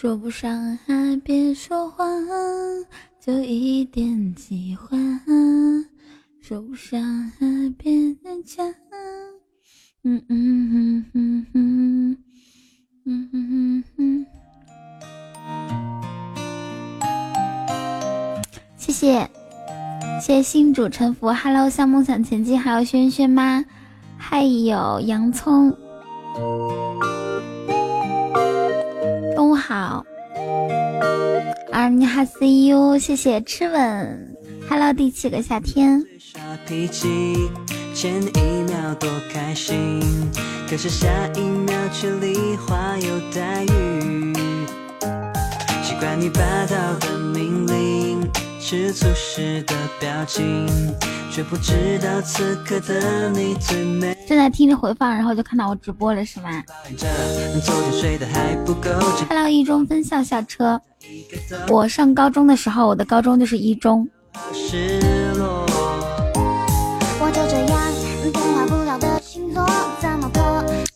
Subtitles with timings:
[0.00, 2.08] 说不上爱，别说谎，
[3.20, 4.98] 就一点喜欢。
[6.40, 6.98] 说不上
[7.38, 8.66] 爱，别勉强。
[10.02, 12.16] 嗯嗯嗯嗯嗯
[13.04, 14.26] 嗯嗯嗯。
[18.78, 19.30] 谢谢，
[20.22, 23.62] 谢谢新主沉浮，Hello，向梦想前进，还有轩轩吗？
[24.16, 25.76] 还有洋葱。
[31.90, 34.36] 你好，See you，谢谢吃吻
[34.68, 36.04] ，Hello，第七个夏天。
[37.92, 40.00] 前一秒多开心，
[40.68, 44.32] 可是下一秒却梨花又带雨。
[45.82, 47.99] 习惯你霸道的命令，
[48.70, 50.64] 吃醋时的表情，
[51.28, 54.16] 却不知道此刻的你最美。
[54.28, 56.62] 正在听着回放，然后就看到我直播了，是吗
[59.28, 60.80] ？Hello，一中分校校车。
[61.68, 64.08] 我上高中的时候，我的高中就是一中。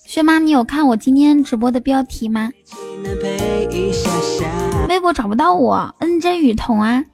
[0.05, 2.53] 薛妈，你有看我今天直播的标题吗？
[4.89, 7.05] 微博找不到我恩真雨桐啊，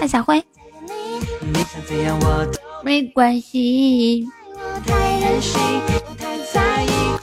[0.00, 0.42] 嗨小辉，
[2.82, 4.26] 没关系。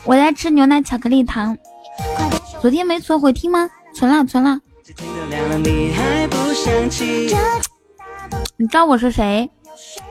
[0.03, 1.58] 我在吃牛奶巧克力糖，
[2.61, 3.67] 昨天没存回听吗？
[3.95, 4.59] 存了，存了。
[8.58, 9.50] 你知道我是谁？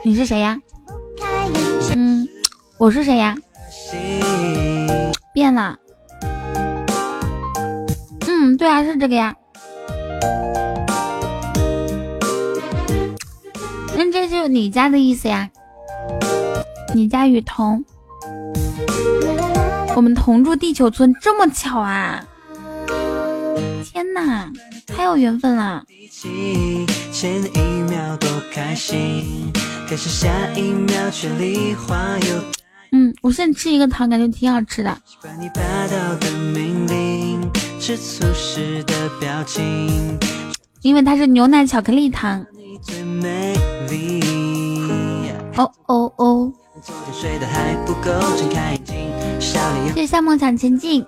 [0.03, 0.59] 你是谁呀？
[1.95, 2.27] 嗯，
[2.77, 3.33] 我是谁呀？
[5.33, 5.77] 变了，
[8.27, 9.33] 嗯，对啊，是这个呀。
[13.99, 15.49] 那这就是你家的意思呀？
[16.93, 17.83] 你家雨桐，
[19.95, 22.23] 我们同住地球村，这么巧啊！
[23.83, 24.51] 天哪，
[24.85, 25.83] 太有缘分了。
[32.91, 34.95] 嗯，我现在吃一个糖，感觉挺好吃的。
[40.83, 42.45] 因为它是牛奶巧克力糖。
[45.55, 46.51] 哦哦哦！
[49.95, 51.03] 谢谢向梦想前进。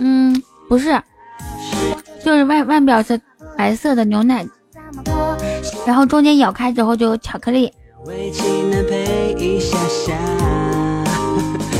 [0.00, 1.02] 嗯，不是，
[2.22, 3.18] 就是外外表是
[3.56, 4.46] 白色的牛奶，
[5.86, 7.72] 然后中间咬开之后就有巧克力。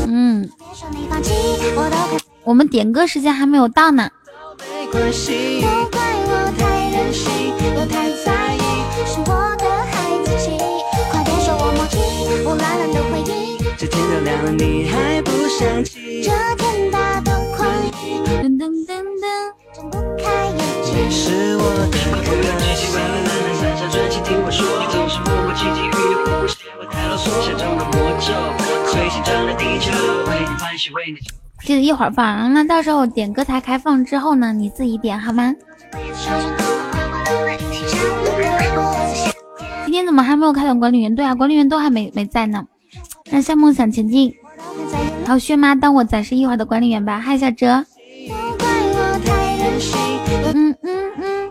[0.07, 0.49] 嗯，
[2.45, 4.09] 我们点歌时间还没有到呢。
[7.11, 8.19] 这个一
[31.65, 35.55] 记得一会儿放那到时候点歌台开放之后呢你自己点好吗
[39.89, 41.15] 今天怎么还没有看到管理员？
[41.15, 42.63] 对啊，管理员都还没没在呢。
[43.31, 44.31] 让向梦想前进，
[45.27, 47.19] 好，薛妈当我暂时一会儿的管理员吧。
[47.19, 47.83] 嗨，小哲。
[50.53, 51.51] 嗯嗯嗯。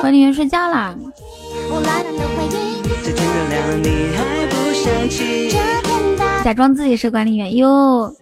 [0.00, 0.94] 管理员睡觉啦。
[6.44, 8.14] 假装自己是管理员哟。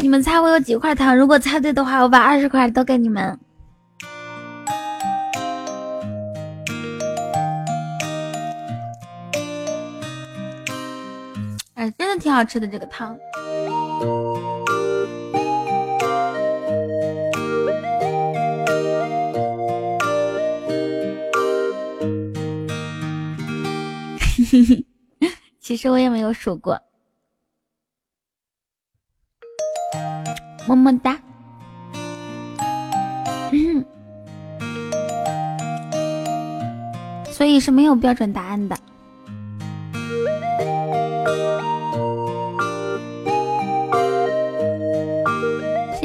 [0.00, 1.16] 你们猜我有几块糖？
[1.18, 3.36] 如果猜对的话，我把二十块都给你们。
[11.90, 13.18] 真的挺好吃的这个汤。
[25.60, 26.80] 其实我也没有数过。
[30.68, 31.20] 么么哒。
[37.30, 38.76] 所以是没有标准答案的。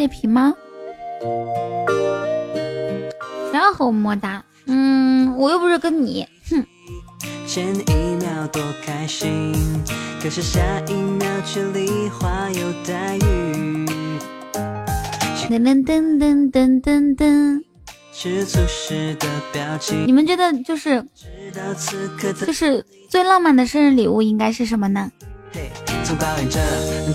[0.07, 0.54] 皮吗？
[3.51, 6.27] 不要和我么么哒嗯我又不是跟你。
[6.50, 6.65] 哼。
[7.45, 9.54] 前一秒多开心
[10.21, 13.86] 可是下一秒却梨花又带雨。
[15.50, 17.62] 噔噔噔噔噔噔
[18.12, 20.06] 吃醋时的表情。
[20.06, 21.01] 你们觉得就是
[22.45, 25.09] 就是最浪漫的生日礼物应该是什么呢？
[26.07, 26.57] 总抱怨着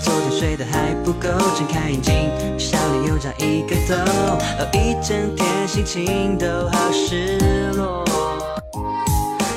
[0.03, 2.13] 昨天睡得还不够，睁开眼睛，
[2.59, 3.95] 笑脸又长一个痘，
[4.59, 7.39] 哦，一整天心情都好失
[7.75, 8.05] 落。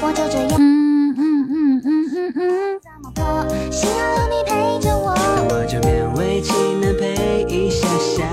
[0.00, 3.46] 我就这样，嗯嗯嗯嗯嗯嗯，怎么过？
[3.70, 5.12] 幸好有你陪着我，
[5.50, 8.24] 我就勉为其难陪一下下。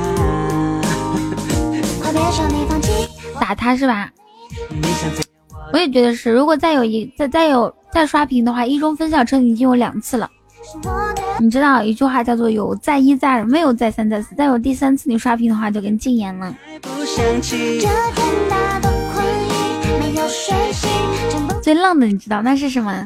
[2.02, 3.10] 快别说你放弃，
[3.42, 4.10] 打他是吧？
[5.74, 10.30] 我也觉得是，如果再有一再再有再刷屏的话，一中分校车已经有两次了。
[11.40, 16.56] 你知道一句话叫做有再一再二，没有再三再四，再有第三次你刷屏的话就给你禁言了。
[21.62, 23.06] 最浪的你知道那是什么？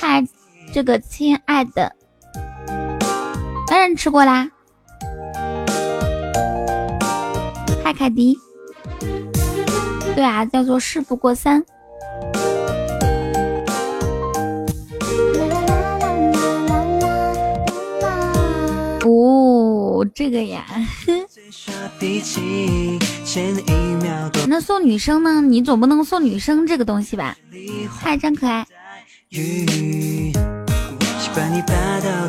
[0.00, 0.24] 嗨，
[0.72, 1.92] 这个亲爱的，
[3.66, 4.48] 当然吃过啦。
[7.82, 8.38] 嗨，凯迪。
[10.14, 11.62] 对啊，叫做事不过三。
[19.14, 20.66] 哦，这个呀。
[24.48, 25.40] 那送女生呢？
[25.40, 27.36] 你总不能送女生这个东西吧？
[28.00, 28.66] 嗨，真可爱。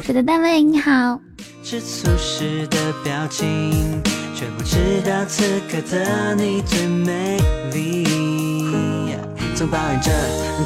[0.01, 1.19] 是的，单位你好。
[4.35, 7.39] 却不知道此刻的你最美
[7.73, 8.34] 丽。
[9.55, 10.11] 总抱怨着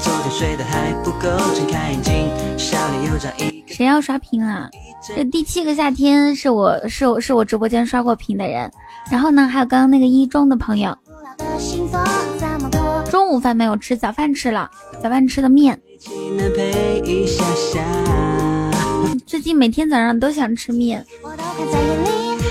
[0.01, 3.63] 昨天睡得还不够，睁开眼睛，笑脸又长一。
[3.67, 4.67] 谁要刷屏啊？
[5.15, 8.71] 这第七个夏天是我是我是我直播间刷过屏的人。
[9.11, 10.97] 然后呢，还有刚刚那个一中的朋友。
[13.11, 14.67] 中午饭没有吃，早饭吃了，
[15.03, 15.79] 早饭吃的面。
[19.27, 21.05] 最近每天早上都想吃面。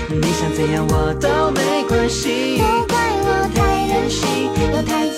[0.09, 5.09] 你想怎样我都没关系，都怪我太任性，又太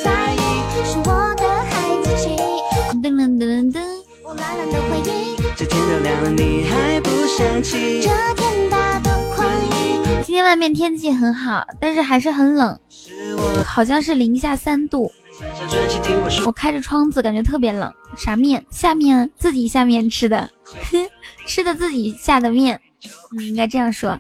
[6.35, 9.99] 你还不想起，这天大的宽衣。
[10.23, 12.77] 今天外面天气很好，但是还是很冷，
[13.65, 15.11] 好像是零下三度。
[16.45, 17.91] 我开着窗子，感觉特别冷。
[18.15, 18.63] 啥面？
[18.69, 20.49] 下面自己下面吃的，
[21.47, 22.79] 吃的自己下的面。
[23.35, 24.17] 你应该这样说。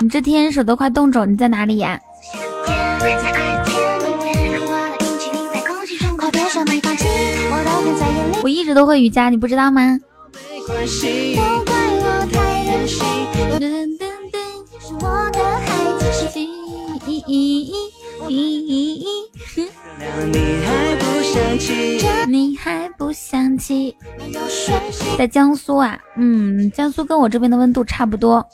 [0.00, 1.98] 你这天手都快冻肿，你在哪里呀？
[8.42, 9.98] 我一直都会瑜伽，你不知道吗？
[22.28, 23.94] 你还不想起？
[25.18, 28.46] 在江苏啊，嗯，江苏跟我这边的温度差不多，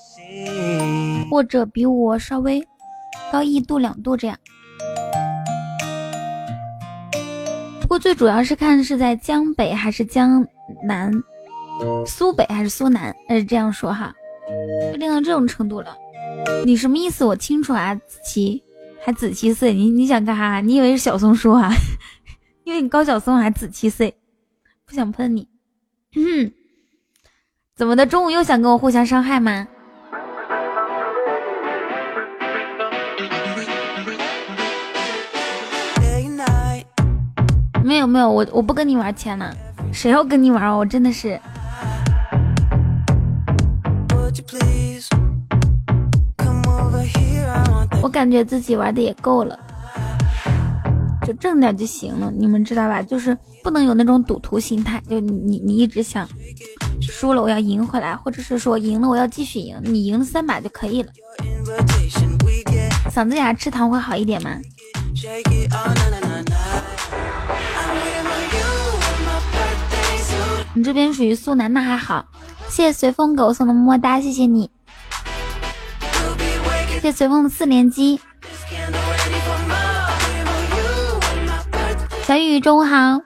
[1.31, 2.67] 或者比我稍微
[3.31, 4.37] 高一度两度这样。
[7.87, 10.45] 不过最主要是看是在江北还是江
[10.85, 11.13] 南，
[12.05, 14.13] 苏北还是苏南，是这样说哈，
[14.91, 15.97] 就练到这种程度了。
[16.65, 17.25] 你什么意思？
[17.25, 18.61] 我清楚啊，子琪。
[19.05, 20.61] 还子七岁，你你想干啥？
[20.61, 21.71] 你以为是小松鼠啊？
[22.65, 24.13] 因为你高晓松还子七岁，
[24.85, 25.47] 不想喷你。
[26.17, 26.51] 嗯，
[27.77, 28.05] 怎么的？
[28.05, 29.69] 中午又想跟我互相伤害吗？
[37.87, 39.55] 没有没有，我我不跟你玩钱了，
[39.93, 40.77] 谁要跟你玩？
[40.77, 41.41] 我真的是。
[48.03, 49.57] 我感觉自己玩的也够了，
[51.25, 52.29] 就挣点就行了。
[52.37, 53.01] 你们知道吧？
[53.01, 56.29] 就是不能有那种赌徒心态，就你你一直想
[57.01, 59.81] 输了我要赢回来，或者是说赢了我要继续赢。
[59.85, 61.13] 你赢了三把就可以了。
[63.09, 64.51] 嗓子哑吃糖会好一点吗？
[70.77, 72.23] 你这边属于苏南，那还好。
[72.69, 74.71] 谢谢随风狗送的么么哒，谢谢你。
[77.01, 78.21] 谢随风的四连击，
[82.25, 83.19] 小雨中午好。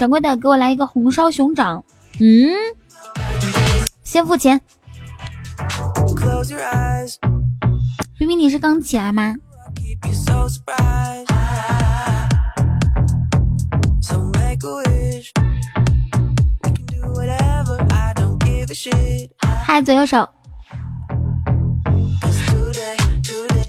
[0.00, 1.84] 掌柜的，给我来一个红烧熊掌。
[2.18, 2.50] 嗯，
[4.02, 4.58] 先付钱。
[8.18, 9.34] 冰冰，你是刚起来吗？
[19.64, 20.28] 嗨，左右手，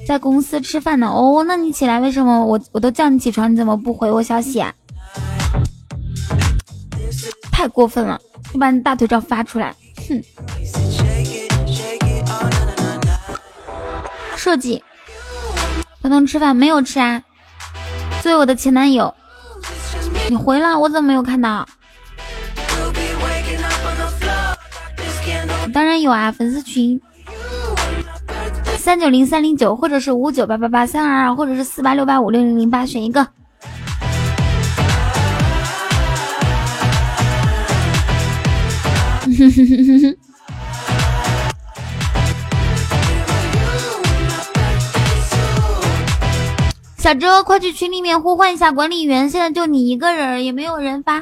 [0.08, 1.08] 在公司吃饭呢。
[1.08, 4.74] 哦，那你起来，为什么我我都叫你起床，你怎么不回我消息啊？
[7.52, 8.20] 太过分了！
[8.52, 9.76] 你把你大腿照发出来。
[10.08, 10.22] 哼。
[14.44, 14.84] 设计，
[16.02, 17.24] 彤彤吃饭没有吃啊？
[18.22, 19.16] 作为我的前男友，
[20.30, 21.66] 你回了，我怎么没有看到？
[25.74, 27.00] 当然有啊，粉丝群
[28.78, 33.26] 三九零三零九，或者是五九八八八三二二，或者是四八六八五六零零八，选一个。
[47.04, 51.22] 小周，快去群里面呼唤一下管理员，现在就你一个人，也没有人发，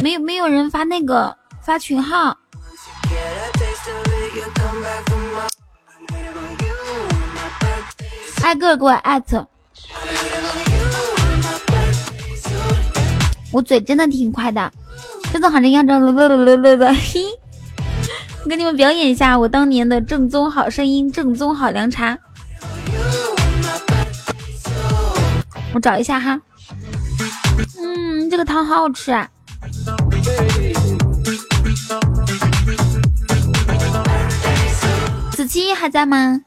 [0.00, 2.38] 没有没有人发那个发群号。
[8.44, 9.44] 挨个给我艾特，
[13.50, 14.72] 我嘴真的挺快的，
[15.32, 16.94] 真的好像样着了了了了了。
[16.94, 17.24] 嘿，
[18.44, 22.16] 我给你们表演一下我当年的正宗好声音，正宗好凉茶。
[25.74, 26.38] 我找一下哈，
[27.78, 29.28] 嗯，这个汤好好吃啊！
[35.32, 36.42] 子期还在吗？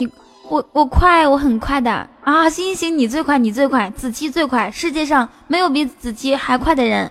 [0.00, 0.08] 你
[0.48, 1.90] 我我快，我很快的
[2.24, 2.50] 啊！
[2.50, 7.10] 行行行，你最快，你最快，子期最快，世界上没有比子期还快的人。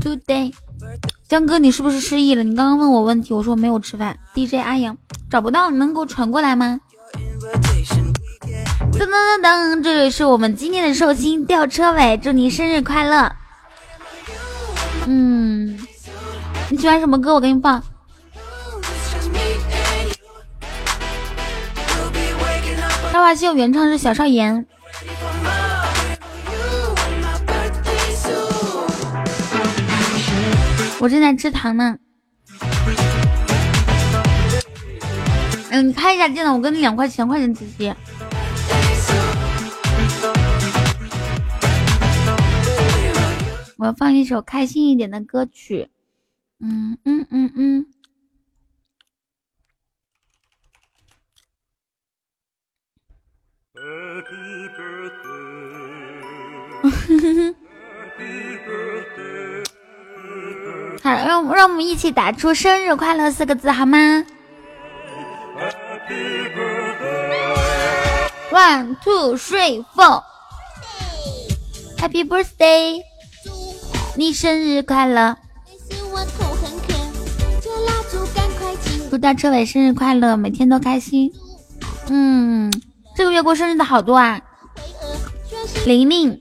[0.00, 0.52] ？Today，
[1.28, 2.42] 江哥，你是不是失忆了？
[2.42, 4.18] 你刚刚问我问题，我说没有吃饭。
[4.34, 4.96] DJ 阿阳
[5.30, 6.78] 找不到，你能给我传过来吗？
[8.92, 9.08] 噔噔
[9.40, 13.32] 噔噔，这里是我们今天的寿星吊车尾，祝你生日快乐。
[15.06, 15.78] 嗯，
[16.70, 17.34] 你喜欢什么歌？
[17.34, 17.80] 我给你放。
[23.14, 24.42] 《大话西游》原唱是小少爷。
[30.98, 31.96] 我正在吃糖呢。
[35.70, 37.94] 嗯，你开一下电脑，我给你两块钱，快点直接。
[43.76, 45.88] 我要放一首开心一点的歌曲。
[46.58, 47.86] 嗯嗯嗯嗯。
[61.02, 64.24] 好，让让我们一起打出“生日快乐”四个字，好吗
[68.50, 70.22] ？One, two, three, four.
[71.98, 73.02] Happy birthday！
[74.16, 75.36] 你生日快乐！
[79.10, 81.30] 祝大车尾生日快乐，每天都开心。
[82.08, 82.72] 嗯。
[83.16, 84.40] 这个月过生日的好多啊，
[85.86, 86.40] 玲玲、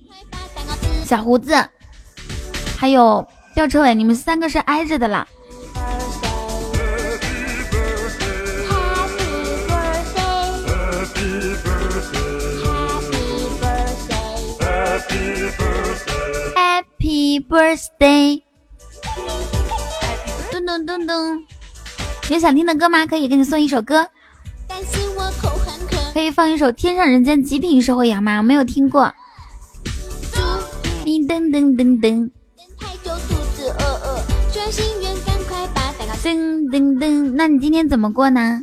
[1.05, 1.53] 小胡子，
[2.77, 5.27] 还有吊车尾，你们三个是挨着的啦。
[16.55, 18.41] Happy birthday！
[20.51, 21.43] 咚咚咚咚，
[22.29, 23.05] 有想听的歌吗？
[23.05, 24.07] 可以给你送一首歌。
[26.13, 28.37] 可以放一首《天上人间极品社会羊》吗？
[28.37, 29.11] 我没有听过。
[31.03, 32.29] 噔噔噔噔。
[36.21, 38.61] 噔噔噔，那你今天怎么过呢？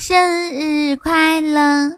[0.00, 1.92] 生日快乐！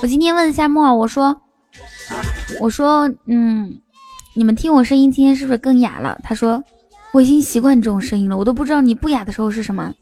[0.00, 1.42] 我今天问了下莫儿，我说，
[2.60, 3.80] 我说，嗯。
[4.34, 6.18] 你们听我声音，今天是不是更哑了？
[6.24, 6.64] 他说
[7.12, 9.92] 我已经习惯这种声音了，我都不知道你不哑的时候是什么。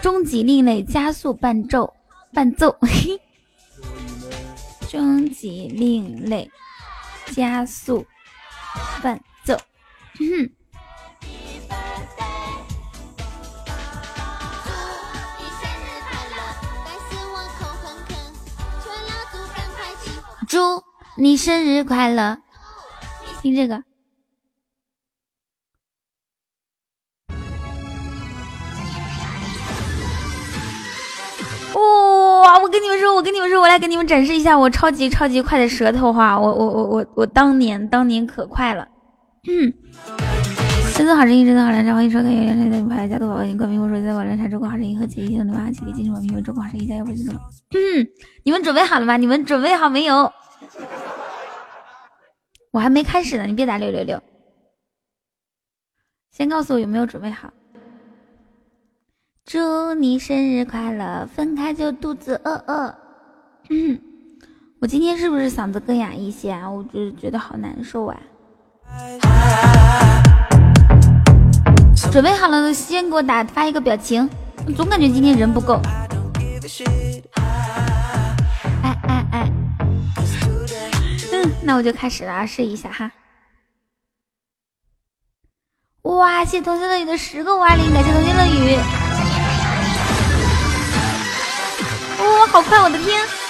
[0.00, 1.92] 终极另类加速伴奏，
[2.32, 2.76] 伴奏。
[2.82, 3.20] 嘿
[4.88, 6.48] 终极另类
[7.32, 8.06] 加速
[9.02, 9.56] 伴奏。
[20.46, 20.80] 祝
[21.16, 22.38] 你生日快乐，
[23.40, 23.76] 听这个。
[31.74, 32.58] 哇！
[32.58, 36.36] 我跟你们说，我跟你们说，我来给你们展示一下我超级超级快的舌头哈！
[36.36, 38.84] 我我我我我当年当年可快了。
[39.48, 39.72] 嗯，
[40.96, 47.04] 真的好声音，真的好凉茶，欢迎收看由原来的牌加多宝宝，冠名播出在网凉茶中国好声音和吉利的牛蛙吉利金主名为中国好声音加油！
[47.04, 47.40] 不记得了。
[47.70, 48.04] 嗯，
[48.42, 49.16] 你们准备好了吗？
[49.16, 50.32] 你们准备好没有？
[52.72, 54.20] 我还没开始呢，你别打六六六。
[56.30, 57.52] 先告诉我有没有准备好。
[59.44, 62.94] 祝你生日快乐，分开就肚子饿饿。
[64.80, 66.68] 我今天是不是嗓子更哑一些啊？
[66.68, 68.20] 我就觉得好难受啊。
[72.10, 74.28] 准备好了，先给我打发一个表情。
[74.66, 75.80] 我总感觉今天人不够。
[81.64, 83.10] 那我就开始了，试一下哈。
[86.02, 88.76] 哇，谢谢同学乐雨的十个五二零，感谢同学乐雨。
[92.20, 92.82] 哇，好快！
[92.82, 93.43] 我的天！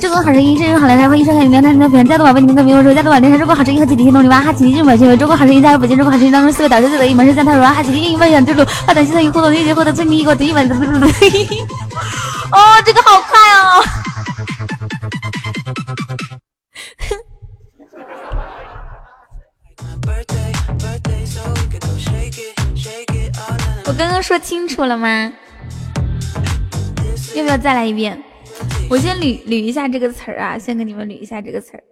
[0.00, 4.40] 这个好声音，这个好来财，欢迎收看《云南台的粉丝加多宝贝》，你们可别我说加多宝，连上中国好声音和几天天动力吧！
[4.40, 5.78] 哈，请进入本期为中国好声音加油！
[5.78, 10.74] 本期中国好声音当中四位导师最得意，门是三套软哈，请进入分享之路，发短信参与互动，一起获得最新一个独一本的。
[10.74, 13.84] 哦，这个好快哦！
[23.86, 25.32] 我刚刚说清楚了吗？
[27.34, 28.22] 要不要再来一遍？
[28.90, 31.82] 我先捋捋一下这个词儿啊，先给你们捋一下这个词儿。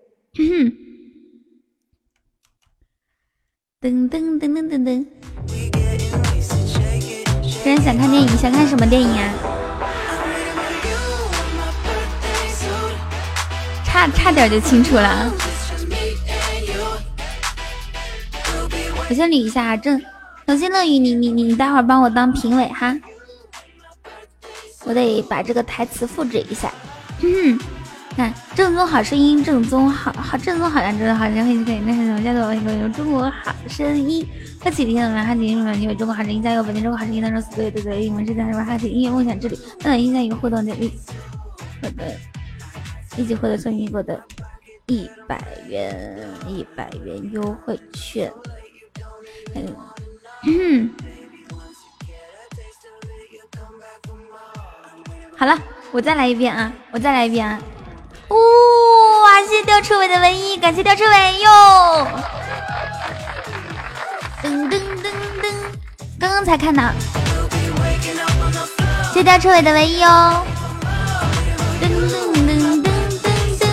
[3.80, 5.06] 噔噔噔噔噔噔。
[7.62, 9.32] 突然想看电影，想看什么电影啊？
[13.84, 15.32] 差差点就清楚了。
[19.08, 20.00] 我先捋一下啊，正。
[20.47, 22.97] 小心乐语，你你你你待会儿帮我当评委哈，
[24.84, 26.73] 我得把这个台词复制一下。
[27.21, 27.58] 嗯，
[28.16, 34.26] 看正宗好声音，正宗好好正宗好像真的好像可以可以那是什么叫做有中国好声音？
[34.60, 35.25] 发起听了吗？
[35.25, 35.75] 哈起什么？
[35.75, 36.62] 因为中国好声音加油！
[36.62, 38.64] 本期中国好声音当中死对对对，你们是在什么？
[38.64, 40.92] 哈起音乐梦想之旅，那音乐一个互动奖励，
[41.80, 42.14] 获得
[43.16, 44.21] 一起获得送一过的
[44.86, 48.32] 一百元一百元优惠券。
[49.54, 49.62] 嗯。
[50.45, 50.90] 嗯，
[55.43, 55.59] 好了，
[55.91, 56.71] 我再来一遍啊！
[56.93, 57.59] 我再来一遍啊！
[58.28, 58.35] 呜
[59.25, 62.07] 哇，谢谢吊车尾的唯一，感谢吊车尾哟！
[64.41, 65.11] 噔噔噔
[65.43, 65.52] 噔，
[66.21, 66.93] 刚刚才看到，
[69.09, 70.47] 谢谢吊车尾的唯一哦！
[71.83, 72.87] 噔噔噔噔
[73.19, 73.26] 噔
[73.59, 73.67] 噔，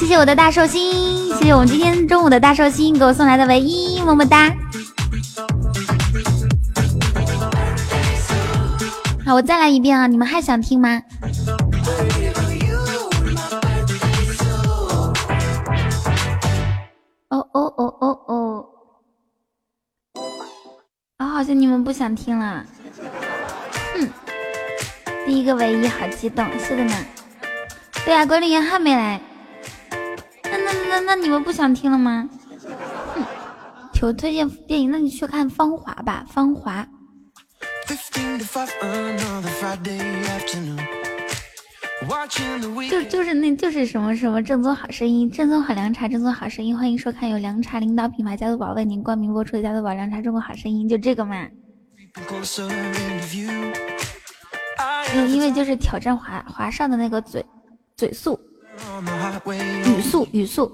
[0.00, 4.50] 谢谢我的大寿星，谢谢我们今天中午的大寿星给我送来的唯一，么么哒！
[9.24, 10.08] 好，我再来一遍啊！
[10.08, 11.00] 你们还想听吗？
[17.28, 18.66] 哦哦哦哦哦！
[21.18, 22.66] 啊，好像你们不想听了。
[23.94, 24.08] 哼，
[25.24, 26.94] 第一个唯一，好激动，是的呢。
[28.04, 29.20] 对呀，管理员还没来。
[30.42, 32.28] 那那那那你们不想听了吗？
[33.14, 33.24] 哼，
[33.94, 36.82] 求推荐电影，那你去看《芳华》吧，《芳华》。
[42.88, 51.46] 就就是那就是什么什么正宗好声音，正宗好凉茶，正宗好声音，欢迎收看由凉茶领导品牌加多宝为您冠名播出的加多宝凉茶中国好声音，就这个嘛。
[55.14, 57.44] 因因为就是挑战华华少的那个嘴
[57.96, 58.40] 嘴速
[59.84, 60.72] 语速语速。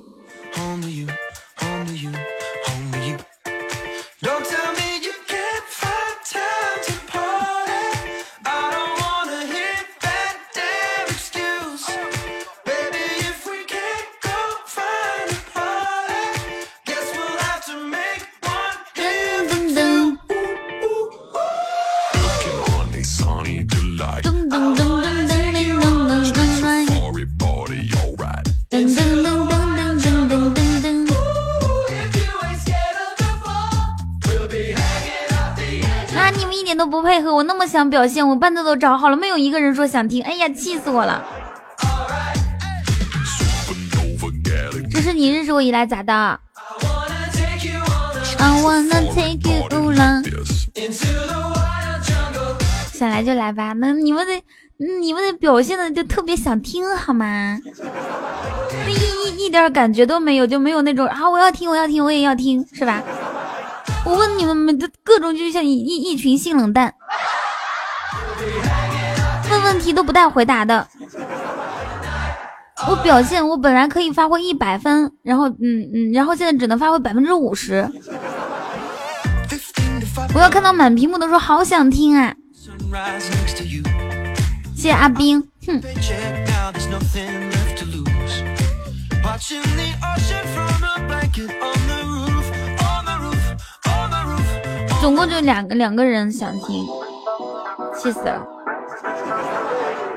[36.78, 41.24] 都不配合我，那么想表现，我伴奏都找好了，没有一个人说想听，哎呀，气死我了！
[44.92, 46.38] 这是你认识我以来咋的？
[52.92, 54.40] 想来就来吧，那你们得
[55.00, 57.58] 你们的表现的就特别想听好吗？
[58.86, 63.02] 一一一点感觉都没有，就没有那种啊我要听我要听我也要听是吧？
[64.04, 66.94] 我问你们们的各种就像一一一群性冷淡，
[69.50, 70.86] 问问题都不带回答的。
[72.88, 77.86] 我表现我本来可以发挥一百分，然后嗯嗯，然后现在只能发挥百分之五十。
[80.34, 82.34] 我要看到满屏幕都说好想听啊！
[84.74, 85.82] 谢谢阿冰，哼。
[95.00, 96.84] 总共就两个两个人想听，
[97.96, 98.46] 气死了！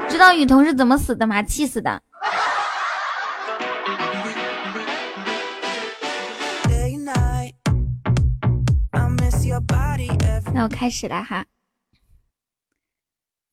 [0.09, 1.41] 知道雨桐是怎么死的吗？
[1.43, 2.01] 气死的！
[10.53, 11.45] 那我开始了哈，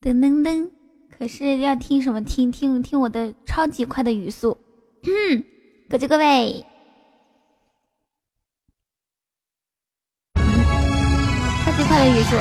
[0.00, 0.70] 噔噔噔！
[1.16, 2.24] 可是要听什么？
[2.24, 4.58] 听听听我的超级快的语速，
[5.04, 5.44] 嗯，
[5.88, 6.66] 各就各位，
[11.88, 12.36] 快的语速，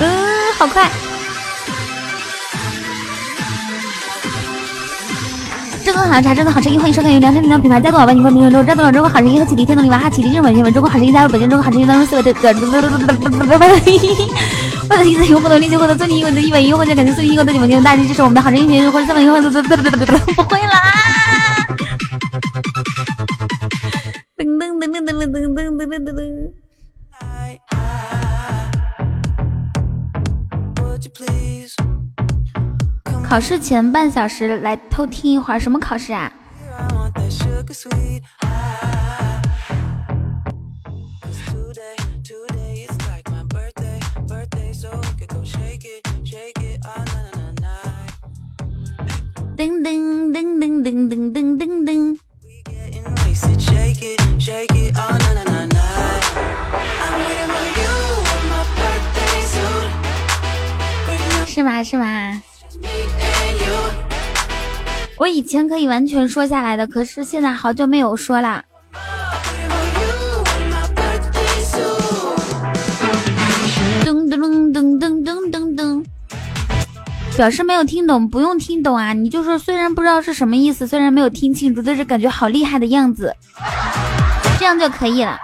[0.00, 0.90] 嗯，好快。
[5.84, 8.66] 真的好茶，真的好声音，欢迎收看由凉山领导品牌加多宝为您冠名播出。
[8.66, 13.78] 正宗中国好声音和启迪天动力娃哈启迪日本新闻，中国好声音加入北京中国好声音当中四位的的的的的的的的的为了
[15.04, 20.80] 提升用户的力，就获得最低一万的一百一优惠券，感谢最低一万的九毛钱，大力支持我们的好声音群，或者三百一万的的的的的的不会啦！
[24.38, 26.63] 噔噔噔噔噔噔噔噔噔噔噔。
[33.22, 36.32] 考试前半小时来偷听一会儿，什么考试啊？
[49.56, 52.18] 噔噔噔噔噔噔噔噔噔。
[61.46, 61.82] 是吗？
[61.84, 62.42] 是吗？
[65.16, 68.64] 我以前可以完全说下来的，可是现在好久没有说啦。
[74.04, 74.36] 噔噔
[74.72, 76.04] 噔噔噔噔噔，
[77.36, 83.32] 表示没有听懂，不用听懂啊，你就说虽然不知道是什么意思，虽然没有听清楚，但是感觉好厉害的样子，
[84.58, 85.38] 这样就可以了。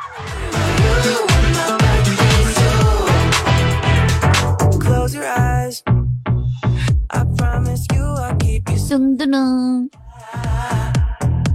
[8.88, 9.88] 噔噔噔，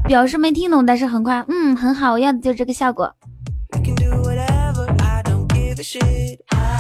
[0.08, 3.14] 表示没听懂，但是很快，嗯，很好，我要的就是这个效果。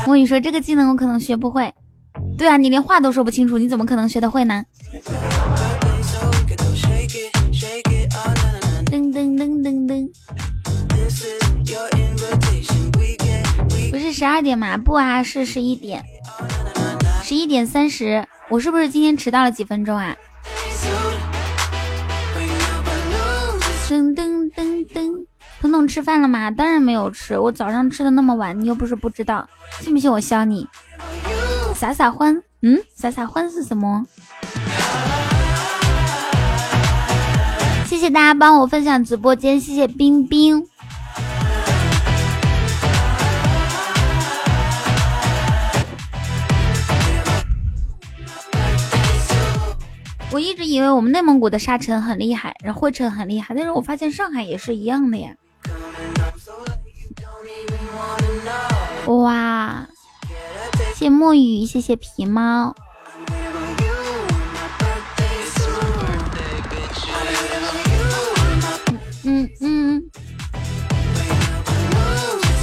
[0.07, 1.73] 我跟你说，这个技能我可能学不会。
[2.37, 4.63] 对啊，你连话都说不清楚，你怎么可能学得会呢？
[8.85, 10.09] 噔噔噔噔噔，
[13.91, 14.77] 不是十二点吗？
[14.77, 16.03] 不啊，是十一点，
[17.27, 18.23] 十一点三十。
[18.49, 20.15] 我是不是今天迟到了几分钟啊？
[23.89, 25.25] 噔噔噔噔，
[25.59, 26.51] 彤彤吃饭了吗？
[26.51, 29.49] 当然没有吃，我早上吃的那么晚，你又不是不知道，
[29.81, 30.67] 信不信我削你？
[31.73, 34.05] 撒撒欢，嗯，撒撒欢是什么？
[37.87, 40.63] 谢谢大家帮我分享直播间，谢谢冰冰。
[50.31, 55.33] 我一直以为我们内蒙古的沙尘很厉害，然后灰尘很厉害，但是我发现上海也是一样的呀。
[59.07, 59.87] 哇，
[60.95, 62.75] 谢墨雨，谢谢皮猫。
[69.23, 70.03] 嗯嗯。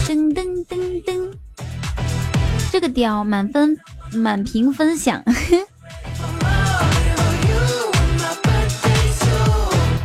[0.06, 1.32] 噔噔噔噔，
[2.70, 3.78] 这个屌满分
[4.12, 5.24] 满屏分享。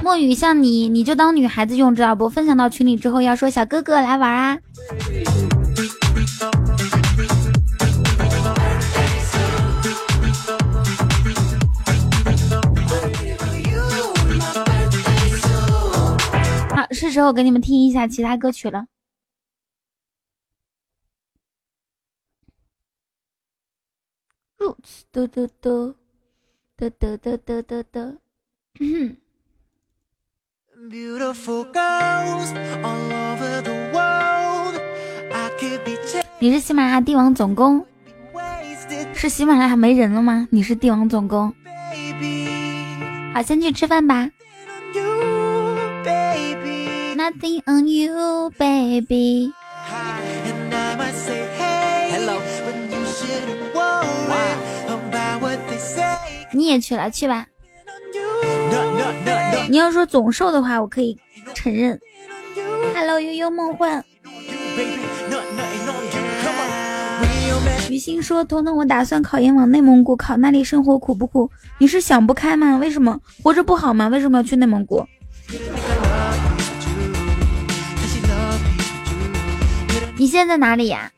[0.07, 2.29] 墨雨像你，你就当女孩子用，知道不？
[2.29, 4.57] 分享到群里之后要说小哥哥来玩啊！
[16.73, 18.85] 好，是时候给你们听一下其他歌曲了。
[24.57, 25.95] Roots，嘟嘟嘟，
[26.77, 28.17] 嘟嘟嘟嘟嘟嘟，
[28.79, 29.17] 嗯。
[36.39, 37.83] 你是喜马拉雅帝王总攻，
[39.11, 40.47] 是喜马拉雅没人了吗？
[40.51, 41.51] 你是帝王总攻。
[43.33, 44.29] 好，先去吃饭吧。
[47.15, 49.51] Nothing on you, baby。
[56.51, 57.47] 你也去了，去吧。
[59.69, 61.17] 你要说总瘦的话，我可以
[61.53, 61.99] 承认。
[62.95, 64.03] Hello，悠悠梦幻。
[67.89, 71.49] 于心说：“彤彤，我打算考研往内蒙古考，那里生活苦不苦？
[71.77, 72.77] 你是想不开吗？
[72.77, 74.07] 为什么活着不好吗？
[74.07, 75.05] 为什么要去内蒙古？
[80.17, 81.11] 你现在在哪里呀？”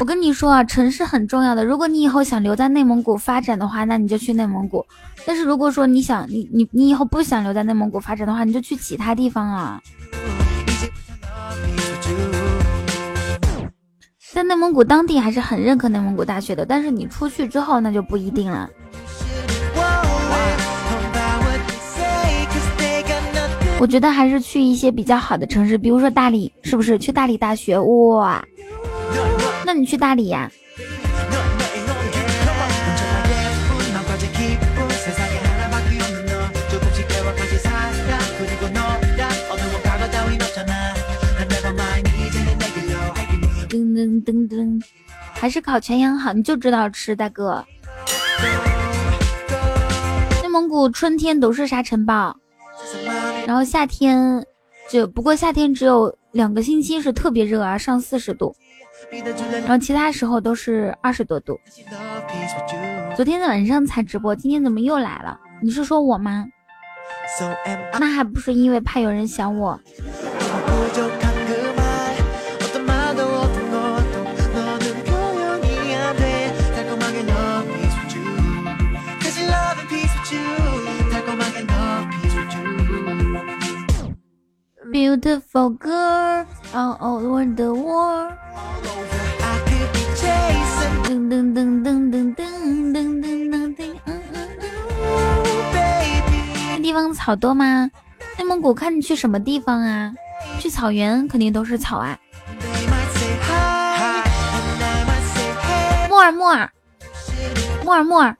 [0.00, 1.64] 我跟你说啊，城市很重要的。
[1.64, 4.84] 如果你以后想留在内蒙古发展的话，那你就去内蒙古。
[5.24, 9.80] 但是如果说你想你你你以后不想留在内蒙古发展的话，你就去其他地方啊。
[14.32, 18.68] 在内蒙古当地还是很认可内蒙古大学的，但是你出去之后那就不一定了。
[23.78, 26.98] 我觉得还是去一些比较好的城市，比如说大理，是不是？
[26.98, 28.44] 去大理大学，哇！
[29.66, 30.50] 那你去大理呀？
[43.68, 44.82] 噔噔噔噔，
[45.32, 47.64] 还是烤全羊好，你就知道吃，大哥。
[50.42, 52.36] 内蒙古春天都是沙尘暴，
[53.46, 54.44] 然后夏天
[54.88, 58.54] 就不过夏天只有两个星期是特别热啊，上四十度，
[59.60, 61.60] 然后其他时候都是二十多度。
[63.16, 65.38] 昨天晚上才直播，今天怎么又来了？
[65.62, 66.46] 你是说我吗？
[67.98, 69.78] 那还不是因为怕有人想我。
[84.94, 88.32] Beautiful girl all over the world。
[91.02, 93.82] 噔噔噔噔噔噔噔噔噔噔。
[96.70, 97.90] 那地方草多吗？
[98.38, 100.12] 内蒙古看你去什么地方啊？
[100.60, 102.16] 去草原肯定都是草啊。
[106.08, 106.70] 木尔木尔，
[107.84, 108.36] 木尔木尔。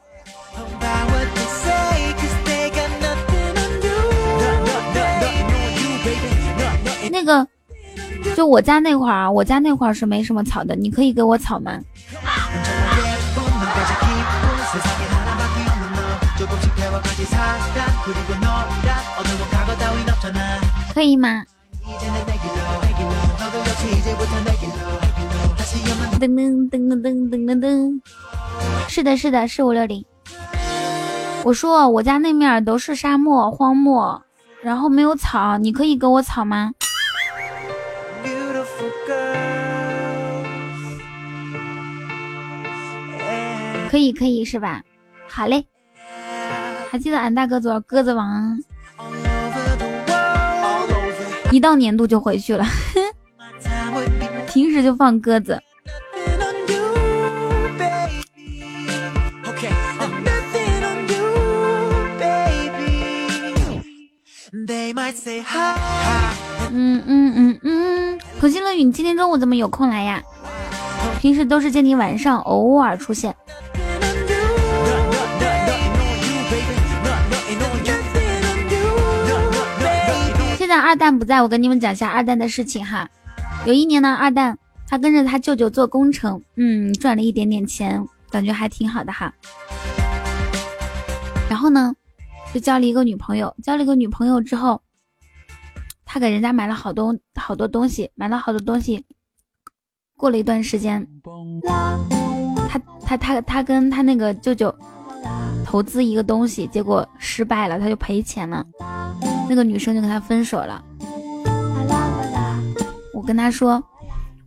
[7.15, 7.47] 那个，
[8.35, 11.79] 就我家那块儿啊，我家那块儿是没什么草的，你可以给我草吗？
[20.93, 21.45] 可以吗？
[26.19, 28.01] 噔噔噔噔噔噔噔，
[28.89, 30.05] 是的，是的，是五六零。
[31.45, 34.21] 我说我家那面都是沙漠、荒漠，
[34.63, 36.73] 然后没有草，你可以给我草吗？
[43.95, 44.83] 可以可以是吧？
[45.29, 45.65] 好嘞，
[46.91, 48.59] 还记得俺大哥做鸽子王，
[51.53, 52.67] 一到年度就回去了，
[54.53, 55.63] 平时就放鸽子。
[66.73, 70.21] 嗯嗯嗯嗯，可心乐雨，你今天中午怎么有空来呀？
[71.21, 73.33] 平时都是见你晚上偶尔出现。
[80.81, 83.09] 二蛋不在，我跟你们讲一下二蛋的事情哈。
[83.67, 89.33] 有一年呢，二蛋他跟着他舅舅做工程，嗯，赚了一点点钱，感觉还挺好的哈。
[91.49, 91.95] 然后呢，
[92.53, 94.81] 就交了一个女朋友，交了一个女朋友之后，
[96.05, 99.05] 他给人家买了好多好多东西，买了好多东西。
[100.17, 101.07] 过了一段时间，
[102.69, 104.75] 他他他他跟他那个舅舅
[105.65, 108.65] 投资一个东西，结果失败了，他就赔钱了。
[109.49, 110.85] 那个女生就跟他分手了。
[113.13, 113.83] 我跟他说，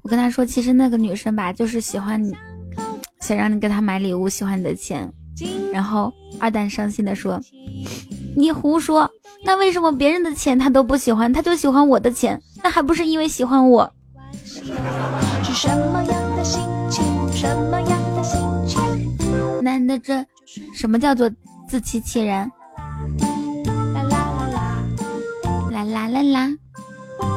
[0.02, 2.34] 我跟他说，其实那个女生吧，就是喜欢你，
[3.22, 5.12] 想让你给她买礼物，喜欢你的钱。
[5.72, 7.40] 然后二蛋伤心的说
[8.36, 9.10] ：“你胡说，
[9.44, 12.42] 那为什么别人的钱他都不喜欢，他就喜欢我的钱？
[12.64, 13.92] 那还不是因为喜欢我？”
[15.44, 17.77] 是什么样的心情什么
[19.68, 20.26] 那那这
[20.74, 21.30] 什么叫做
[21.68, 22.50] 自欺欺人？
[25.70, 26.56] 啦啦啦啦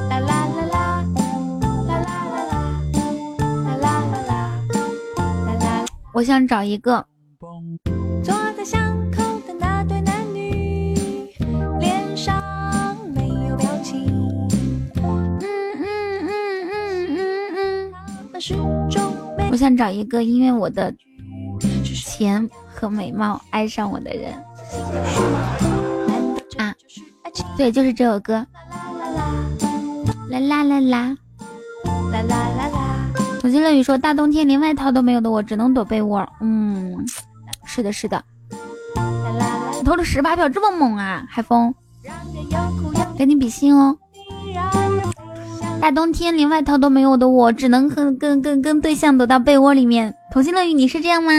[0.08, 1.04] 啦啦啦啦。
[6.12, 7.04] 我想找一个
[8.22, 10.94] 坐在巷口的那对男女，
[11.80, 12.40] 脸上
[13.12, 14.06] 没有表情。
[14.94, 16.30] 嗯嗯嗯
[16.70, 17.18] 嗯
[17.56, 17.92] 嗯
[18.36, 19.50] 嗯。
[19.50, 20.94] 我想找一个，因为我的
[22.20, 24.34] 钱和美貌爱上我的人。
[26.58, 26.74] 啊，
[27.56, 28.46] 对，就是这首歌。
[30.28, 31.16] 啦啦啦啦，
[32.12, 33.10] 啦啦啦啦。
[33.40, 36.94] 童心乐语说：“大冬天连外套都没有的我，只能躲被窝。”嗯，
[37.64, 38.22] 是的，是的。
[39.82, 41.24] 投了十八票，这么猛啊！
[41.26, 41.74] 海风，
[43.16, 43.96] 赶紧比心哦。
[45.80, 50.14] 大冬天连外套都没有的我，只能和跟跟跟对象躲到被窝里面。
[50.30, 51.32] 童心乐语，你是这样吗？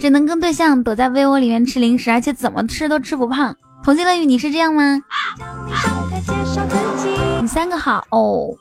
[0.00, 3.56] 只能跟对象躲在被窝里面吃零食，而且怎么吃都吃不胖。
[3.82, 5.00] 同心乐语，你是这样吗？
[7.40, 8.54] 你三个号哦，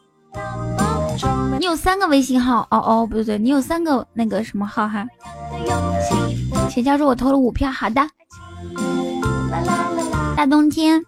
[1.60, 5.06] 你有三个微信号哦哦，不对对，你有三个那个什么号哈？
[6.70, 8.02] 钱教说我投了五票，好的。
[10.36, 11.02] 大冬天，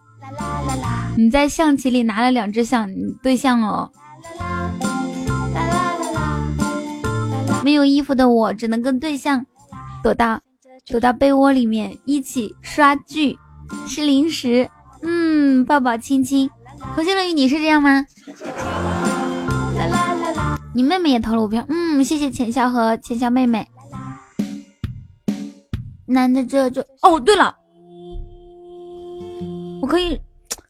[1.18, 2.88] 你在象棋里拿了两只象
[3.24, 3.92] 对象哦。
[7.64, 9.44] 没有衣服的我，只能跟对象
[10.04, 10.40] 躲到
[10.86, 13.36] 躲到被窝里面，一起刷剧、
[13.88, 14.70] 吃零食，
[15.02, 16.48] 嗯，抱抱亲亲。
[16.94, 18.06] 同心乐语，你是这样吗？
[20.76, 23.68] 你妹妹也投了五票，嗯，谢谢浅笑和浅笑妹妹。
[26.06, 27.56] 那那这就哦，对了。
[29.82, 30.20] 我可以，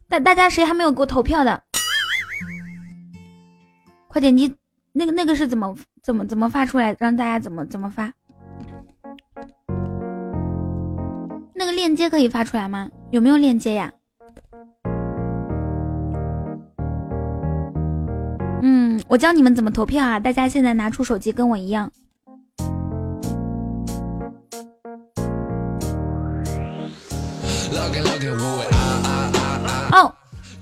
[0.10, 1.62] 大大家谁还没有给我投票的？
[4.08, 4.56] 快点击
[4.94, 6.96] 那个那个是怎么怎么怎么发出来？
[6.98, 8.12] 让大家怎么怎么发？
[11.54, 12.90] 那个链接可以发出来吗？
[13.12, 13.92] 有没有链接呀？
[18.62, 20.20] 嗯，我教你们怎么投票啊！
[20.20, 21.92] 大家现在拿出手机跟我一样。
[29.94, 30.14] 哦，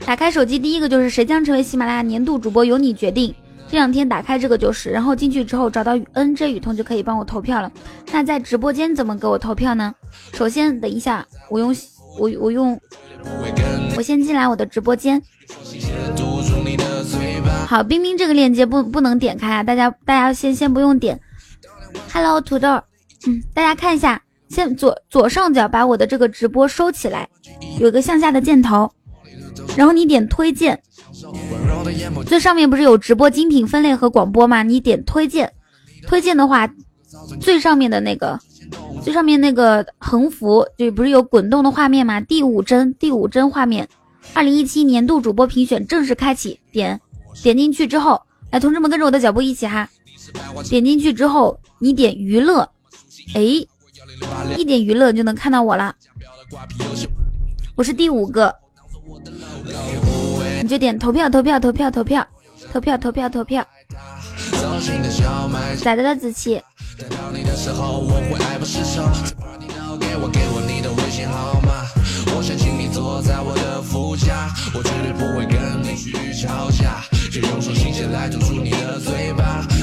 [0.05, 3.33] 打开手机第一个就是谁将成为喜马拉雅年度主播由你决定。
[3.67, 7.71] 这两天打开这个就是，然后进去之后找到 N J 雨桐就可以帮我投票了。
[8.11, 9.93] 那在直播间怎么给我投票呢？
[10.33, 11.75] 首先等一下，我用
[12.19, 12.79] 我我用
[13.97, 15.21] 我先进来我的直播间。
[17.67, 21.19] 好，冰冰这个链接不不能点开啊，大家大家先先不用点。
[22.13, 22.69] Hello 土豆，
[23.25, 24.21] 嗯，大家看一下。
[24.47, 27.27] 先左左上角把我的这个直播收起来，
[27.79, 28.89] 有个向下的箭头，
[29.77, 30.81] 然后你点推荐，
[32.25, 34.63] 最上面不是有直播精品分类和广播吗？
[34.63, 35.51] 你点推荐，
[36.07, 36.69] 推荐的话，
[37.39, 38.39] 最上面的那个，
[39.03, 42.19] 最上面那个横幅就不是有滚动的画面吗？
[42.21, 43.87] 第五帧，第五帧画面，
[44.33, 46.99] 二零一七年度主播评选正式开启，点
[47.43, 49.89] 点进去之后，来，同志们跟着我的脚步一起哈，
[50.69, 52.69] 点进去之后，你点娱乐，
[53.33, 53.65] 哎。
[54.55, 55.93] 一点娱乐就能看到我了，
[57.75, 58.53] 我是第五个，
[60.61, 62.27] 你就点投票投票投票投票
[62.71, 63.65] 投票投票投票，
[65.83, 66.31] 咋的了子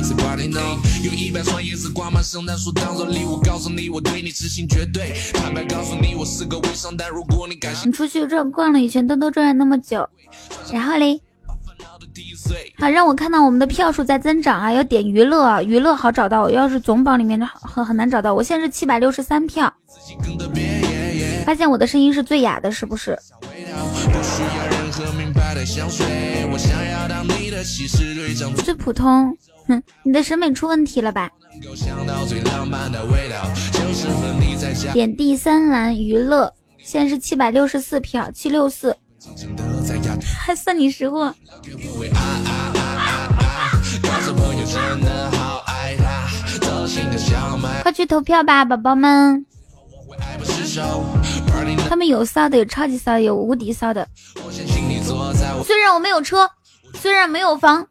[0.02, 0.12] 琪？
[1.02, 5.14] 有一百双叶子挂满圣诞树当做礼物，告诉你我对你痴心绝对。
[5.34, 10.08] 坦白告诉你我是个微商，但如果你感兴趣，你出去转逛了一圈，兜兜转了那么久，
[10.72, 11.20] 然后嘞，
[12.78, 14.72] 好让我看到我们的票数在增长啊！
[14.72, 18.34] 要点娱乐，娱乐好找到，要是总榜里面很很难找到。
[18.34, 19.72] 我现在是七百六十三票，
[21.44, 23.18] 发现我的声音是最哑的，是不是？
[28.64, 29.36] 最普通。
[29.68, 31.30] 哼，你的审美出问题了吧？
[34.92, 38.96] 点第三栏娱乐，现在是七百六十四票，七六四，
[40.38, 41.34] 还算你识货。
[47.82, 49.44] 快去投票吧，宝宝们！
[51.88, 54.08] 他们有骚的，有超级骚，有无敌骚的。
[55.64, 56.48] 虽然我没有车，
[56.94, 57.86] 虽然没有房。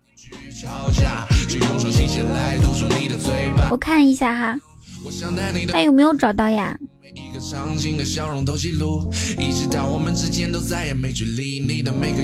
[3.70, 4.60] 我看一下哈，
[5.72, 6.78] 他有没有找到呀？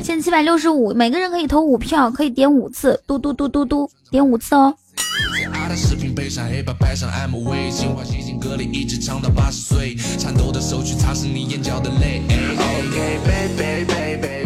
[0.04, 4.74] 现七百六十五，每个人可以投五票，可以点五次，嘟嘟嘟嘟嘟，点五次哦。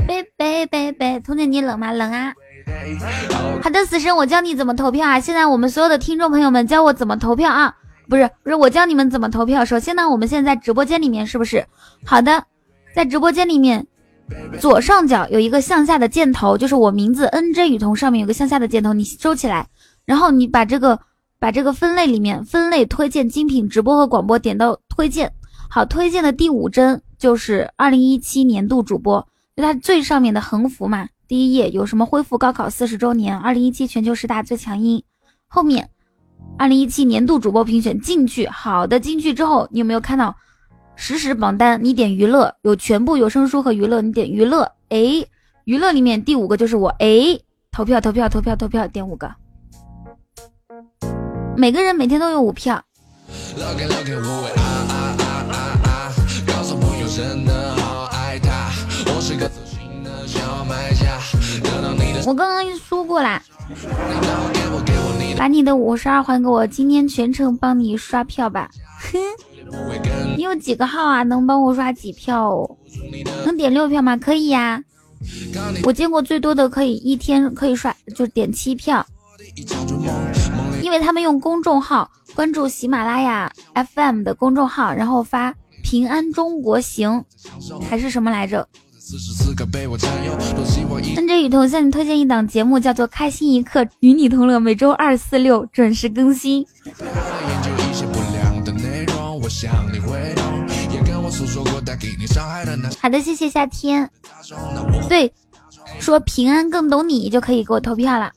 [0.08, 1.92] 贝贝贝贝贝，童姐你冷吗？
[1.92, 2.34] 冷啊。
[3.64, 5.20] 好的，死神，我教你怎么投票啊！
[5.20, 7.76] 现在我们所有的听众朋友们教我怎么投票啊！
[8.10, 9.64] 不是不是，我教你们怎么投票。
[9.64, 11.66] 首先呢，我们现在直播间里面是不是？
[12.06, 12.44] 好的，
[12.96, 13.86] 在直播间里面
[14.60, 19.68] 左上角有一个向下的箭头，就是我名字 N J 雨桐上面有个向下的箭头，你收起来，
[20.06, 21.00] 然后你把这个
[21.40, 25.32] 把这个分类里面分类推荐精品直播和广播点到推荐。
[25.70, 31.08] 好，推荐的第五帧就是二零一七年度主播，就它最上面的横幅嘛。
[31.32, 35.02] 第一页有什么恢复高考四十周年，二零一七全球十大最强音，
[35.48, 35.90] 后面
[36.58, 40.36] 二零一七年度主播评选进去，好的进去之后，你有没有看到
[40.98, 41.82] 实时榜单？
[41.82, 45.26] 你点娱乐有全部有声书和娱乐，你点娱乐，哎，
[45.64, 47.40] 娱乐里面第五个就是我，哎，
[47.72, 49.34] 投票投票投票投票，点五个，
[51.56, 52.84] 每个人每天都有五票。
[59.06, 59.50] 我是个
[62.26, 63.42] 我刚刚说过啦，
[65.38, 68.70] 把你的五十二还给我，今天全程帮你刷票吧。
[70.38, 71.24] 你有几个号啊？
[71.24, 72.78] 能帮我刷几票哦？
[73.46, 74.16] 能点六票吗？
[74.18, 74.82] 可以呀。
[75.84, 79.06] 我见过最多的可以一天可以刷，就点七票。
[80.82, 83.52] 因为他们用公众号关注喜马拉雅
[83.96, 85.54] FM 的公众号，然后发
[85.84, 87.24] “平安中国行”
[87.90, 88.68] 还是什么来着？
[91.16, 96.64] 恩这雨桐向你推荐一档节目，叫做《开心一刻与你同乐》，每周二、四、六准时更新。
[103.02, 104.08] 好的，谢谢夏天。
[105.10, 105.34] 对，
[106.00, 108.32] 说平安更懂你就可以给我投票了。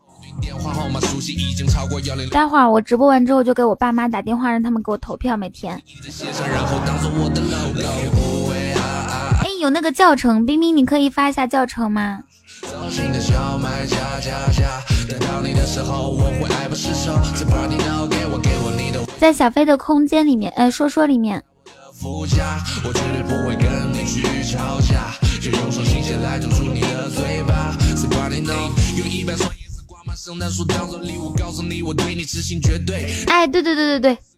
[2.31, 5.79] 待会儿我直播完之后就给我爸妈打电话，让他们给我投票，每天。
[9.65, 12.23] 有那个教程冰冰你可以发一下教程吗？
[19.19, 21.43] 在小飞的空间里面呃说说里面。
[33.29, 34.34] 哎对对对对对。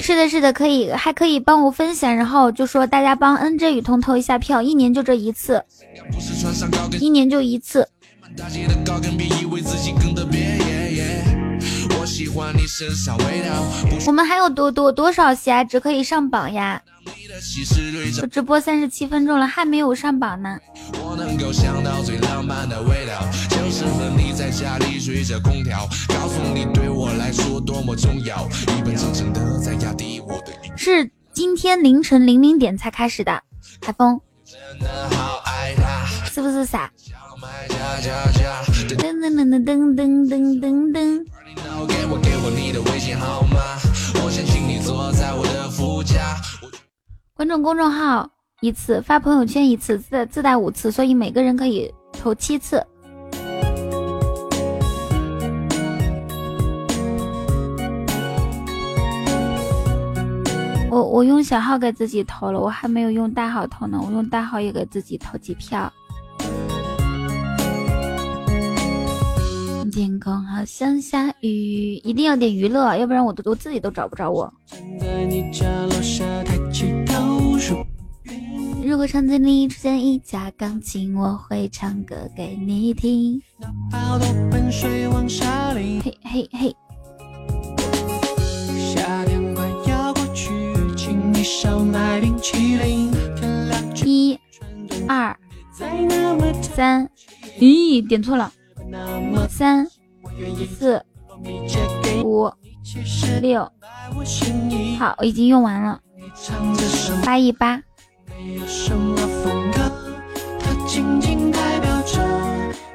[0.00, 5.62] 是的，是的，可以，还可以帮我分享，然后就说大家帮 NJ 雨桐投一下票，一年就这一次，
[6.98, 7.88] 一年就一次。
[14.06, 16.80] 我们还有多多多少喜值可以上榜呀？
[18.22, 20.58] 我直播三十七分钟了，还没有上榜呢。
[20.94, 23.70] 我能够想到最浪漫的味道，就
[30.76, 33.42] 是今天凌晨零零点才开始的，
[33.80, 34.20] 海风，
[36.32, 36.90] 是不是傻？
[38.88, 41.24] 噔噔噔噔噔噔噔噔。
[47.38, 48.28] 关注公众号
[48.62, 52.84] 一次，发朋友圈一次，自自带五次，所以每个人可以投七次。
[60.90, 65.92] 我我用小号给自己投了，我还没有用大号投呢，我用大号也给自己投几票。
[69.98, 74.48] 天空好像下雨，一定要点娱乐，要不然我都我自己都找不着我。
[78.80, 83.42] 如果场景里出现一架钢琴，我会唱歌给你听。
[86.04, 86.76] 嘿嘿嘿。
[94.04, 94.38] 一、
[95.08, 95.36] 二、
[96.62, 97.10] 三，
[97.58, 98.52] 咦，点错了。
[99.48, 99.86] 三、
[100.78, 101.02] 四、
[102.24, 102.50] 五、
[103.40, 103.70] 六，
[104.98, 106.00] 好，我已经用完了。
[107.24, 107.82] 八一八。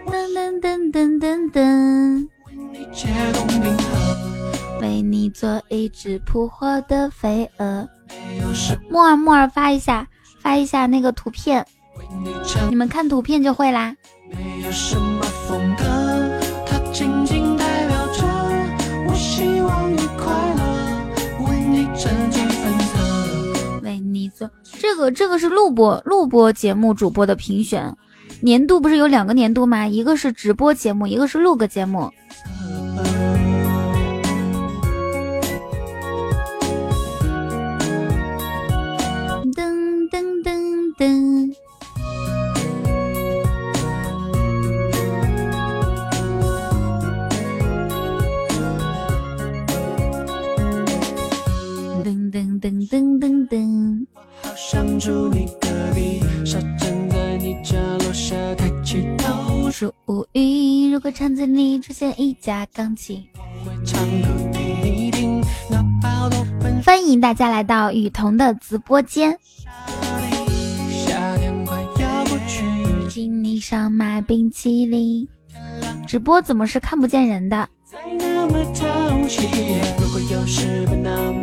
[0.05, 2.27] 噔噔噔噔噔。
[4.81, 7.87] 为你做一只扑火的飞蛾。
[8.89, 10.07] 木耳木耳发一下，
[10.41, 11.65] 发一下那个图片，
[12.69, 13.95] 你们看图片就会啦。
[14.73, 15.83] 什么风格，
[16.65, 18.23] 它仅仅代表着
[19.07, 22.11] 我希望你快乐为你做
[24.81, 27.95] 这个，这个是录播录播节目主播的评选，
[28.41, 29.87] 年度不是有两个年度吗？
[29.87, 32.11] 一个是直播节目，一个是录个节目。
[61.81, 63.21] 出现一架钢琴。
[66.85, 69.37] 欢迎大家来到雨桐的直播间。
[73.09, 75.27] 经理上买冰淇淋，
[76.07, 77.67] 直播怎么是看不见人的？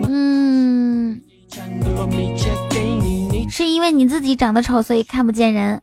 [0.08, 1.20] 嗯，
[3.48, 5.80] 是因为你自己长得丑，所以看不见人。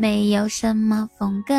[0.00, 1.54] 没有什么风格，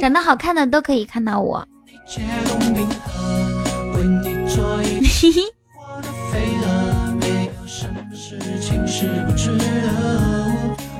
[0.00, 1.62] 长得好看的都可以看到我。
[2.06, 2.22] 嘿
[5.30, 5.42] 嘿。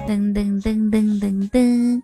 [0.06, 2.02] 噔噔噔噔噔噔。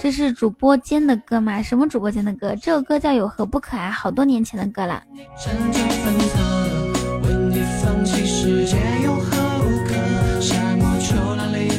[0.00, 1.62] 这是主播间的歌吗？
[1.62, 2.54] 什么主播间的歌？
[2.56, 5.02] 这首歌叫《有何不可爱》，好多年前的歌了。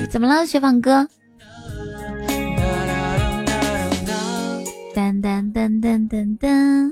[0.10, 1.08] 怎么了，雪纺哥？
[4.94, 6.92] 噔噔噔噔噔噔。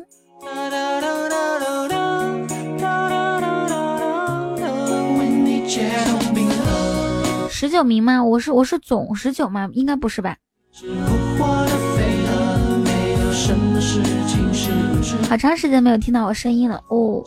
[7.49, 8.23] 十九名吗？
[8.23, 9.67] 我是我是总十九吗？
[9.73, 10.37] 应该不是吧？
[15.27, 17.23] 好长时间没有听到我声音了哦。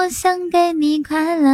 [0.00, 1.50] 我想给你快乐，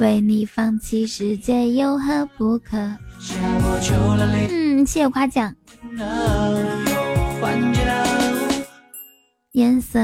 [0.00, 2.76] 为你放弃世界有何不可？
[4.48, 5.54] 嗯，谢谢夸奖。
[9.52, 10.00] 颜色。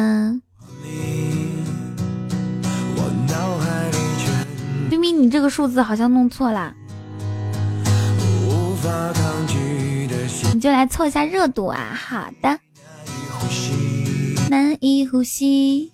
[4.89, 6.73] 冰冰，你这个数字好像弄错了，
[10.55, 11.99] 你就来凑一下热度啊！
[12.01, 12.61] 好的。
[14.49, 15.93] 难以呼吸。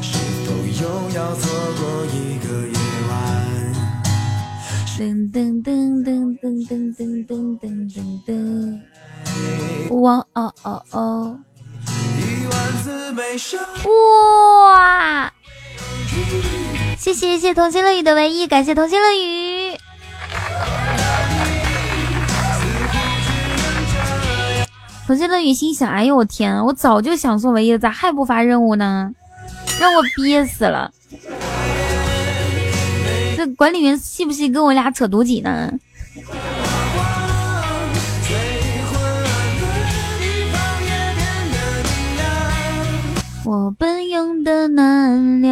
[0.00, 2.74] 是否又要错过一个夜
[3.08, 3.12] 晚
[4.98, 5.00] 噔
[5.32, 6.08] 噔噔噔
[6.38, 7.28] 噔噔噔
[7.58, 8.30] 噔噔噔。
[10.00, 11.38] 哇哦哦哦！
[13.84, 15.32] 哇！
[16.98, 19.79] 谢谢谢谢童心乐语的唯一，感谢童心乐语。
[25.10, 29.10] 童心乐雨心想：哎呦我天，我早就想送唯一了，咋还不发任务呢？
[29.80, 30.92] 让我憋死了！
[33.36, 35.72] 这管理员信不信跟我俩扯犊子呢？
[43.44, 45.50] 我奔涌的暖流，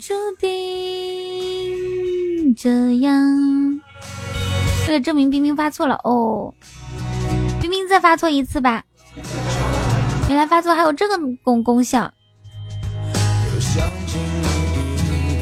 [0.00, 0.48] 注定
[2.56, 3.12] 这样。
[4.88, 6.52] 为了证明冰冰发错了哦，
[7.60, 8.82] 冰冰再发错一次吧。
[10.28, 12.12] 原来发错还有这个功功效。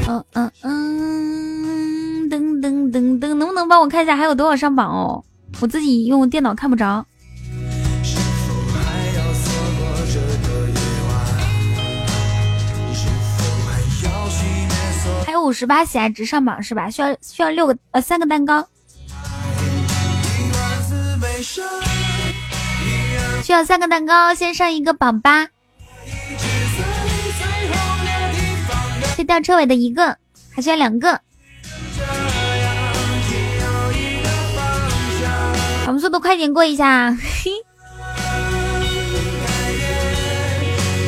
[0.07, 5.24] 嗯嗯嗯，噔噔噔噔，能不能帮我看一下还有多少上榜哦？
[5.61, 7.05] 我自己用电脑看不着。
[15.24, 16.91] 还有五十八喜爱值上榜是吧？
[16.91, 18.66] 需要需要六个呃三个蛋糕，
[21.43, 21.61] 需
[23.53, 25.49] 要三个蛋糕，先上一个榜吧。
[29.16, 30.16] 先吊车尾的一个，
[30.55, 31.20] 还需要两个。
[35.86, 37.16] 我们速度快点过一下。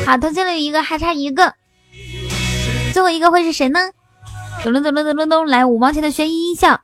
[0.05, 1.53] 好，同进了一个，还差一个，
[2.91, 3.79] 最后一个会是谁呢？
[4.63, 5.45] 咚咚咚咚咚咚咚！
[5.47, 6.81] 来五毛钱的悬疑音效。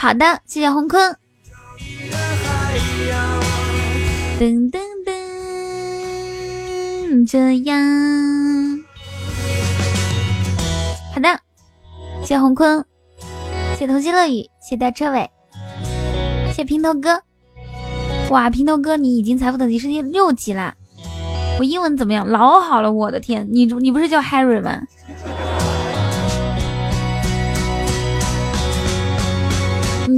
[0.00, 1.14] 好的，谢谢红坤。
[4.40, 5.12] 噔噔噔，
[7.30, 7.78] 这样。
[11.12, 11.38] 好的，
[12.22, 12.82] 谢谢红坤，
[13.74, 15.30] 谢谢童心乐语，谢谢带车尾，
[16.46, 17.20] 谢谢平头哥。
[18.30, 20.74] 哇，平头哥，你已经财富等级是第六级啦！
[21.58, 22.26] 我英文怎么样？
[22.26, 23.46] 老好了，我的天！
[23.52, 24.80] 你你不是叫 Harry 吗？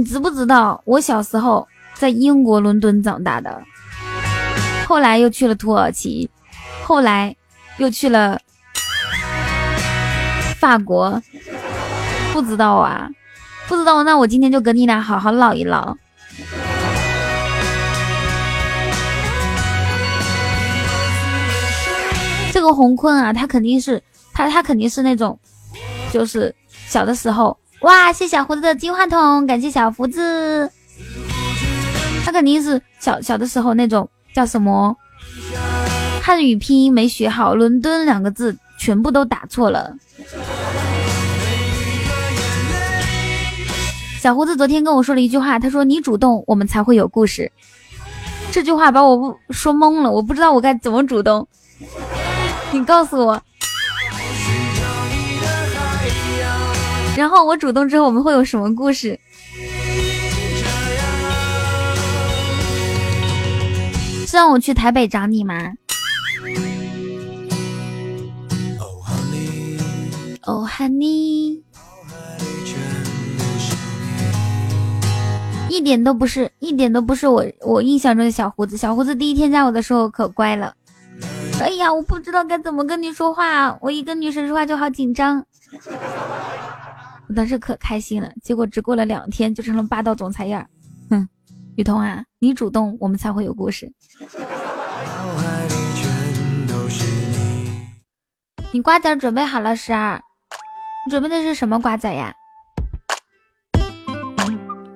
[0.03, 3.63] 你知不知道我小时候在英国伦敦长大的，
[4.85, 6.29] 后来又去了土耳其，
[6.83, 7.33] 后来
[7.77, 8.37] 又去了
[10.59, 11.21] 法国，
[12.33, 13.09] 不知道啊？
[13.69, 15.95] 不知道，那我今天就跟你俩好好唠一唠。
[22.51, 25.39] 这个红坤啊，他肯定是他他肯定是那种
[26.11, 26.53] 就是
[26.87, 30.71] 小的时候，哇，谢小胡子的金话筒，感谢小胡子。
[32.23, 34.95] 他肯定是小小的时候那种叫什么
[36.21, 39.93] 汉语拼音没学好，伦敦两个字全部都打错了。
[44.21, 47.51] 小胡子昨天跟我说了一句话，他说：“你主动，我们才会有故事。”
[48.49, 51.45] 这句话把我说懵了，我不知道我该怎么主动。
[52.71, 53.43] 你告诉我。
[57.15, 59.19] 然后我主动之后，我们会有什么故事？
[64.27, 65.73] 是让我去台北找你吗？
[70.45, 71.61] 哦，Honey，
[75.69, 78.75] 一点都不是，一点都不是我我印象中的小胡子。
[78.75, 80.73] 小胡子第一天加我的时候可乖了。
[81.61, 85.45] 哎呀，我不知道该怎么跟你说话，我一跟女生说话就好紧张。
[87.27, 90.67] 我当时可开心了，结果只过了两天就成了霸道总裁样。
[91.09, 91.27] 哼，
[91.75, 93.91] 雨桐啊，你主动，我们才会有故事。
[98.71, 100.19] 你瓜子准备好了，十二？
[101.05, 102.33] 你准备的是什么瓜子呀？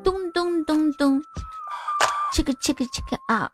[0.04, 1.22] 咚咚咚咚，
[2.34, 3.50] 这个这个这个啊！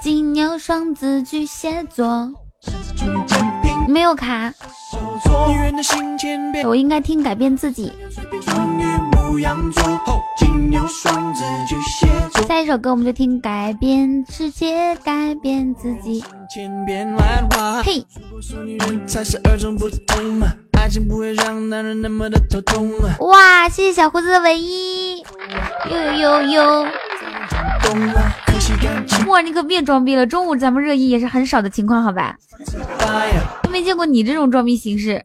[0.00, 2.32] 金牛双子巨蟹座，
[3.88, 4.52] 没有卡。
[6.64, 7.92] 我应该听改变自己。
[12.46, 16.24] 下一首歌我们就听改变世界，改变自己。
[17.84, 18.06] 嘿，
[23.20, 25.22] 哇，谢谢小胡子的唯一，
[25.90, 26.86] 呦呦呦。
[29.28, 32.36] 哇，你可别装逼了，中午咱们热议也是很少的情况，好吧？
[33.62, 35.20] 都没见过你这种装逼形式。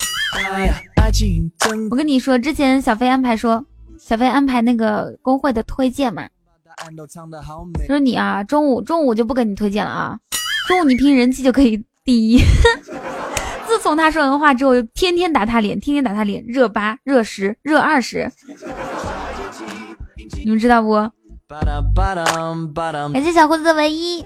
[1.89, 3.63] 我跟你说，之前小飞安排说，
[3.99, 6.27] 小飞安排那个工会的推荐嘛，
[7.87, 10.17] 说你啊，中午中午就不跟你推荐了啊，
[10.67, 12.41] 中午你凭人气就可以第一。
[13.67, 18.29] 自从他说完话之后，天天打他脸，天天打他脸，热八、热十、热二十，
[20.43, 21.09] 你们知道不？
[23.11, 24.23] 感谢小胡子的唯一。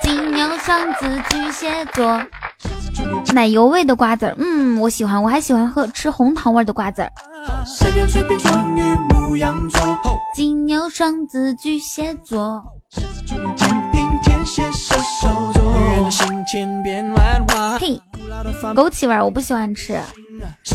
[0.00, 2.22] 金牛、双子、巨蟹座，
[3.34, 7.10] 奶油味的瓜子儿，嗯，我喜欢，我还喜欢喝吃红糖味的瓜子儿。
[10.32, 12.62] 金牛、双子、巨蟹座。
[17.80, 18.00] 嘿，
[18.74, 20.00] 枸杞味儿我不喜欢吃，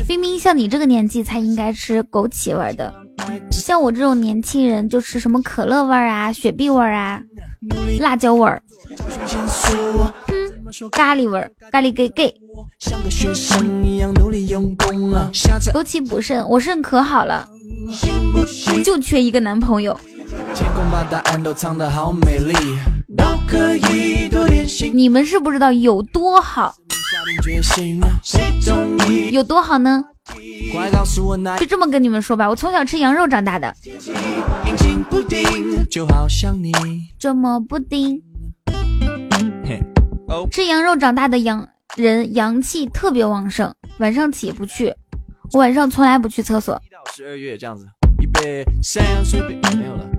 [0.07, 2.93] 冰冰像你这个年纪才应该吃枸杞味儿的。
[3.51, 7.21] 像我这种年轻人就吃什么可乐味儿啊、雪碧味儿啊、
[7.99, 8.61] 辣椒味儿，
[10.91, 12.33] 咖喱味儿、咖喱 gay gay。
[15.71, 17.47] 枸杞补肾，我肾可好了，
[18.83, 19.97] 就缺一个男朋友。
[24.93, 26.75] 你们是不知道有多好，
[29.31, 30.03] 有多好呢？
[31.59, 33.73] 就这么跟你们说吧，我从小吃羊肉长大的，
[37.19, 38.21] 这么不丁，
[40.49, 44.93] 吃羊肉长大的羊人阳气特别旺盛，晚上起不去，
[45.51, 46.81] 我晚上从来不去厕所。
[47.15, 47.85] 十二月这样子，
[48.21, 50.09] 预备，山羊水没有了？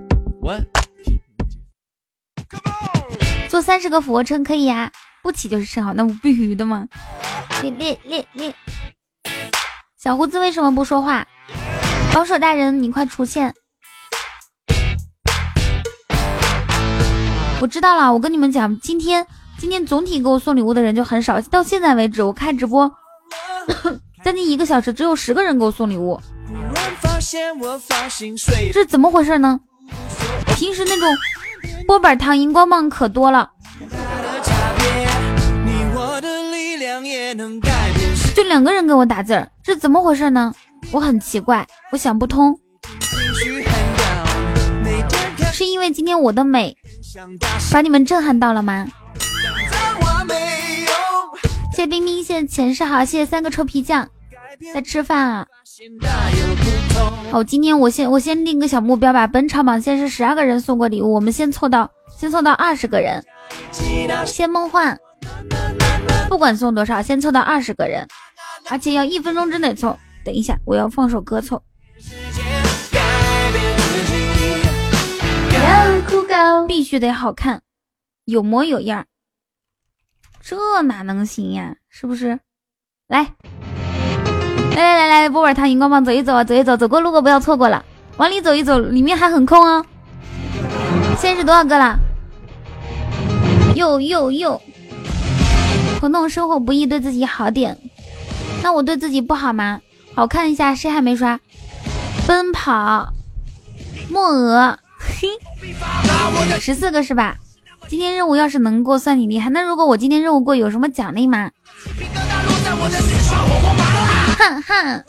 [3.49, 4.91] 做三十个俯卧撑可以呀，
[5.25, 6.87] 不起就是吃好，那不必须的嘛，
[7.63, 8.53] 练练练练。
[9.97, 11.25] 小胡子为什么不说话？
[12.13, 13.51] 保守大人，你快出现！
[17.59, 19.25] 我知道了，我跟你们讲，今天
[19.57, 22.87] 今天总体给我送礼物的人就很少，到现在为止，我开直播
[24.23, 26.21] 将近一个小时，只有十个人给我送礼物，
[28.71, 29.59] 这是怎么回事呢？
[30.55, 31.09] 平时那种
[31.87, 33.49] 波板糖荧光棒可多了。
[38.35, 40.53] 就两个人给我打字儿，这怎么回事呢？
[40.91, 42.55] 我很奇怪，我想不通，
[45.53, 46.75] 是因为今天我的美
[47.71, 48.85] 把你们震撼到了吗？
[51.71, 54.07] 谢谢冰冰，谢谢前世好，谢谢三个臭皮匠
[54.73, 55.45] 在吃饭啊。
[57.31, 63.23] 好，今天我先我先定个小目标吧，本场榜现在是十二个人送过礼物，我们先凑到先凑到二十个人。
[64.25, 64.97] 谢梦幻，
[66.29, 68.07] 不管送多少，先凑到二十个人。
[68.69, 69.97] 而且要一分钟之内凑。
[70.23, 71.61] 等一下，我要放首歌凑。
[76.67, 77.61] 必须得好看，
[78.25, 79.05] 有模有样。
[80.41, 81.75] 这哪能行呀？
[81.89, 82.39] 是不是？
[83.07, 83.33] 来，
[84.75, 87.85] 来来来来，波尔糖荧光棒，走一走啊，走一走，走过路过不要错过了，
[88.17, 89.85] 往里走一走，里面还很空哦。
[91.17, 91.97] 现在是多少个了？
[93.75, 94.61] 又又又！
[96.05, 97.79] 活动生活不易，对自己好点。
[98.61, 99.81] 那我对自己不好吗？
[100.13, 101.39] 好看一下，谁还没刷？
[102.27, 103.11] 奔跑，
[104.11, 105.27] 莫鹅，嘿，
[106.59, 107.37] 十四个是吧？
[107.87, 109.49] 今天任务要是能过，算你厉害。
[109.49, 111.49] 那如果我今天任务过，有什么奖励吗？
[114.37, 115.03] 哼哼，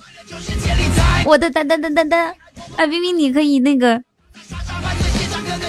[1.26, 2.34] 我的哒哒哒哒哒！
[2.76, 4.03] 哎，冰冰，你可以那个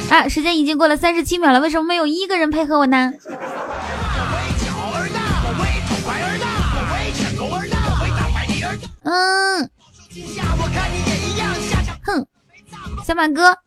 [0.09, 0.25] 啊！
[0.30, 3.11] 时间已经过了三十七秒了，为什么没有一个人配合我呢？
[9.10, 9.70] 嗯，
[12.03, 12.28] 哼，
[13.05, 13.58] 小马哥，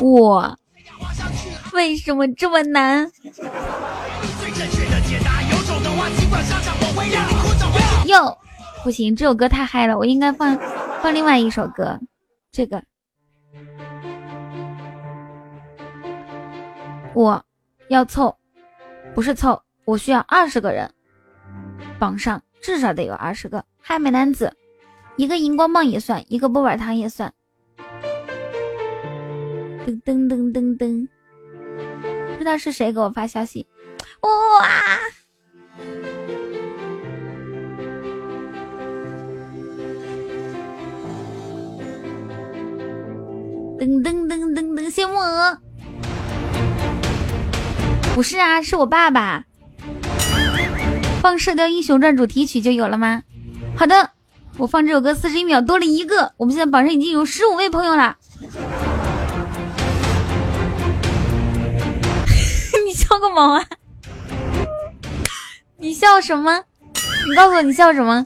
[0.00, 0.58] 我
[1.74, 3.06] 为什么这么难？
[8.06, 8.38] 哟，
[8.82, 10.58] 不行，这首歌太嗨了，我应该放
[11.02, 12.00] 放另外一首歌，
[12.50, 12.82] 这个
[17.12, 17.44] 我
[17.88, 18.34] 要凑，
[19.14, 20.90] 不是凑，我需要二十个人，
[21.98, 22.42] 榜上。
[22.60, 23.64] 至少得有二十个。
[23.80, 24.52] 嗨，美男子，
[25.16, 27.32] 一个荧光棒也算，一个波板糖也算。
[29.86, 31.08] 噔噔噔噔噔，
[32.32, 33.66] 不知道是谁给我发消息。
[34.20, 35.00] 哇！
[43.78, 45.58] 噔噔噔噔噔，谢我。
[48.14, 49.44] 不是啊，是我爸爸。
[51.20, 53.22] 放《射雕英雄传》主题曲就有了吗？
[53.76, 54.10] 好的，
[54.56, 58.16] 我放这首歌四十一秒多了一个，我们现在榜上已经有十五位朋友了。
[62.86, 63.62] 你笑个毛啊！
[65.76, 66.64] 你笑什么？
[67.28, 68.24] 你告诉我你笑什么？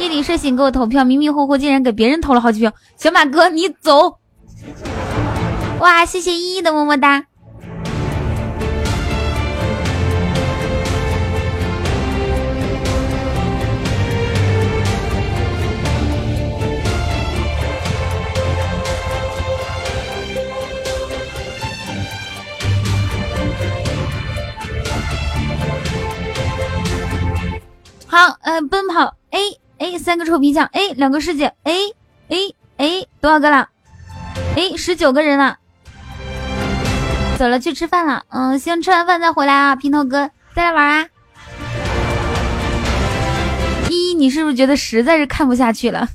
[0.00, 2.72] 夜里睡醒给我投票，迷迷糊糊竟然给别人投了好几票。
[2.96, 4.18] 小马哥，你走！
[5.78, 7.26] 哇，谢谢依依的么么哒。
[28.12, 31.94] 好，呃，奔跑，A A 三个臭皮匠，A 两个世界，A
[32.28, 33.70] A A 多少个了
[34.54, 35.56] ？A 十九个人了，
[37.38, 38.24] 走了，去吃饭了。
[38.28, 41.06] 嗯，先，吃完饭再回来啊，平头哥，再来玩啊。
[43.88, 46.06] 依依，你是不是觉得实在是看不下去了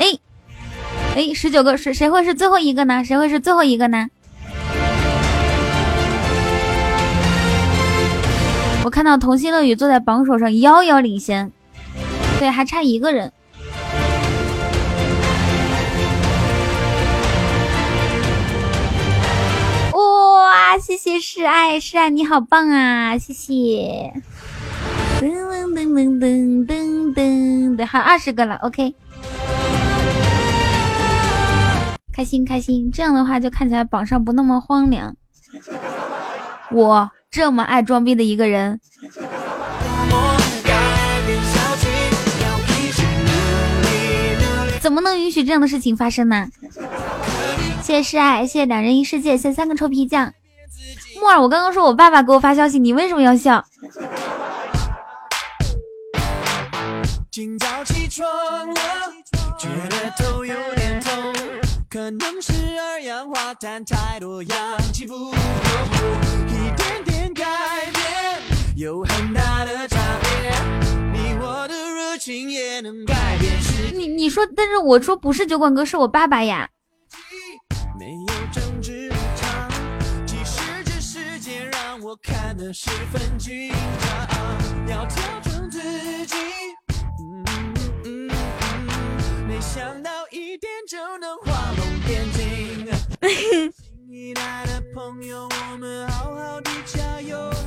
[0.00, 0.20] ？A
[1.14, 3.04] A 十九个，谁谁会是最后一个呢？
[3.04, 4.08] 谁会是最后一个呢？
[8.90, 11.52] 我看到童心乐语坐在榜首上遥遥领先，
[12.40, 13.32] 对，还差一个人。
[19.92, 24.12] 哇，谢谢是爱是爱，你好棒啊，谢谢。
[25.20, 28.92] 噔噔噔噔噔噔噔，还有二十个了，OK。
[32.12, 35.14] 开心开心，这样的话就看起来榜上不那么荒凉。
[36.72, 37.08] 我。
[37.30, 38.80] 这么爱装逼的一个人，
[44.80, 46.48] 怎么能允许这样的事情发生呢？
[47.82, 50.34] 谢谢示爱，谢谢两人一世界，谢谢三个臭皮匠。
[51.20, 53.64] 木耳，我刚刚说我爸爸给我发消息，你为什么要笑？
[61.88, 64.58] 可能是二氧化碳太多，氧
[64.92, 65.36] 气不够，
[68.80, 70.50] 有很大的差别。
[71.12, 73.94] 你我的热情也能改变世界。
[73.94, 76.66] 你你说，但是我说不是酒馆哥，是我爸爸呀。
[77.98, 78.20] 没有
[78.80, 79.70] 立场，
[80.24, 80.42] 这
[80.98, 85.78] 世界让我看得十分紧张，要调整自
[86.24, 86.36] 己。
[87.20, 87.44] 嗯
[88.06, 88.30] 嗯嗯，
[89.46, 91.52] 没想到一点就能画。
[93.68, 97.59] 新一代的朋友，我们好好的加油，大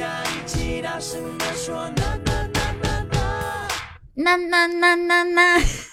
[0.00, 3.68] 家一起大声的说，呐呐呐呐。
[4.14, 5.89] 呐，呐呐呐呐。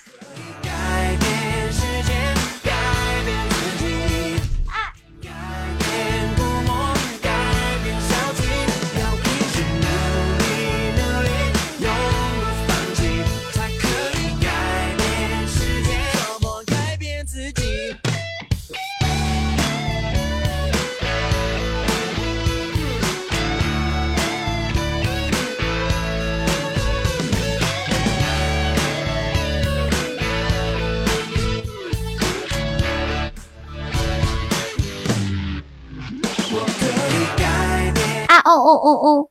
[38.48, 38.56] 哦。
[38.56, 39.30] 哦哦哦！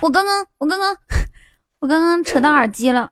[0.00, 0.96] 我刚刚，我刚刚，
[1.80, 3.10] 我刚刚扯到耳机了。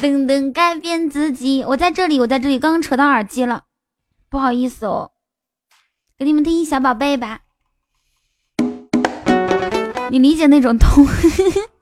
[0.00, 1.64] 噔噔，改变自己。
[1.64, 2.60] 我在这里，我在这里。
[2.60, 3.64] 刚刚扯到耳机了，
[4.28, 5.10] 不好意思哦。
[6.16, 7.40] 给你们听一小宝贝吧，
[10.10, 11.04] 你理解那种痛。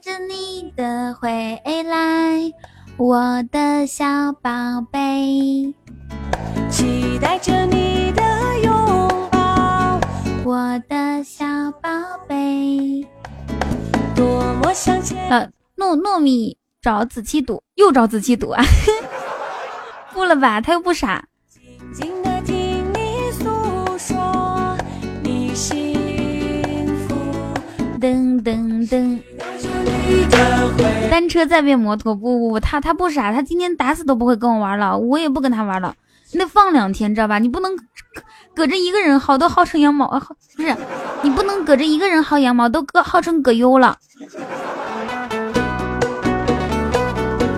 [0.00, 2.52] 着你的回来。
[2.96, 4.04] 我的小
[4.42, 4.50] 宝
[4.92, 5.72] 贝，
[6.70, 8.22] 期待着你的
[8.62, 10.00] 拥抱。
[10.44, 11.44] 我的小
[11.80, 11.88] 宝
[12.26, 13.06] 贝，
[14.16, 15.16] 多么想见。
[15.30, 18.62] 呃，糯糯米找子期赌，又找子期赌啊！
[20.12, 21.24] 不了吧，他又不傻。
[27.98, 29.18] 噔噔噔。
[31.10, 35.94] 单车再变摩托，不不不，他他不傻，他今天打死都不会跟我玩了，我也不跟他玩了。
[36.34, 37.38] 那放两天，知道吧？
[37.38, 37.74] 你不能
[38.54, 40.22] 搁着一个人薅，都薅成羊毛啊！
[40.56, 40.76] 不是，
[41.22, 43.96] 你不能搁着一个人薅羊毛，都搁薅成葛优了。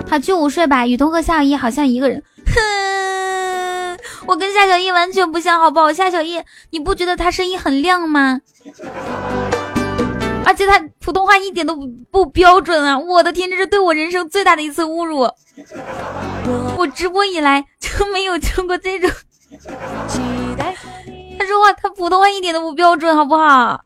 [0.09, 0.87] 好，去午睡吧。
[0.87, 2.23] 雨桐和夏小叶好像一个人。
[2.45, 5.91] 哼，我跟夏小叶完全不像，好不好？
[5.91, 8.39] 夏小叶，你不觉得他声音很亮吗？
[10.45, 12.97] 而且他普通话一点都不不标准啊！
[12.97, 15.29] 我的天，这是对我人生最大的一次侮辱。
[16.77, 19.09] 我直播以来就没有听过这种。
[21.37, 23.79] 他说话，他普通话一点都不标准，好不好？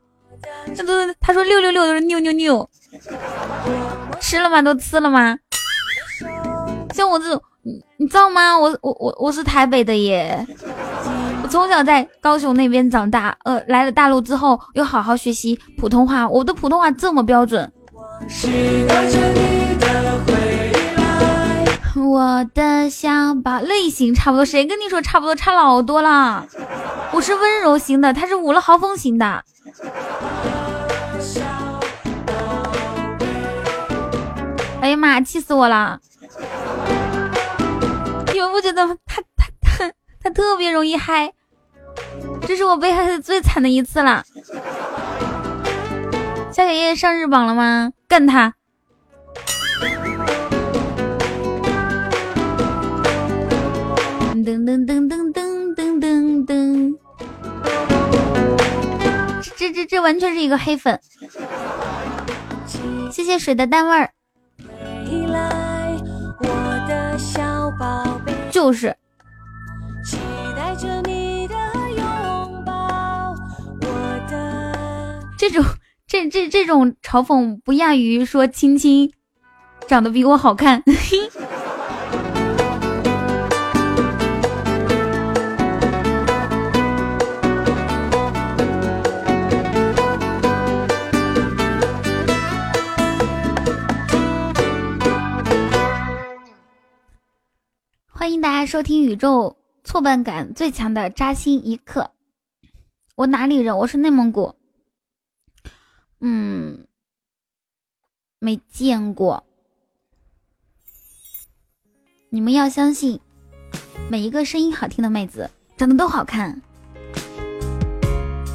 [0.75, 2.69] 他都他说六六六都是六六六。
[4.19, 4.61] 吃了吗？
[4.61, 5.37] 都吃了吗？
[6.93, 7.41] 像我这种，
[7.97, 8.57] 你知道吗？
[8.57, 10.45] 我我我我是台北的耶。
[11.41, 17.71] 我从小在高雄那边长大，呃，来了大陆之后又好好学习普通话，我的普通话这么标准。
[21.95, 23.09] 我的小
[23.43, 25.33] 宝类型差不多，谁跟你说差不多？
[25.35, 26.45] 差老多了。
[27.11, 29.43] 我是温柔型的，他是五了豪风型的。
[34.81, 35.99] 哎呀妈，气死我了！
[38.55, 39.91] 我觉得他他他
[40.23, 41.33] 他特别容易嗨？
[42.47, 44.23] 这是我被害的最惨的一次了。
[46.53, 47.91] 夏小叶上日榜了吗？
[48.07, 48.53] 干他！
[54.33, 56.97] 噔噔噔噔噔噔噔噔！
[59.57, 60.97] 这这这完全是一个黑粉。
[63.11, 64.11] 谢谢水的单味儿。
[68.55, 68.95] 就是。
[75.37, 75.65] 这种
[76.07, 79.11] 这这这种嘲讽不亚于说青青
[79.89, 80.81] 长得比我好看。
[98.25, 102.09] 欢迎大家收听宇宙挫败感最强的扎心一刻。
[103.13, 103.77] 我哪里人？
[103.77, 104.55] 我是内蒙古。
[106.21, 106.87] 嗯，
[108.39, 109.43] 没见过。
[112.31, 113.19] 你们要相信，
[114.09, 116.59] 每一个声音好听的妹子长得都好看，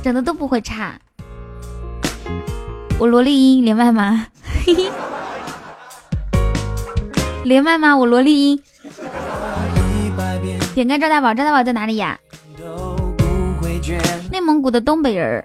[0.03, 1.01] 长得都不会差。
[2.99, 4.27] 我萝莉音连麦吗？
[7.45, 7.97] 连麦吗？
[7.97, 8.61] 我萝莉音。
[10.75, 12.19] 点开赵大宝，赵大宝在哪里呀？
[14.31, 15.45] 内蒙古的东北人。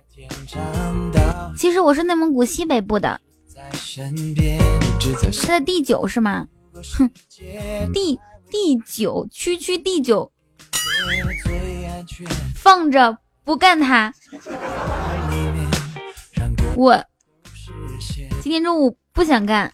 [1.57, 3.19] 其实我是内蒙古西北部的，
[5.31, 6.47] 是在第九是吗？
[6.97, 7.09] 哼，
[7.93, 8.19] 第
[8.51, 10.31] 第九区区第九，
[12.55, 14.13] 放着不干他。
[16.75, 17.03] 我
[18.41, 19.73] 今天中午不想干，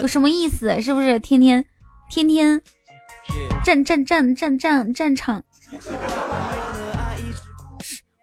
[0.00, 0.80] 有什么意思？
[0.80, 1.64] 是不是天天
[2.08, 2.62] 天天
[3.64, 5.42] 战战战战战战场？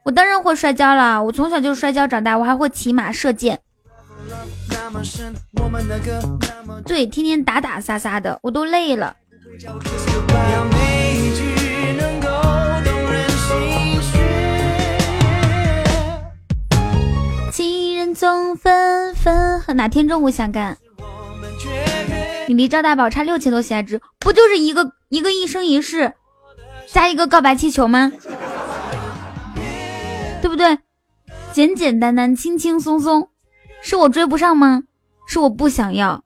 [0.04, 3.60] 我当然会摔跤了，我从小就摔跤长大，我还会骑马射箭。
[6.86, 9.16] 对，天天打打杀杀的，我都累了。
[17.52, 20.78] 情人总纷纷，哪天中午想干？
[22.48, 26.14] 你离赵大宝差六千多血值，不就是一个一个一生一世，
[26.90, 28.10] 加一个告白气球吗？
[30.42, 30.78] 对不对？
[31.52, 33.30] 简简单单，轻轻松松，
[33.82, 34.84] 是我追不上吗？
[35.28, 36.24] 是我不想要。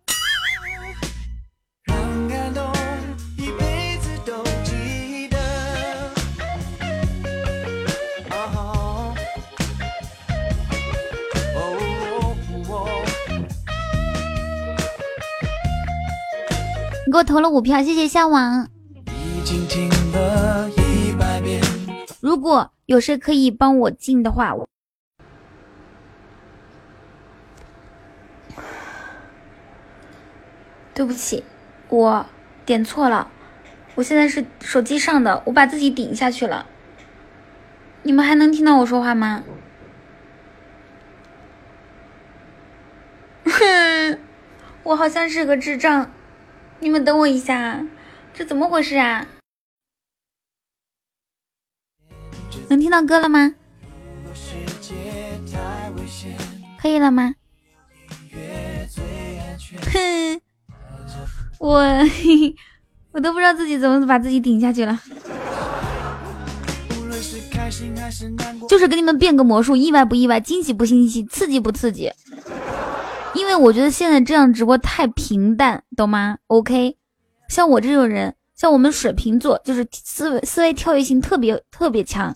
[17.11, 18.69] 给我投了五票，谢谢向往。
[22.21, 24.69] 如果有谁可以帮我进的话，我
[30.93, 31.43] 对不起，
[31.89, 32.25] 我
[32.65, 33.29] 点错了。
[33.95, 36.65] 我现在是手机上的，我把自己顶下去了。
[38.03, 39.43] 你们还能听到我说话吗？
[43.43, 44.19] 哼，
[44.83, 46.09] 我好像是个智障。
[46.81, 47.85] 你们等我一下，
[48.33, 49.25] 这怎么回事啊？
[52.69, 53.53] 能听到歌了吗？
[56.81, 57.35] 可以了吗？
[59.93, 60.41] 哼，
[61.59, 61.79] 我
[63.13, 64.99] 我都不知道自己怎么把自己顶下去了。
[68.67, 70.39] 就是给你们变个魔术，意外不意外？
[70.39, 71.23] 惊喜不惊喜？
[71.25, 72.11] 刺激不刺激？
[73.33, 76.97] 因为我觉得现在这样直播太平淡，懂吗？OK，
[77.49, 82.35] 像我这种人，像我们水瓶座，就是思维思维跳跃性特别特别强。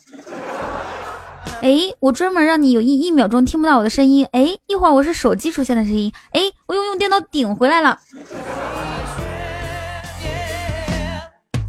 [1.62, 4.28] 哎，我专门让你有一一秒钟听不到我的声音。
[4.32, 6.12] 哎，一会儿我是手机出现的声音。
[6.32, 8.00] 哎，我又用电脑顶回来了。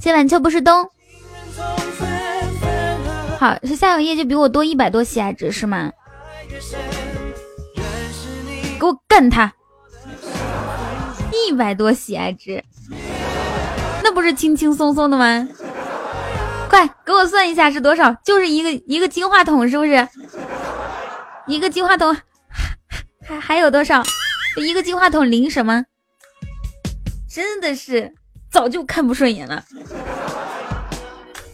[0.00, 0.88] 谢晚秋不是冬。
[3.38, 5.92] 好，是夏小叶就比我多一百多喜爱值是吗？
[8.78, 9.52] 给我干他！
[11.32, 12.62] 一百多喜爱值，
[14.02, 15.48] 那不是轻轻松松的吗？
[16.68, 18.12] 快给我算一下是多少？
[18.24, 20.08] 就是一个一个金话筒，是不是？
[21.46, 22.16] 一个金话筒
[23.24, 24.02] 还还有多少？
[24.56, 25.84] 一个金话筒零什么？
[27.32, 28.12] 真的是
[28.50, 29.62] 早就看不顺眼了。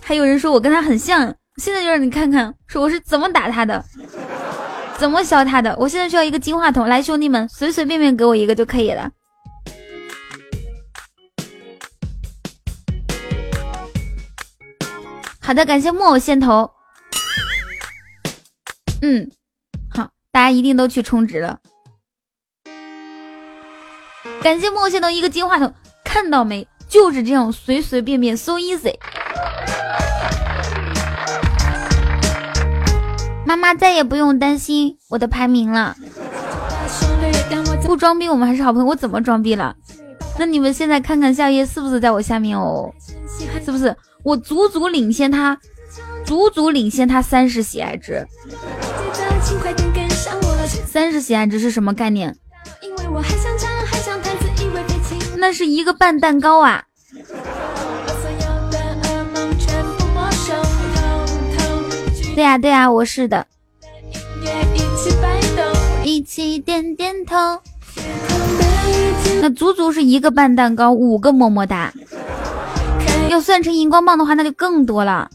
[0.00, 3.84] 还有人说我跟他很像，现在就让你看看，说我是怎么打他的。
[5.03, 5.74] 怎么削他的？
[5.80, 9.11] 我现在需要一个金话筒，来，兄弟们，随随便便给我一个就可以了。
[15.40, 16.70] 好的，感谢木偶线头。
[19.03, 19.28] 嗯，
[19.90, 21.59] 好，大家一定都去充值了。
[24.40, 25.74] 感谢木偶线头一个金话筒，
[26.05, 26.64] 看到没？
[26.88, 28.94] 就是这样，随随便便，so easy。
[33.53, 35.94] 妈妈再也不用担心我的排名了。
[37.84, 38.88] 不装逼，我们还是好朋友。
[38.88, 39.76] 我怎么装逼了？
[40.38, 42.90] 那你们现在看看夏夜是不是在我下面哦？
[43.62, 43.94] 是不是？
[44.24, 45.59] 我足足领先他，
[46.24, 48.26] 足足领先他三十喜爱值。
[50.86, 52.34] 三十喜爱值是什么概念？
[55.36, 56.84] 那是一个半蛋糕啊！
[62.35, 63.47] 对呀对呀，我是的。
[66.03, 67.37] 一起点点头。
[69.41, 71.93] 那足足是一个半蛋糕，五个么么哒。
[73.28, 75.30] 要算成荧光棒的话，那就更多了。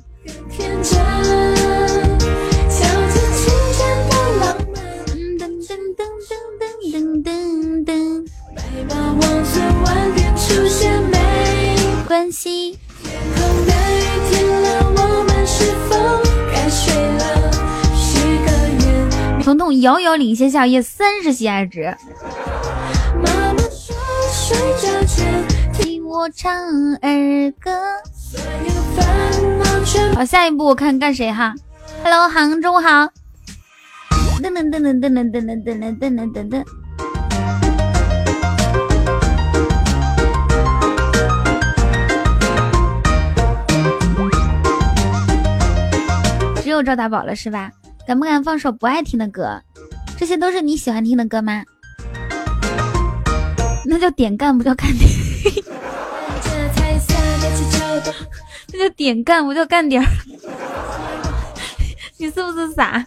[12.08, 12.78] 关系。
[19.74, 21.95] 遥遥领先夏夜三十喜爱值。
[25.74, 26.53] 听我唱
[27.01, 27.72] 儿歌。
[30.15, 31.53] 好，下一步我看干谁哈
[32.03, 33.09] ？Hello，杭州好。
[34.41, 36.63] 噔噔噔噔噔噔噔噔噔噔噔噔。
[46.61, 47.72] 只有赵大宝了是吧？
[48.08, 49.62] 敢不敢放首不爱听的歌？
[50.18, 51.62] 这些都是你喜欢听的歌吗？
[53.86, 55.12] 那叫点干，不叫干点。
[58.72, 60.08] 那叫点干，不叫干点儿。
[62.16, 63.05] 你是不是傻？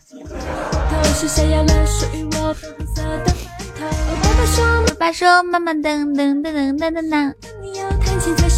[4.99, 7.35] 爸爸说妈妈噔噔噔噔噔噔噔。
[7.73, 8.51] Go go,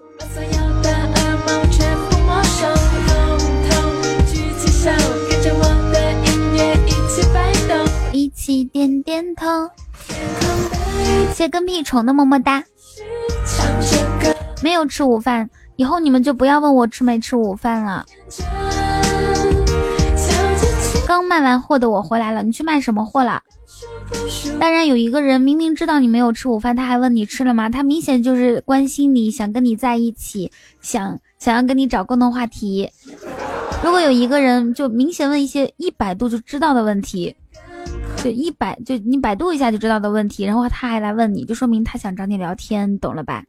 [8.13, 9.47] 一起点点头。
[11.35, 12.65] 谢跟屁虫的么么哒。
[14.63, 18.07] 没有吃午饭，以后你们就不要问我吃没吃午饭了。
[21.07, 23.43] 刚卖完货的我回来了，你去卖什么货了？
[24.61, 27.69] 当然有一个人明明知道你没有吃午饭，他还问你吃了吗？
[27.69, 32.91] 他明显就是关心你，想跟你在一起，想想要跟你找共同话题。
[33.83, 37.35] 如果有一个人就明显问一些一百度就知道的问题，
[38.23, 43.43] 就一百就你百度一下就知道的问题，然后他还来问你，就说明他想找你聊天，懂了吧？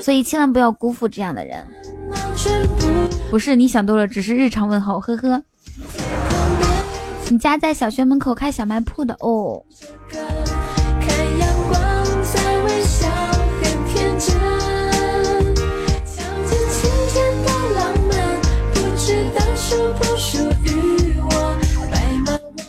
[0.00, 1.64] 所以千万不要辜负这样的人。
[3.28, 5.42] 不是你想多了，只是日常问候，呵呵。
[7.28, 9.62] 你家在小学门口开小卖铺的哦。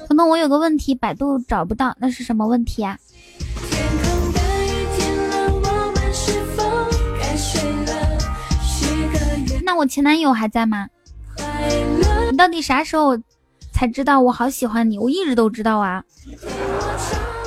[0.08, 2.98] 可能我有个问题，百度找不到，那是什么问题啊？
[9.64, 10.88] 那我前男友还在吗？
[12.32, 13.16] 你到底啥时候
[13.78, 14.98] 才知道我好喜欢你？
[14.98, 16.04] 我一直都知道啊。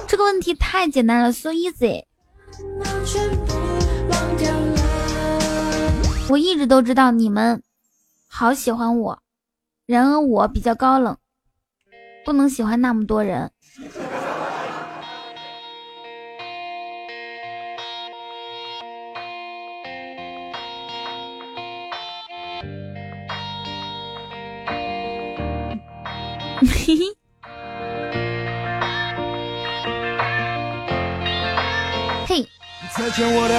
[0.06, 2.04] 这个问题太简单了，so easy。
[6.28, 7.60] 我一直都知道你们
[8.28, 9.18] 好喜欢我，
[9.86, 11.16] 然而我比较高冷，
[12.24, 13.50] 不能喜欢那么多人。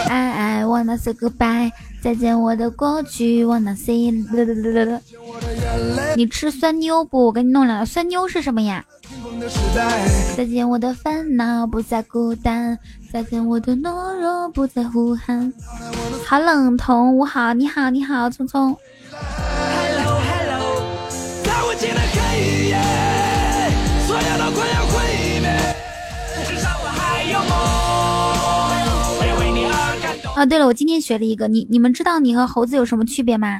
[0.08, 1.72] 爱爱，wanna say goodbye，
[2.02, 4.12] 再见我的过去，wanna say，
[6.16, 7.28] 你吃酸妞不？
[7.28, 7.86] 我给你弄两个。
[7.86, 8.84] 酸妞是什么呀？
[10.36, 12.78] 再见我的烦恼，不再孤单，
[13.12, 15.52] 再见我的懦弱，不再呼喊。
[16.26, 18.78] 好冷，童午好，你好，你好，聪聪。
[30.34, 33.60] 啊，对了，我今天学了一个，你你们知道你和猴子有什么区别吗？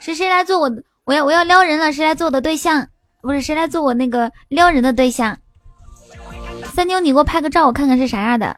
[0.00, 0.70] 谁谁来做我？
[1.04, 2.86] 我要我要撩人了，谁来做我的对象？
[3.22, 5.36] 不是谁来做我那个撩人的对象？
[6.74, 8.54] 三妞，你给我拍个照，我看看是啥样的。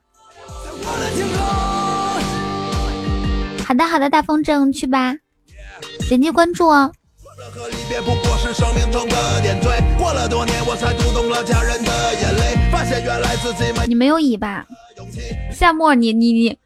[3.65, 5.15] 好的好的，大风筝去吧，
[6.09, 6.93] 点击关注哦。
[13.86, 14.66] 你没有尾巴，
[15.53, 16.59] 夏末，你你你。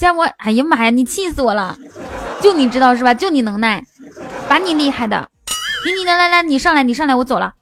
[0.00, 1.76] 夏沫，哎呀妈呀，你气死我了！
[2.40, 3.12] 就你知道是吧？
[3.12, 3.84] 就你能耐，
[4.48, 5.28] 把你厉害的，
[5.84, 7.52] 给你来来来，你上来，你上来，我走了。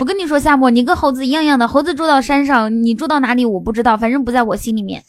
[0.00, 5.00] 我跟你说，夏沫，你跟猴子一样样的，猴子住到山上，你住到哪里我不知道，反正不在我心里面。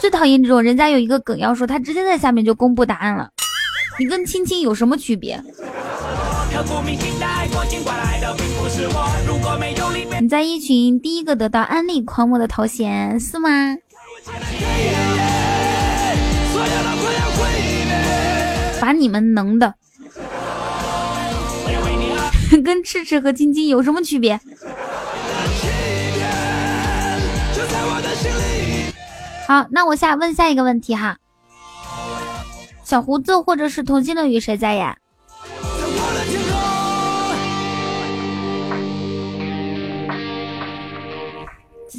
[0.00, 3.28] 最讨厌这种人家有一个梗要说，他直接在下面就公布答案了。
[3.98, 5.38] 你跟青青有什么区别？
[10.20, 13.48] 你在一群第一个得到安利狂魔的头衔是吗？
[18.80, 19.74] 把你们能的，
[22.64, 24.38] 跟赤赤和晶晶有什么区别？
[29.46, 31.18] 好，那我下问下一个问题哈，
[32.82, 34.96] 小胡子或者是童心乐语谁在呀？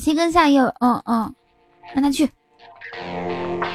[0.06, 1.34] 七根下有，嗯嗯，
[1.96, 2.30] 让他去。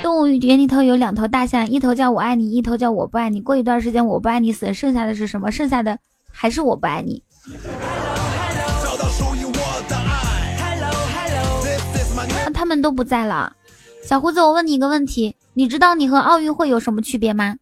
[0.01, 3.41] 动物园里头有两头大象，一头叫我爱你，一头叫我不爱你。
[3.41, 5.51] 过一段时间我不爱你死了，剩下的是什么？
[5.51, 5.99] 剩下的
[6.31, 7.21] 还是我不爱你。
[12.45, 13.53] 那他们都不在了。
[14.05, 17.57] 小胡子，我问你一个问题，你知道你和奥运会有什么区别吗？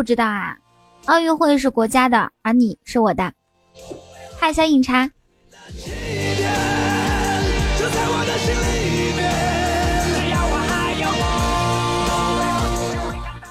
[0.00, 0.56] 不知道啊，
[1.04, 3.34] 奥运会是国家的，而你是我的。
[4.38, 5.10] 嗨，小饮茶。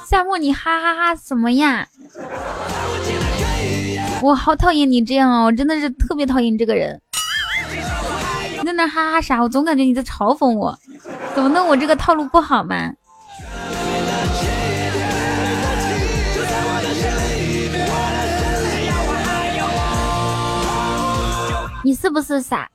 [0.07, 1.87] 夏沫，你哈哈哈什么呀？
[4.23, 6.99] 我好讨厌你这样哦，我真的是特别讨厌你这个人。
[8.57, 9.39] 你在那哈哈啥？
[9.39, 10.75] 我总感觉你在嘲讽我。
[11.35, 11.67] 怎么弄？
[11.67, 12.91] 我这个套路不好吗？
[21.83, 22.69] 你是不是傻？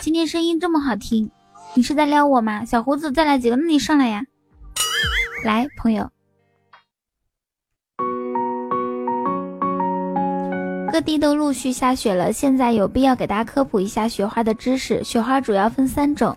[0.00, 1.30] 今天声音这么好听，
[1.74, 2.64] 你是在撩我吗？
[2.64, 4.22] 小胡子，再来几个，那你上来呀！
[5.44, 6.10] 来，朋友。
[10.90, 15.04] 各地都陆续下雪了，现在有必要给大家科普一下雪花的知识。
[15.04, 16.34] 雪花主要分三种，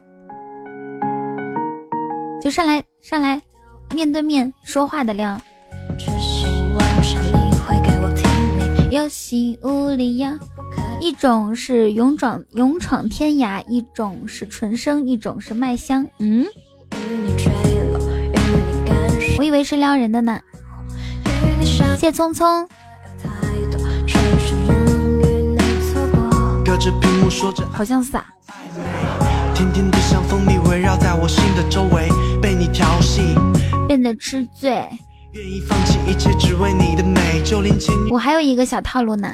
[2.41, 3.41] 就上来上来，
[3.95, 5.41] 面对面说话的亮。
[8.91, 10.38] 有心无力呀。
[10.99, 16.05] 一种是勇闯勇闯天涯，一种是纯生，一种是麦香。
[16.19, 16.45] 嗯，
[19.38, 20.38] 我以为是撩人的呢。
[21.97, 22.68] 谢聪聪。
[27.72, 28.26] 好像是啊。
[33.88, 34.85] 变得吃醉。
[38.11, 39.33] 我还有一个小套路呢。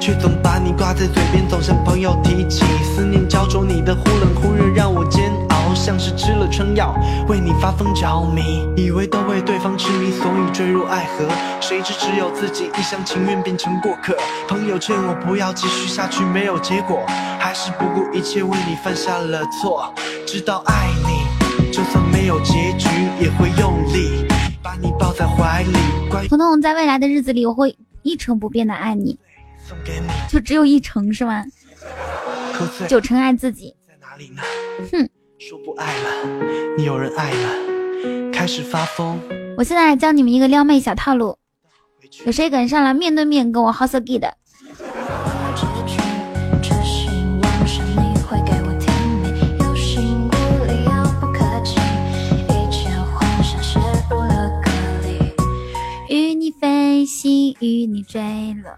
[0.00, 2.64] 却总把你挂在嘴边，总向朋友提起。
[2.82, 6.94] 思念焦灼你的忽冷忽热，让我煎熬，像是吃了春药，
[7.28, 8.66] 为你发疯着迷。
[8.76, 11.28] 以为都为对方痴迷，所以坠入爱河，
[11.60, 14.16] 谁知只有自己一厢情愿变成过客。
[14.48, 17.04] 朋友劝我不要继续下去，没有结果，
[17.38, 19.92] 还是不顾一切为你犯下了错。
[20.26, 22.88] 知道爱你，就算没有结局，
[23.20, 24.17] 也会用力。
[26.28, 29.18] 彤彤，在未来的日子里，我会一成不变的爱你。
[30.28, 31.44] 就只有一成是吗？
[32.88, 33.74] 九成爱自己。
[34.92, 35.08] 哼。
[35.38, 39.18] 说不爱了，你有人爱了，开始发疯。
[39.56, 41.38] 我现在教你们一个撩妹小套路，
[42.26, 44.36] 有谁敢上来面对面跟我 h o s e 的？
[57.08, 58.20] 飞行，与你坠
[58.62, 58.70] 落。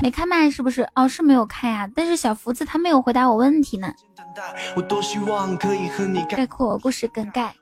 [0.00, 0.88] 没开麦是不是？
[0.94, 1.88] 哦，是没有开啊。
[1.92, 3.92] 但是小福子他没有回答我问题呢。
[6.28, 7.52] 概括故事梗概。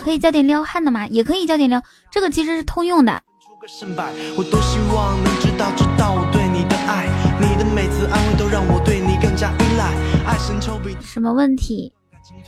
[0.00, 1.04] 可以教点撩汉的吗？
[1.08, 1.82] 也可以教点撩，
[2.12, 3.20] 这个其实是通用的。
[11.00, 11.92] 什么问题？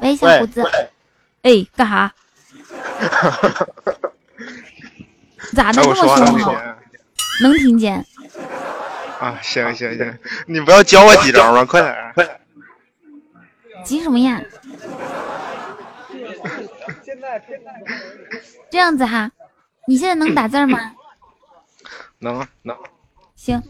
[0.00, 0.62] 喂，小胡子，
[1.42, 2.12] 哎，干哈？
[5.54, 6.08] 咋的这么凶
[6.54, 6.76] 啊？
[7.42, 8.04] 能听见？
[9.20, 11.64] 啊，行行行，你不要教我几招吗？
[11.64, 12.40] 快点，快点！
[13.84, 14.42] 急什么呀？
[18.68, 19.30] 这样子哈，
[19.86, 20.92] 你现在能打字吗？
[22.18, 22.76] 能啊，能。
[23.46, 23.62] 行，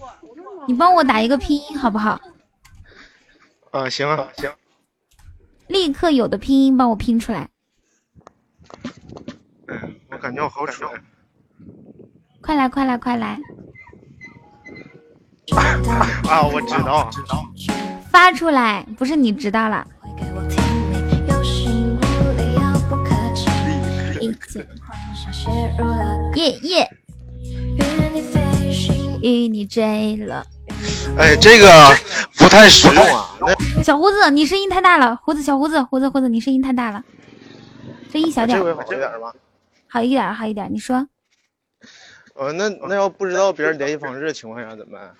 [0.66, 2.18] 你帮我打一个拼音好不好？
[3.72, 4.50] 啊，行啊，行。
[5.66, 7.50] 立刻有的拼音帮我拼出来。
[9.68, 10.88] 嗯，我感觉我好蠢。
[12.40, 13.38] 快来快来快来！
[16.30, 17.44] 啊，我知道，知道。
[18.10, 19.86] 发出来，不是你知道了。
[26.34, 26.88] 耶耶。
[29.22, 30.44] 与你坠了。
[31.16, 31.94] 哎，这个
[32.36, 33.30] 不太实用啊！
[33.82, 35.16] 小胡子，你声音太大了。
[35.22, 37.02] 胡子，小胡子，胡子，胡子，你声音太大了，
[38.12, 38.58] 声音小点。
[38.58, 39.32] 这回好一点吗？
[39.88, 40.68] 好一点，好一点。
[40.72, 41.06] 你说。
[42.34, 45.14] 呃，那那要不知道别人联系方式的情况下怎么办？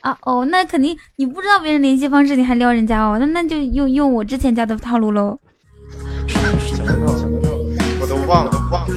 [0.00, 3.16] 啊哦，那肯定你不知道别人联系方式，你还撩人家哦？
[3.18, 5.38] 那那就用用我之前教的套路喽。
[8.00, 8.94] 我都忘了，都忘了。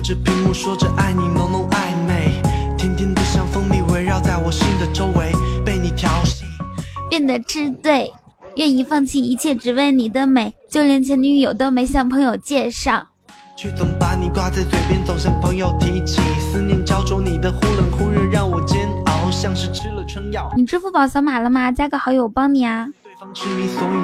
[7.09, 8.13] 变得痴醉，
[8.57, 13.07] 愿意放弃一切只为你的美，就连前女友都没向朋友介绍。
[13.55, 16.21] 却总把你挂在嘴边，总向朋友提起。
[16.51, 20.51] 思念焦灼你的忽冷忽热，让我煎熬，像是吃了春药。
[20.55, 21.71] 你支付宝扫码了吗？
[21.71, 22.87] 加个好友帮你啊。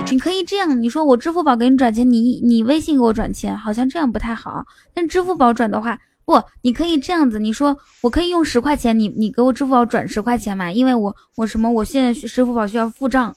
[0.10, 4.66] 你可以这样，你说我支付宝给你转钱，你你微信给我转钱，好像这样不太好。
[4.92, 10.72] 但支付宝转的话，不，你可以这样子，你说我可以用十块钱，你你给我支付宝转十块钱嘛？
[10.72, 13.36] 因为我我什么，我现在支付宝需要付账，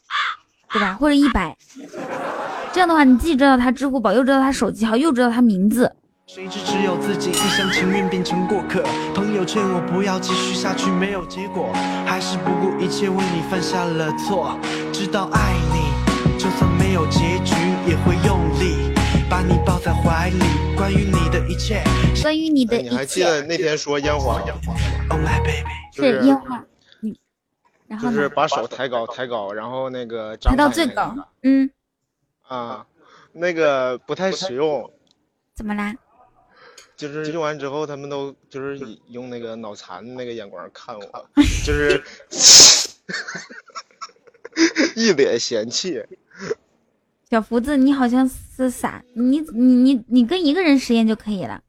[0.72, 0.94] 对吧？
[0.94, 1.56] 或者一百，
[2.72, 5.92] 这样的话，你既知道他支付宝，又知道他手机号，又知道他名字。
[6.26, 8.82] 谁知只有自己一厢情愿变成过客，
[9.14, 11.72] 朋友劝我不要继续下去，没有结果，
[12.04, 14.58] 还是不顾一切为你犯下了错。
[14.92, 17.54] 知道爱你，就算没有结局，
[17.86, 18.40] 也会用。
[19.36, 20.38] 把你抱在怀里，
[20.78, 21.84] 关于你的一切，
[22.22, 22.88] 关于你的一切。
[22.88, 24.40] 你还记得那天说烟花
[25.10, 26.64] ？Oh my baby，是烟花。
[27.02, 27.14] 嗯，
[27.86, 31.14] 然后就是把手抬高，抬高，然后那个抬到最高。
[31.42, 31.70] 嗯。
[32.44, 32.86] 啊，
[33.34, 34.90] 那个不太实用。
[35.54, 35.94] 怎么啦？
[36.96, 41.28] 就是用完之后，他们都就是用那个脑残那个眼光看我，
[41.62, 42.02] 就是
[44.96, 46.02] 一脸嫌弃。
[47.36, 48.26] 小福子，你好像
[48.56, 51.60] 是傻，你你你你跟一个人实验就可以了。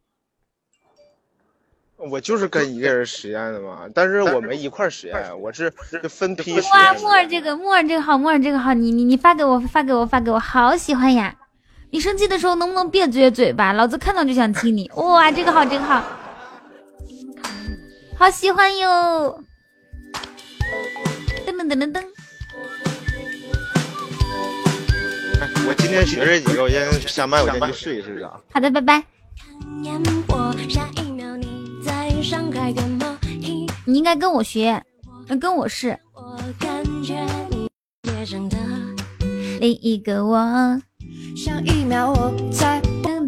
[1.98, 5.70] 我就是跟一个人实验的嘛，但是我们一块实验，我是
[6.08, 6.72] 分批实验。
[6.72, 11.36] 哇，木耳这个木耳这个好，木耳这个好，你你你发给我发给我发给我，好喜欢呀！
[11.90, 13.74] 你生气的时候能不能别撅嘴巴？
[13.74, 14.90] 老子看到就想亲你。
[14.96, 16.02] 哇，这个好这个好，
[18.18, 19.44] 好喜欢哟！
[21.46, 22.17] 噔噔噔噔噔。
[25.68, 28.32] 我今天学这几个，我先下麦，我先去试一试啊。
[28.52, 29.04] 好的，拜拜。
[33.86, 34.84] 你应该跟我学，
[35.40, 35.98] 跟我试。
[39.60, 40.38] 另一个我。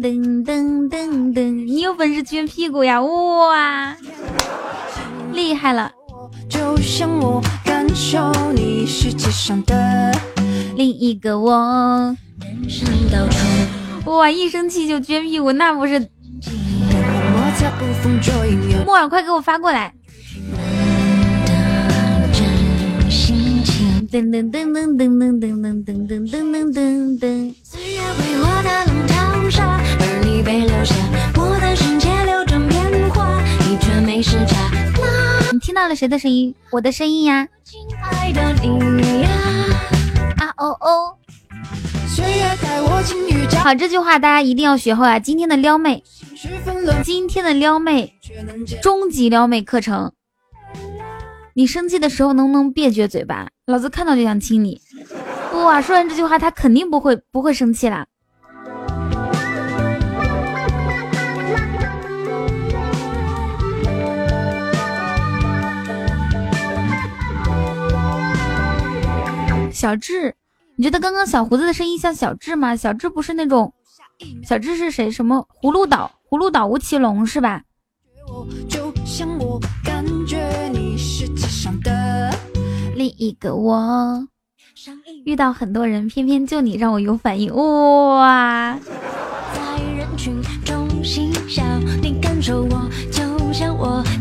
[0.00, 3.00] 噔噔噔噔，你有本事撅屁股呀！
[3.02, 3.96] 哇，
[5.32, 5.92] 厉害了。
[10.74, 12.16] 另一个我。
[14.06, 14.30] 哇！
[14.30, 16.00] 一生气就撅屁股，那不是？
[18.84, 19.92] 木耳，快给我发过来！
[24.10, 27.54] 噔噔噔噔噔噔噔噔噔噔噔噔噔。
[35.52, 36.54] 你听到了谁的声音？
[36.70, 37.46] 我的声音呀！
[40.40, 41.16] 啊哦哦！
[43.62, 45.18] 好，这句话大家一定要学会啊！
[45.18, 46.02] 今天的撩妹，
[47.04, 48.14] 今天的撩妹，
[48.80, 50.12] 终极撩妹课程。
[51.52, 53.48] 你生气的时候能不能别撅嘴巴？
[53.66, 54.80] 老子看到就想亲你！
[55.52, 58.06] 哇，说完这句话，他肯定不会不会生气啦。
[69.80, 70.34] 小智。
[70.76, 72.76] 你觉得刚刚小胡子的声音像小智吗？
[72.76, 73.72] 小智不是那种，
[74.46, 75.10] 小智是谁？
[75.10, 76.10] 什么葫芦岛？
[76.28, 77.62] 葫芦岛吴奇隆是吧？
[82.94, 84.28] 另一个我，
[85.24, 88.78] 遇到很多人，偏偏就你让我有反应，哇！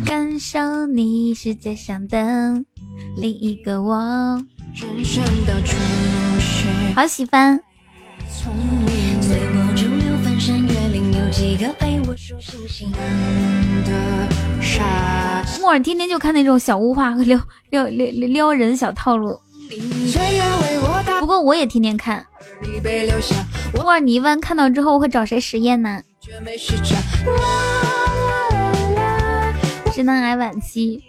[0.06, 2.64] 感受你世界上的
[3.18, 4.42] 另一个我。
[6.96, 7.60] 好喜欢。
[15.60, 17.40] 木耳天天就看那种小污话和撩
[17.72, 19.40] 撩撩撩人小套路。
[21.20, 22.26] 不过我也天天看。
[23.74, 26.02] 木耳，你一般看到之后会找谁实验呢？
[29.94, 31.02] 直男癌晚期。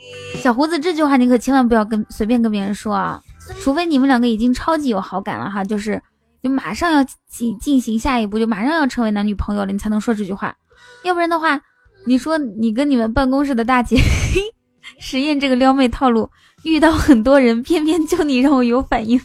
[0.42, 3.20] 小胡子这句话你可千万不要跟随便跟别人说啊。
[3.60, 6.02] 除非你们两个已经超级有好感了哈，就是
[6.42, 10.56] 就马上要进进行下一步，就马上要成为男女朋友了，你才能说这句话。
[11.04, 11.60] 要不然的话，
[12.06, 14.00] 你说你跟你们办公室的大姐
[14.98, 16.30] 实验这个撩妹套路，
[16.64, 19.20] 遇到很多人，偏偏就你让我有反应，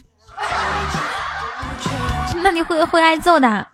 [2.42, 3.66] 那你会会挨揍的。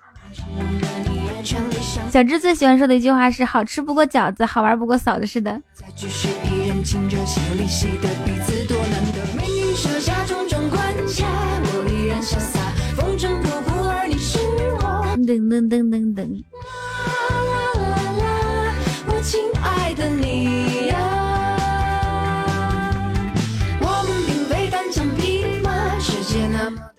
[2.11, 5.61] 小智最喜欢说的一句话是：好吃不过饺子，好玩不过嫂子似的。
[15.25, 16.45] 噔噔噔噔噔。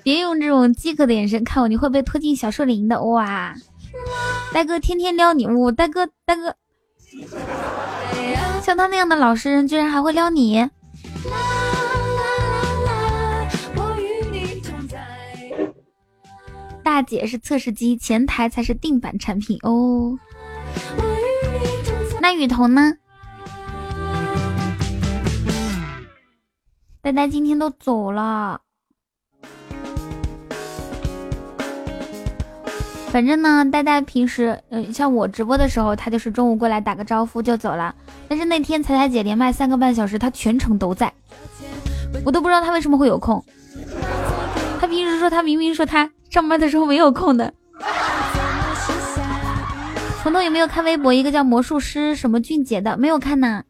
[0.03, 3.01] 别用这种饥渴的眼神看我，你会被拖进小树林的。
[3.03, 3.53] 哇，
[4.53, 6.53] 大哥天天撩你，我大哥大哥，
[8.61, 10.69] 像他那样的老实人，居然还会撩你。
[16.83, 20.19] 大姐是测试机，前台才是定版产品哦。
[22.21, 22.93] 那雨桐呢？
[27.01, 28.61] 呆呆今天都走了。
[33.07, 37.93] 反正呢，呆呆平时，呃，像我直播的时候，他就是中午过来打个招呼就走了。
[38.27, 41.13] 但是那天彩彩姐连麦三个半小时，他全程都在，
[42.25, 43.43] 我都不知道他为什么会有空。
[44.79, 47.53] 他平时说他明明说他上班的时候没有空的。
[50.23, 51.13] 彤彤有没有看微博？
[51.13, 53.61] 一个叫魔术师什么俊杰的，没有看呢。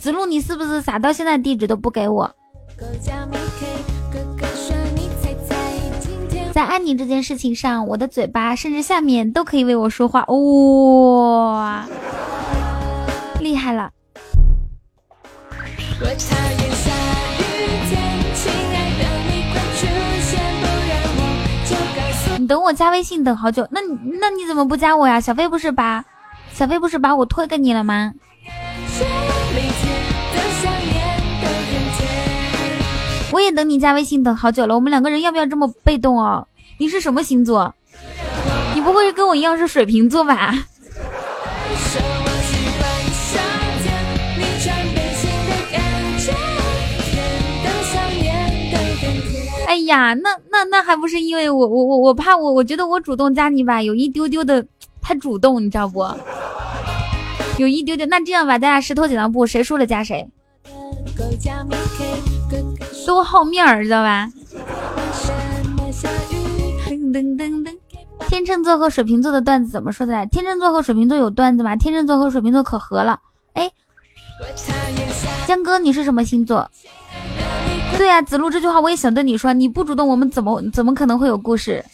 [0.00, 2.34] 子路，你是不是傻到现在地址都不给我？
[6.52, 11.86] 在爱你这件事情上，我的嘴巴甚至下面都可以为我说话，哇，
[13.38, 13.92] 厉害了！
[22.46, 23.80] 等我加微信等好久，那
[24.20, 25.20] 那你怎么不加我呀？
[25.20, 26.04] 小飞不是把
[26.52, 28.12] 小飞不是把我推给你了吗？
[33.32, 36.46] 我也等你加微信等好久了，我们两个人要不要这么被动哦？
[36.78, 37.74] 你是什么星座？
[38.74, 40.54] 你不会跟我一样是水瓶座吧？
[49.86, 54.64] 呀，那那那还不是因为我我我我怕我我觉得我主动加你吧，有一丢丢的
[55.00, 56.06] 太主动，你知道不？
[57.58, 60.28] 有一丢丢，那这样吧，咱俩石头剪刀布，谁输了加谁。
[63.06, 64.28] 都好面儿，知道吧？
[68.28, 70.26] 天秤座和水瓶座的段子怎么说的？
[70.26, 71.76] 天秤座和水瓶座有段子吗？
[71.76, 73.20] 天秤座和水瓶座可合了。
[73.54, 73.70] 哎，
[75.46, 76.70] 江哥，你是什么星座？
[77.96, 81.84] 对呀，子路这句话我也想对你说，你不主动，我们怎么怎么可能会有故事？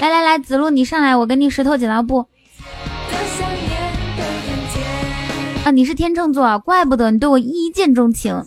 [0.00, 2.26] 来来来，子路你上来，我给你石头剪刀布。
[5.64, 8.44] 啊，你是天秤座，怪不得你对我一见钟情。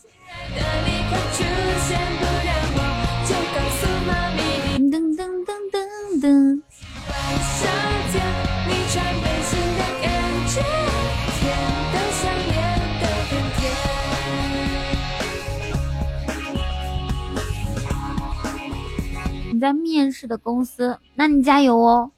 [19.58, 22.12] 你在面试的公司，那你加油哦，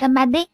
[0.00, 0.48] 干嘛的？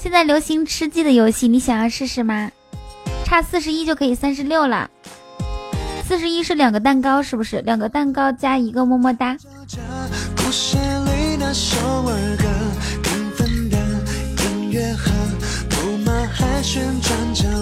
[0.00, 2.50] 现在流行吃鸡的游戏，你想要试试吗？
[3.26, 4.90] 差四十一就可以三十六了，
[6.08, 7.60] 四十一是两个蛋糕，是不是？
[7.60, 9.36] 两个蛋糕加一个么么哒。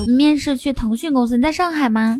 [0.07, 2.19] 面试去腾讯公司，你在上海吗？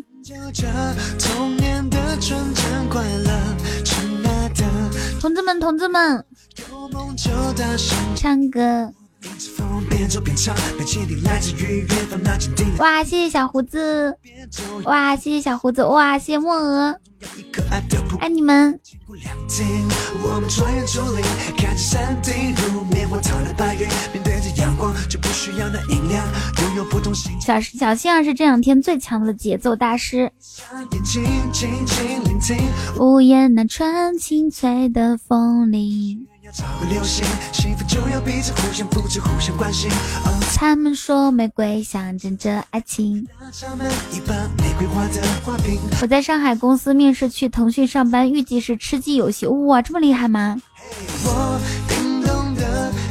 [5.19, 6.25] 同志们，同志们，
[8.15, 8.91] 唱歌。
[12.77, 14.17] 哇，谢谢小胡子！
[14.83, 15.83] 哇，谢谢小胡子！
[15.85, 16.99] 哇，谢谢墨鹅，
[18.19, 18.77] 爱你们！
[27.39, 30.31] 小小星儿是这两天最强的节奏大师。
[32.99, 36.27] 屋檐那串清脆的风铃。
[40.55, 43.27] 他们说玫瑰象征着爱情。
[46.01, 49.47] 我在上海公司面试去腾讯上班，预计是吃鸡游戏。
[49.47, 50.61] 哇，这么厉害吗？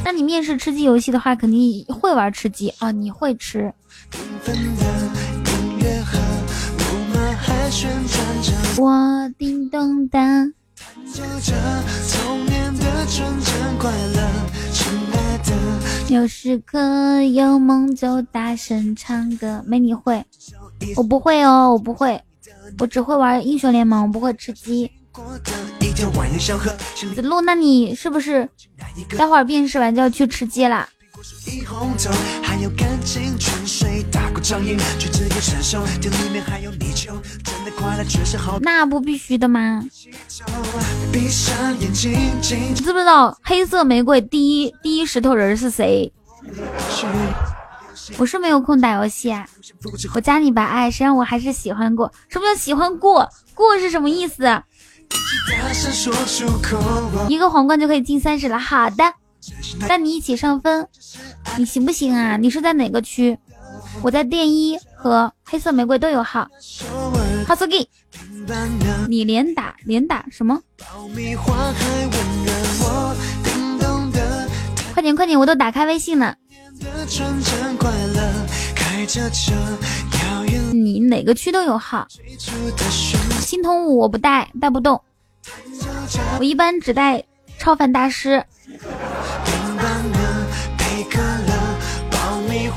[0.04, 3.72] 那你面试吃鸡游戏的话，肯定会玩吃鸡啊，你会吃。
[8.78, 10.18] 我叮咚的。
[16.08, 20.22] 有时刻有梦就大声唱歌，没你会，
[20.96, 22.20] 我不会哦，我不会，
[22.78, 24.90] 我只会玩英雄联盟，我不会吃鸡。
[27.14, 28.48] 子路，那你是不是
[29.16, 30.88] 待会儿面试完就要去吃鸡啦？
[38.60, 39.84] 那不必须的吗？
[41.12, 41.28] 你
[42.74, 46.10] 知不知道黑色玫瑰第一第一石头人是谁？
[48.16, 49.46] 我是没有空打游戏啊，
[50.14, 52.10] 我加你吧，哎，谁让我还是喜欢过？
[52.28, 53.28] 什么叫喜欢过？
[53.54, 54.62] 过是什么意思？
[57.28, 59.14] 一个皇冠就可以进三十了，好的，
[59.88, 60.86] 带你一起上分，
[61.56, 62.36] 你行不行啊？
[62.36, 63.38] 你是在哪个区？
[64.02, 66.48] 我在电一和黑色玫瑰都有号。
[67.46, 67.88] 哈苏给，
[69.08, 70.60] 你连打连打什么？
[74.94, 76.36] 快点快点，我都打开微信了。
[80.72, 82.06] 你哪个区都有号。
[83.52, 85.02] 青铜五我不带，带不动。
[86.38, 87.22] 我一般只带
[87.58, 88.42] 超凡大师，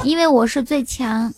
[0.04, 1.34] 因为我是最强。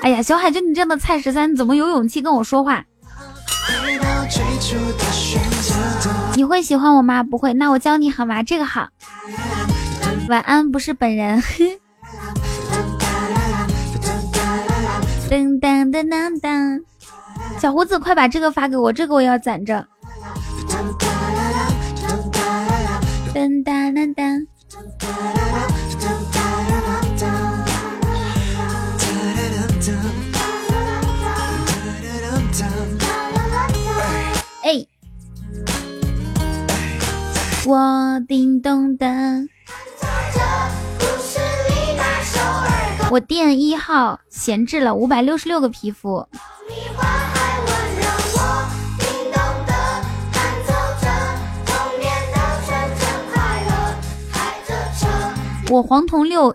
[0.00, 2.82] 哎呀，小海，就你这样的蔡十三，怎么有勇气跟我说话？
[6.34, 7.22] 你会喜欢我吗？
[7.22, 8.42] 不会，那我教你好吗？
[8.42, 8.88] 这个好。
[10.30, 11.42] 晚安，不是本人。
[15.30, 16.82] 噔噔噔噔噔，
[17.60, 19.86] 小胡子，快把这个发给我，这个我要攒着。
[23.32, 24.46] 噔噔噔噔。
[34.64, 34.84] 哎，
[37.64, 39.46] 我叮咚噔。
[43.10, 46.24] 我店一号闲置了五百六十六个皮肤。
[55.68, 56.54] 我黄铜六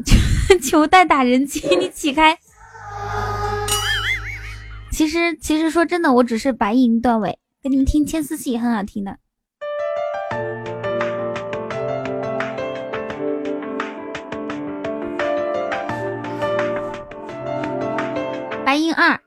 [0.64, 2.38] 求代 打人机，你起开。
[4.92, 9.18] 其实其实说真的，我只是白银段位，给你们听千丝戏很好听的。
[18.66, 19.20] 白银二，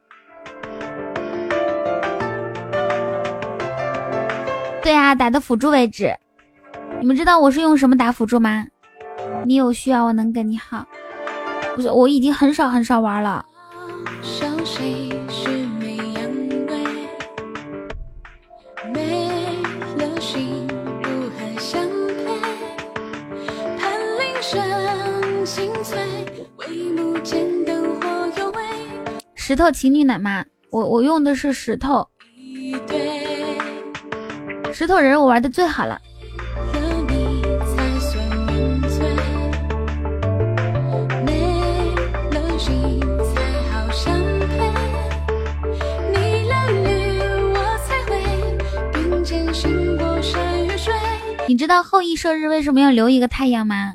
[4.83, 6.13] 对啊，打的辅助位置。
[7.01, 8.67] 你们知道我是用什么打辅助吗？
[9.47, 10.85] 你有需要我能给你好。
[11.77, 13.45] 不是，我已经很少很少玩了。
[29.49, 32.07] 石头情侣奶妈，我我用的是石头，
[34.75, 35.99] 石头人我玩的最好了。
[51.47, 53.95] 你知道后羿射日为什么要留一个太阳吗？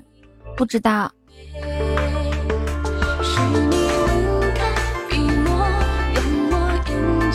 [0.57, 1.11] 不知道。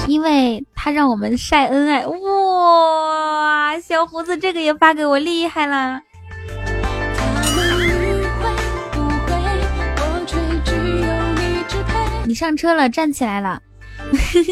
[0.08, 3.78] 因为他让我们晒恩爱，哇！
[3.78, 6.00] 小胡子这个也发给我，厉害了！
[12.26, 13.60] 你上车了，站起来了，
[14.10, 14.42] 对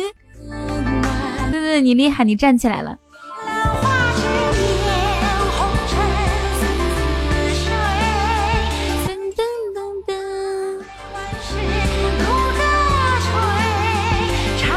[1.51, 2.99] 对对，你厉害，你站起来了。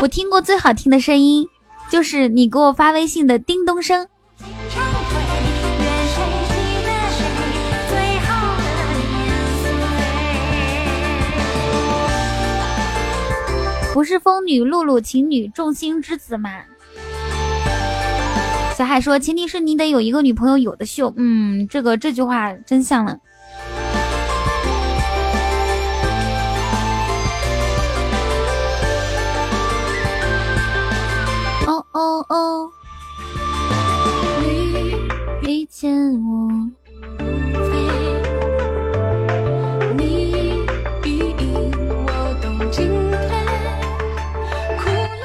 [0.02, 1.46] 我听过最好听的声音，
[1.92, 4.08] 就是你给我发微信的叮咚声。
[13.94, 16.50] 不是风女露露情侣众星之子吗？
[18.78, 21.14] 小海说，前提是你得有一个女朋友，有的秀。
[21.18, 23.18] 嗯，这个这句话真像了。
[32.00, 32.72] 哦哦，
[35.42, 35.92] 你遇见
[36.24, 36.50] 我，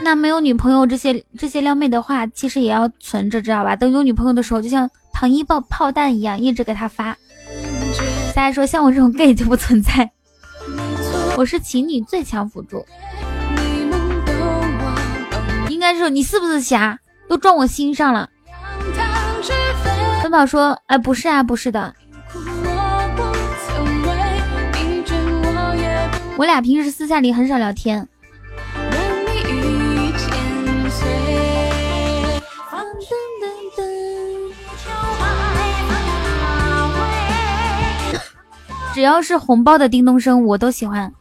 [0.02, 3.76] 那没有女朋友，这些这些撩妹的话，其实也要存着，知道吧？
[3.76, 7.16] 等有女朋友的时候，就像糖衣炮炮弹一样，一直给他发。
[8.34, 10.10] 大家说，像我这种 gay 就不存在，
[11.36, 12.84] 我是情侣最强辅助。
[15.84, 16.98] 应该是你是不是瞎？
[17.28, 18.26] 都撞我心上了。
[20.22, 21.94] 奔跑说：“哎，不是啊，不是的。
[26.38, 28.08] 我俩平时私下里很少聊天。”
[38.94, 41.12] 只要是红包的叮咚声，我都喜欢。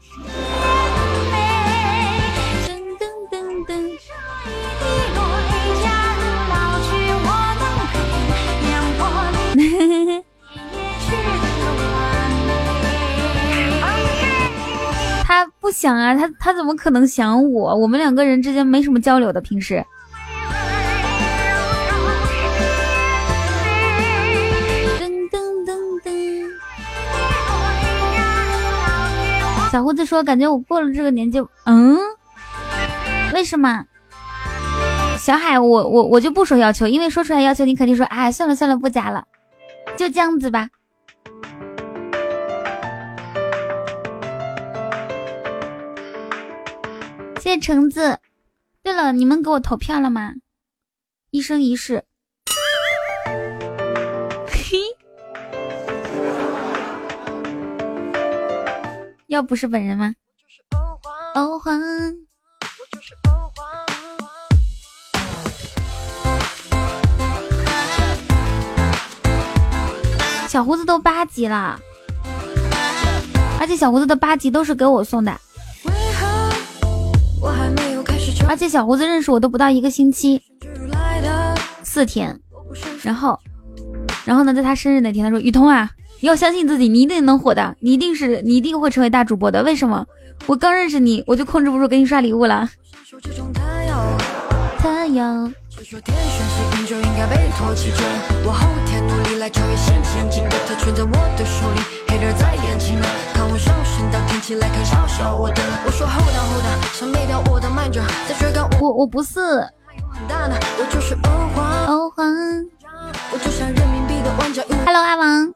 [15.64, 17.74] 不想啊，他他怎么可能想我？
[17.74, 19.82] 我们两个人之间没什么交流的，平时。
[25.00, 25.72] 噔噔噔
[26.04, 26.50] 噔。
[29.72, 31.98] 小胡子说：“感觉我过了这个年纪，嗯，
[33.34, 33.86] 为什么？”
[35.18, 39.24] 小海，我我我就不说要求，因为说出来要求，你肯定说：“哎，算了算了，不加了，
[39.96, 40.68] 就这样子吧。”
[47.44, 48.20] 谢谢橙子。
[48.84, 50.32] 对了，你们给我投票了吗？
[51.30, 52.06] 一生一世。
[54.48, 54.78] 嘿，
[59.28, 60.16] 要不是本人吗？
[61.36, 61.82] 欧皇。
[70.48, 71.78] 小胡子都八级了，
[73.60, 75.38] 而且小胡子的八级都是给我送的。
[78.48, 80.42] 而且小胡子认识我都不到一个星期，
[81.84, 82.40] 四天，
[83.02, 83.40] 然后，
[84.26, 85.90] 然后呢，在他生日那天，他说：“雨桐啊，
[86.20, 89.64] 你要相信自己，你一定能火的，你一定是，你一定会成为大主播的。
[89.64, 90.06] 为什么？
[90.46, 92.70] 我刚认识你，我就控制不住给你刷礼物了。”
[102.32, 102.64] 他要。
[105.26, 105.62] 我我的。
[105.86, 111.86] 我说 hold on hold on，想灭掉我的慢着，在追赶我我不是我就是欧皇。
[111.88, 112.26] 欧皇。
[113.32, 115.54] 我就像人民币的玩家 Hello，阿王。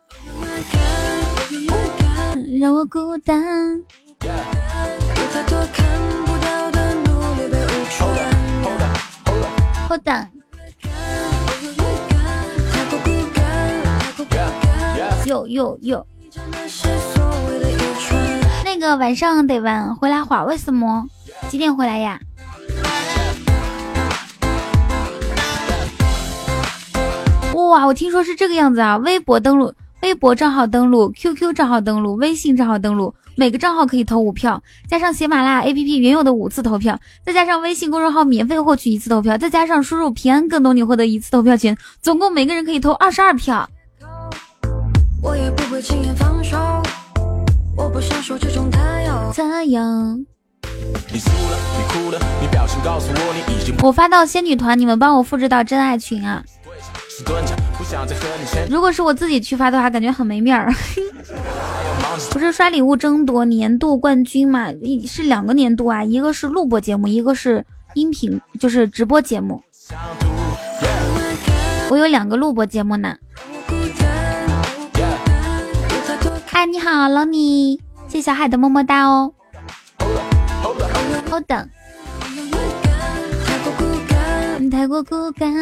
[2.60, 3.84] 让我孤单。
[9.88, 10.28] 好的。
[15.26, 16.08] 有有有。
[18.64, 21.06] 那个晚上得晚回来会儿，为什么？
[21.50, 22.20] 几点回来呀？
[27.54, 28.98] 哇，我听说是这个样子啊！
[28.98, 43.68] 微博登录，微博账号登录，QQ 账号登录，微信账号登录，每个账号可以投五票，加上喜马拉雅 APP 原有的五次投票，再加上微信公众号免费获取一次投票，再加上输入平安更多，你获得一次投票权，总共每个人可以投二十二票。
[45.22, 46.58] 我也不会轻言放手。
[47.76, 48.70] 我不想说这种
[53.84, 56.44] 我发到仙女团，你们帮我复制到真爱群啊！
[58.70, 60.72] 如果是我自己去发的话，感觉很没面儿。
[62.32, 64.70] 不是刷礼物争夺年度冠军嘛？
[65.08, 67.66] 是两个年度啊，一个是录播节目，一个是
[67.96, 69.62] 音频，就是直播节目。
[71.90, 73.16] 我有两个录播节目呢。
[76.60, 79.32] 嗨，你好，老米，谢小海的么么哒哦。
[81.30, 81.70] 稍等。
[84.72, 85.54] 太过孤单。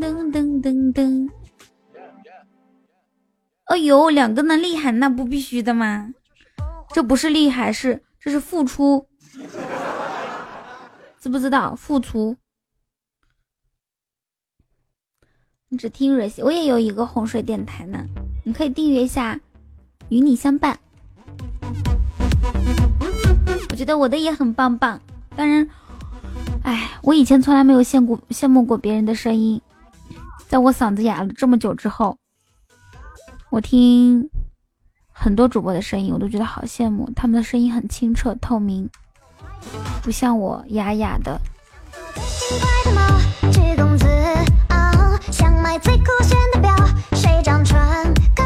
[0.00, 1.28] 噔噔噔噔。
[3.66, 6.08] 哎呦，两个呢，厉害，那不必须的吗？
[6.94, 9.06] 这不是厉害，是这是付出，
[11.20, 11.74] 知不知道？
[11.74, 12.38] 付出。
[15.70, 18.02] 你只听蕊希，我也有一个洪水电台呢，
[18.42, 19.38] 你可以订阅一下，
[20.08, 20.78] 与你相伴。
[23.68, 24.98] 我觉得我的也很棒棒，
[25.36, 25.68] 当然，
[26.62, 29.60] 哎，我以前从来没有羡过羡慕过别人的声音，
[30.48, 32.16] 在我嗓子哑了这么久之后，
[33.50, 34.30] 我听
[35.12, 38.88] 很多主播的声音，我都觉得好羡慕，他们的声音很清澈透明，
[40.02, 41.38] 不像我哑哑的。
[45.80, 46.74] 最酷炫的表，
[47.12, 47.78] 谁长唇
[48.34, 48.42] 膏？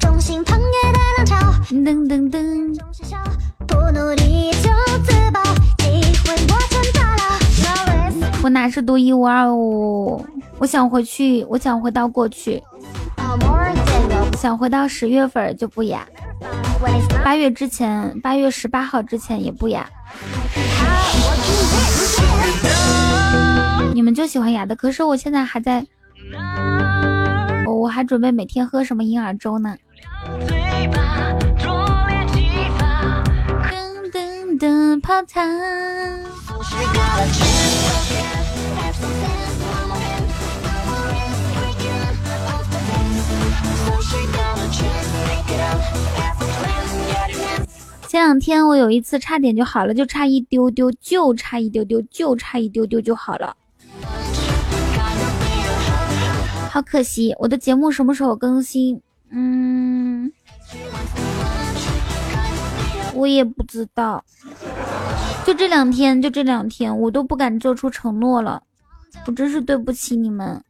[0.00, 1.36] 众星捧月的浪潮。
[1.68, 2.78] 噔噔噔。
[3.66, 4.70] 不努力就
[5.04, 5.42] 自爆，
[5.78, 6.34] 机会
[8.42, 10.24] 我哪是独一无二哦？
[10.58, 12.62] 我想回去，我想回到过去。
[14.38, 16.06] 想回到十月份就不哑，
[17.22, 19.88] 八月之前，八月十八号之前也不哑。
[23.94, 25.86] 你们就喜欢哑的，可是我现在还在。
[27.66, 29.76] 我我还准备每天喝什么银耳粥呢？
[33.70, 35.50] 噔噔噔，泡汤。
[48.08, 53.56] 前两天我有一次差点就好了，就差一丢丢，就差一丢丢，就差一丢丢就好了。
[56.72, 59.02] 好可惜，我的节目什么时候更新？
[59.28, 60.32] 嗯，
[63.12, 64.24] 我也不知道。
[65.44, 68.62] 就这两天，就这两天，我都不敢做出承诺了。
[69.26, 70.64] 我真是对不起你们。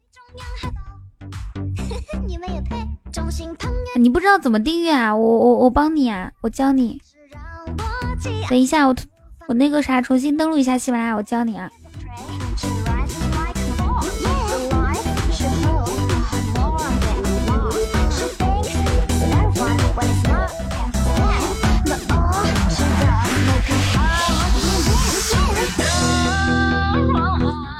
[3.95, 5.15] 你不知道怎么订阅啊？
[5.15, 7.01] 我我我帮你啊，我教你。
[8.51, 8.97] 等一下，我
[9.47, 11.71] 我那个啥，重新登录一下喜马拉雅，我教你啊。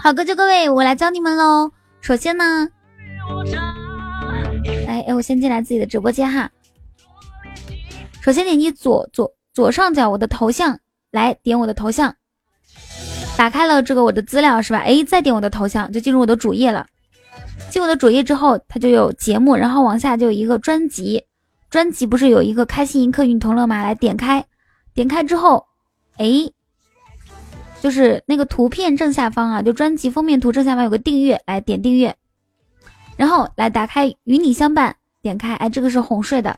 [0.03, 1.71] 好，各就各位，我来教你们喽。
[2.01, 2.69] 首先呢，
[4.85, 6.51] 来，哎，我先进来自己的直播间哈。
[8.21, 10.77] 首先点击左左左上角我的头像，
[11.13, 12.13] 来点我的头像，
[13.37, 14.81] 打开了这个我的资料是吧？
[14.81, 16.85] 哎，再点我的头像就进入我的主页了。
[17.71, 21.25] 进我的主页之后，它就有节目，然后往下就有一个专辑，
[21.71, 23.85] 专辑不是有一个开心一刻运同乐吗？
[23.85, 24.45] 来点开，
[24.95, 25.65] 点开之后，
[26.17, 26.51] 哎。
[27.83, 32.15] 就是那个图片正下方啊，就专辑封面图正下方有个订阅，来点订阅，
[33.17, 36.57] 然后来打开与你相伴，点开，哎，这个是哄睡的，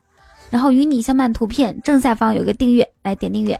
[0.51, 3.59] 然后与你相伴图片正下方有个订阅，来点订阅。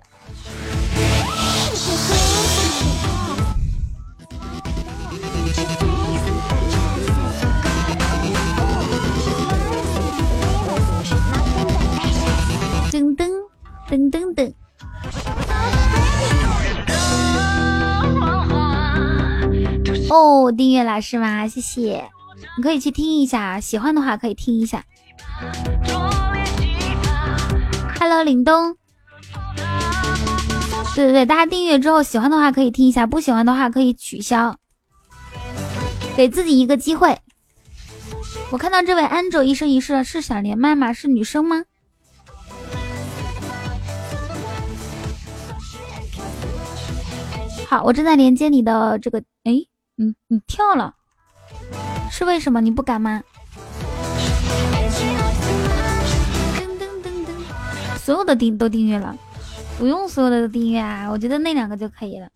[12.93, 13.31] 噔噔
[13.89, 14.64] 噔噔噔。
[20.15, 21.49] 哦，订阅了是吗？
[21.49, 22.09] 谢谢，
[22.57, 24.85] 你可以去听一下，喜欢的话可以听一下。
[27.99, 28.77] Hello，林东，
[30.95, 34.55] 对对对，大家订阅之后喜欢的话可以听一下，不喜欢的话可以取消，
[36.17, 37.19] 给自己一个机会。
[38.53, 40.93] 我看到这位 Angel 一生一世是想连麦吗？
[40.93, 41.65] 是女生吗？
[47.69, 49.67] 好，我正在连接你的这个，哎。
[49.97, 50.95] 你，你跳了，
[52.11, 52.61] 是为什么？
[52.61, 53.23] 你不敢吗？
[57.97, 59.17] 所有的订都订阅了，
[59.79, 62.29] 不用所有的都订阅啊，我觉得那两个就可以了。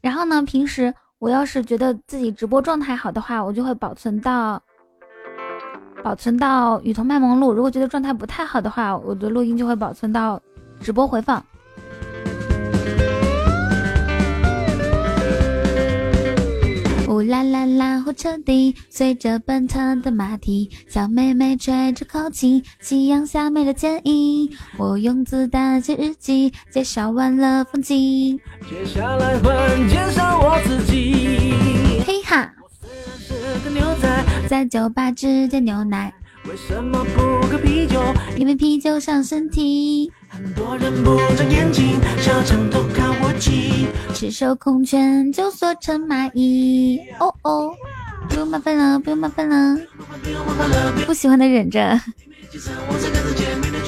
[0.00, 4.60] 然后呢，平时我要是觉得自己直播状态好的话，我就会保存到
[6.02, 7.52] 保存到雨桐卖萌录。
[7.52, 10.40] 如果觉得状态不太好的话，我的录音就会保存到
[10.80, 11.44] 直播回放。
[17.20, 24.50] 呼啦啦啦，火车底，随着奔腾的马蹄，小妹妹吹着口琴，夕阳下没了剪影。
[24.78, 28.40] 我用子弹写日记，介绍完了风景。
[28.70, 31.58] 接下来换介绍我自己。
[32.06, 32.70] 嘿哈，我
[33.18, 33.34] 是
[33.64, 36.10] 个牛仔在酒吧只点牛奶。
[36.46, 38.02] 为什么不喝啤酒？
[38.38, 40.10] 因为啤酒伤身体。
[40.54, 43.86] 多人不眨眼睛，小枕头看我骑。
[44.14, 47.00] 赤手空拳就缩成蚂蚁。
[47.18, 47.74] 哦哦，
[48.28, 49.76] 不用麻烦了，不用麻烦了。
[51.06, 51.98] 不喜欢的忍着。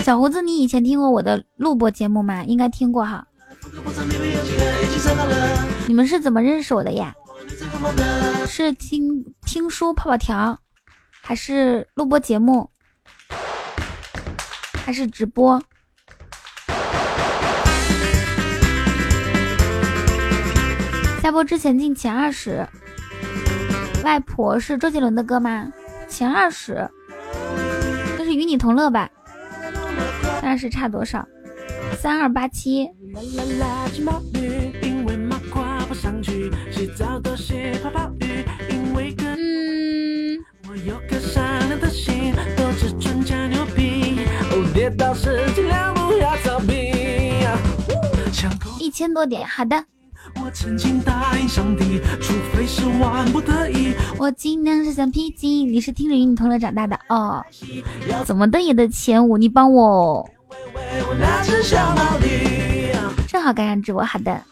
[0.03, 2.43] 小胡子，你以前听过我的录播节目吗？
[2.45, 3.27] 应该听过哈。
[5.87, 7.15] 你们是怎么认识我的呀？
[8.47, 10.59] 是听听书泡泡条。
[11.25, 12.69] 还是录播节目，
[14.85, 15.63] 还是直播？
[21.23, 22.67] 下播之前进前二十。
[24.03, 25.73] 外婆是周杰伦的歌吗？
[26.09, 26.91] 前二十，
[28.19, 29.09] 那是与你同乐吧？
[30.41, 31.25] 前二十差多少？
[31.97, 32.91] 三二八七。
[33.07, 33.23] 嗯
[48.81, 49.85] 一千多点，好的。
[54.19, 55.73] 我尽量是想披荆。
[55.73, 57.43] 你是听着与你同乐长大的哦？
[58.25, 60.29] 怎么的也得前五，你帮我。
[63.29, 64.43] 正好赶上直播，好的。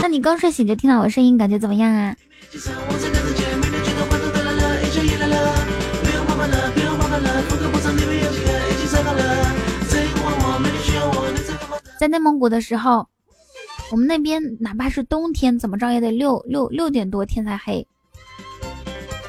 [0.00, 2.14] 那你刚睡醒就听到我声音，感觉怎么样啊？
[11.98, 13.08] 在内蒙古的时候，
[13.90, 17.86] 我们那边哪怕是冬天，怎么着也得六六六点多天才黑。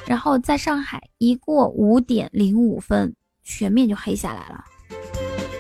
[0.06, 3.14] 然后在上海，一过五点零五分，
[3.44, 4.64] 全面就黑下来了。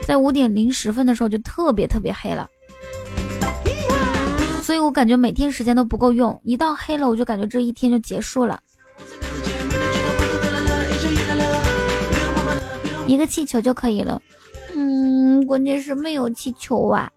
[0.05, 2.49] 在五点零十分的时候，就特别特别黑了。
[4.61, 8.59] 所以我感觉每天时间都不够用，一到黑了，我就感觉这一天就结束了。
[13.07, 14.21] 一个气球就可以了。
[14.75, 15.45] 嗯。
[15.45, 17.09] 关键是没有气球啊。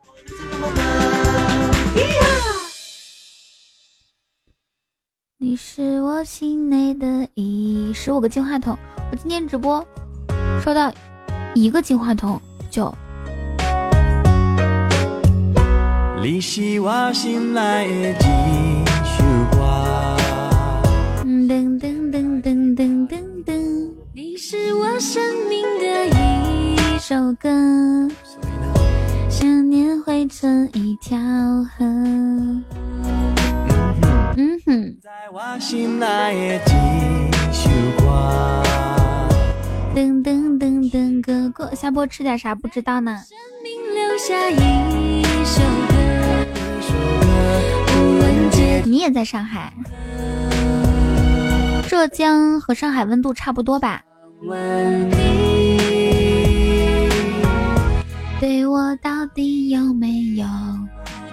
[5.45, 8.79] 你是我心内的一十五个金话筒，
[9.11, 9.85] 我今天直播
[10.65, 10.95] 收到
[11.53, 12.41] 一个金话筒
[12.71, 12.95] 就。
[16.23, 17.61] 你是我心内
[18.05, 20.17] 的一束光。
[21.25, 27.49] 噔噔噔噔噔噔噔，你是我生命的一首歌，
[29.29, 31.19] 想念汇成一条
[31.77, 31.85] 河。
[34.37, 34.97] 嗯哼。
[39.95, 42.55] 噔噔噔噔，哥哥，下播吃点啥？
[42.55, 43.21] 不知道呢。
[48.85, 49.73] 你也在上海？
[51.89, 54.03] 浙江和上海温度差不多吧？
[58.41, 60.47] 对我到底有没有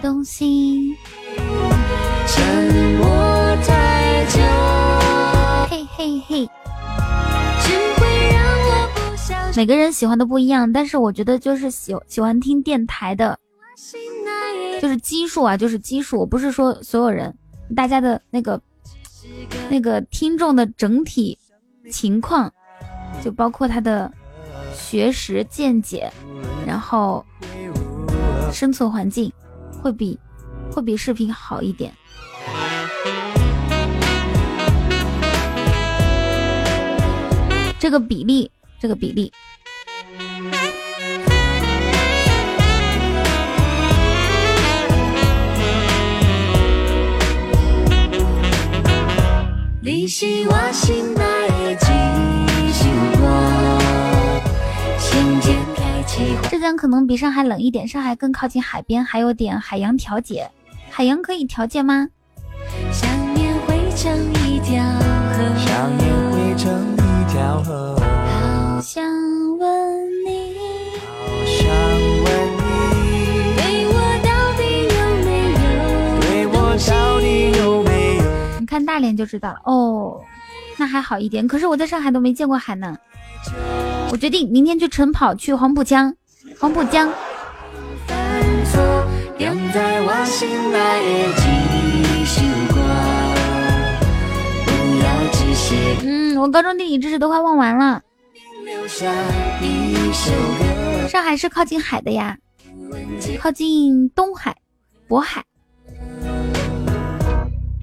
[0.01, 0.95] 动心？
[2.31, 3.07] 沉默
[3.65, 4.39] 太久，
[5.69, 6.49] 嘿嘿嘿。
[9.55, 13.37] 每个人喜欢的不一样，但是我觉得就是喜喜欢听电台的，
[14.79, 16.19] 就是基数啊，就是基数。
[16.19, 17.35] 我不是说所有人，
[17.75, 18.61] 大家的那个
[19.69, 21.37] 那个听众的整体
[21.91, 22.53] 情况，
[23.23, 24.09] 就包括他的
[24.73, 26.09] 学识见解，
[26.65, 27.25] 然后
[28.53, 29.33] 生存环境，
[29.81, 30.17] 会比
[30.71, 31.91] 会比视频好一点。
[37.79, 39.31] 这个比例，这个比例。
[56.49, 60.51] 浙江可能比上海冷一点，上海更靠近海边，还有点海洋调节。
[60.89, 62.09] 海洋可以调节吗？
[62.91, 64.11] 想念汇成
[64.45, 66.98] 一条河，想念汇成一
[67.39, 67.95] 条河。
[67.95, 69.01] 好想
[69.57, 70.53] 问你，
[70.99, 71.07] 好
[71.45, 71.69] 想
[72.25, 73.93] 问你，对我
[74.27, 75.63] 到底有没有？
[76.19, 76.91] 对我到
[77.21, 78.23] 底有没有？
[78.59, 80.19] 你看大连就知道了哦，
[80.75, 81.47] 那还好一点。
[81.47, 82.93] 可是我在上海都没见过海呢。
[84.11, 86.13] 我决定明天去晨跑，去黄浦江。
[86.59, 87.09] 黄浦江。
[96.03, 98.01] 嗯，我高中地理知识都快忘完了。
[101.09, 102.37] 上海是靠近海的呀，
[103.39, 104.55] 靠近东海、
[105.07, 105.43] 渤海。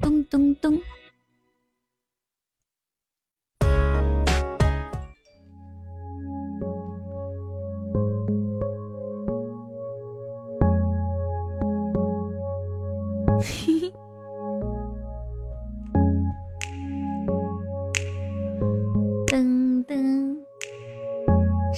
[0.01, 0.81] 咚咚咚。
[13.39, 13.93] 嘿嘿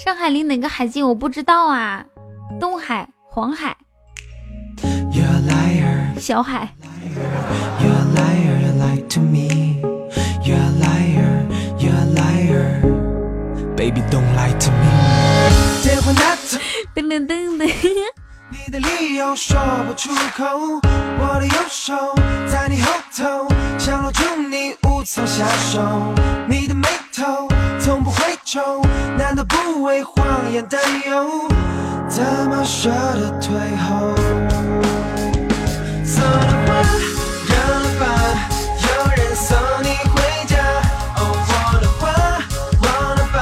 [0.04, 1.04] 上海离哪个海近？
[1.06, 2.04] 我不知道啊。
[2.60, 3.76] 东海、黄海、
[6.20, 6.68] 小海。
[16.94, 17.68] 噔噔噔噔。
[18.50, 20.44] 你的理由说不出口，
[21.18, 21.94] 我的右手
[22.46, 23.48] 在你后头，
[23.78, 25.80] 想搂住你无从下手。
[26.48, 27.48] 你的眉头
[28.50, 28.82] 从不会皱，
[29.18, 31.46] 难道不为谎言担忧？
[32.08, 34.14] 怎么舍得退后？
[36.02, 36.72] 走了吧，
[37.46, 37.52] 扔
[37.82, 38.48] 了吧，
[38.80, 40.16] 有人送你回
[40.46, 40.56] 家。
[41.18, 41.20] 哦，
[41.50, 42.08] 我的话
[42.82, 43.36] 忘了吧，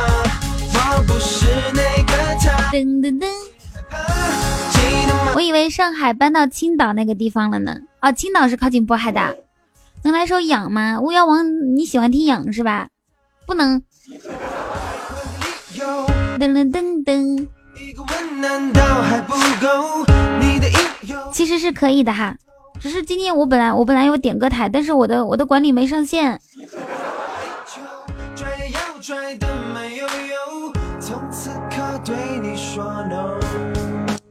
[0.74, 2.72] 我不是那个他。
[2.72, 3.26] 噔噔噔。
[5.36, 7.76] 我以为上海搬到青岛那个地方了呢。
[8.00, 9.36] 哦，青岛是靠近渤海的，
[10.02, 10.98] 能来首痒吗？
[11.00, 12.88] 巫妖王，你喜欢听痒是吧？
[13.46, 13.84] 不能。
[16.38, 17.46] 噔噔噔噔。
[21.32, 22.36] 其实是可以的哈，
[22.80, 26.40] 只是今天我本来我本来有点歌台，但是我的我的管理没上线。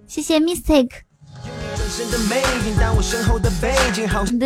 [0.07, 0.91] 谢谢 Mistake。
[1.85, 2.01] 噔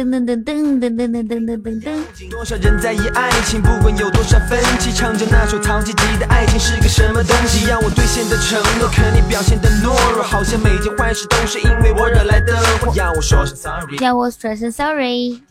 [0.04, 2.30] 噔噔噔噔噔噔噔噔噔噔。
[2.30, 7.70] 多少人在意爱情，不管有多少分歧，唱着那首陶吉吉的爱情是个什么东西？
[7.70, 12.94] 要我兑现的承诺，可你表现的懦弱，好像每件坏事都是因为我惹来的祸。
[12.94, 15.42] 要我说声 sorry，要我说声 sorry。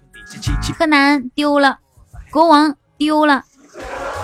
[0.77, 1.79] 柯南丢了，
[2.31, 3.45] 国王丢了。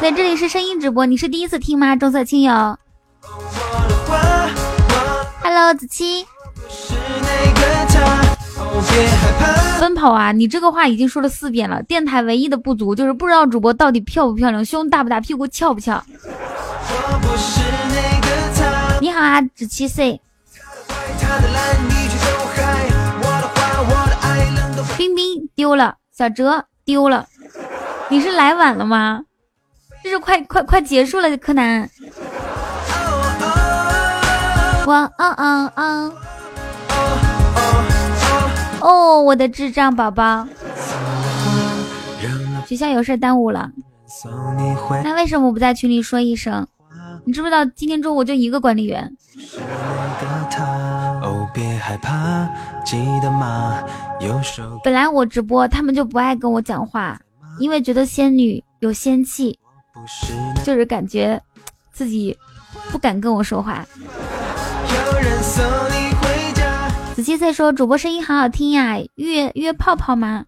[0.03, 1.97] 在这里是声音直播，你是第一次听吗？
[1.97, 2.77] 重色轻友。
[5.43, 6.27] Hello，子期。
[9.81, 10.33] 奔跑啊！
[10.33, 11.83] 你这个话已经说了四遍了。
[11.83, 16.03] 电台唯一的不足就是不知道主播到底漂不漂亮，胸大不大，屁股翘不翘。
[19.01, 20.21] 你好啊，子七岁。
[24.97, 27.27] 冰冰丢了，小哲丢了。
[28.09, 29.23] 你是来晚了吗？
[30.03, 31.91] 这是快快快结束了，柯南。
[34.87, 36.13] 哇啊啊啊！
[38.85, 40.47] 哦，我的智障宝宝，
[42.67, 43.71] 学校有事耽误了。
[45.03, 46.67] 那为什么不在群里说一声？
[47.25, 49.11] 你知不知道今天中午就一个管理员？
[54.85, 57.19] 本来我直播他们就不爱跟我讲话，
[57.59, 59.59] 因为觉得仙女有仙气，
[60.63, 61.41] 就是感觉
[61.91, 62.37] 自己
[62.93, 63.83] 不敢跟我说话。
[67.15, 70.47] 子期在说主播声音好好听呀，约约泡泡吗？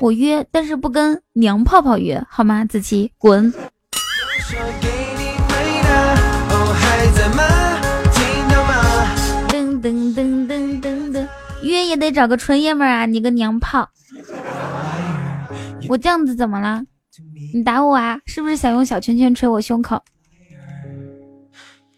[0.00, 2.64] 我约，但是不跟娘泡泡约，好吗？
[2.64, 3.52] 子期滚！
[9.48, 11.26] 噔噔噔噔噔噔，
[11.62, 13.04] 约也得找个纯爷们啊！
[13.04, 13.90] 你个娘炮！
[15.88, 16.84] 我这样子怎么了？
[17.52, 18.20] 你打我啊？
[18.26, 20.00] 是不是想用小拳拳捶我胸口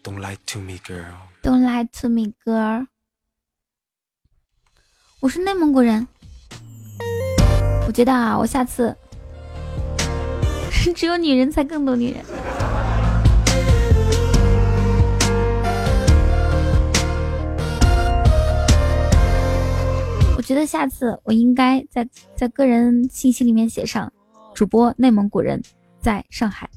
[0.03, 1.05] ？Don't lie to me, girl.
[1.43, 2.87] Don't lie to me, girl.
[5.27, 6.07] 我是内蒙古人，
[7.85, 8.95] 我觉得啊，我下次
[10.95, 12.23] 只有女人才更懂女人。
[20.37, 24.09] 我觉得下次我应该在在个人信息里面写上
[24.53, 25.61] 主播内蒙古人，
[25.99, 26.69] 在上海。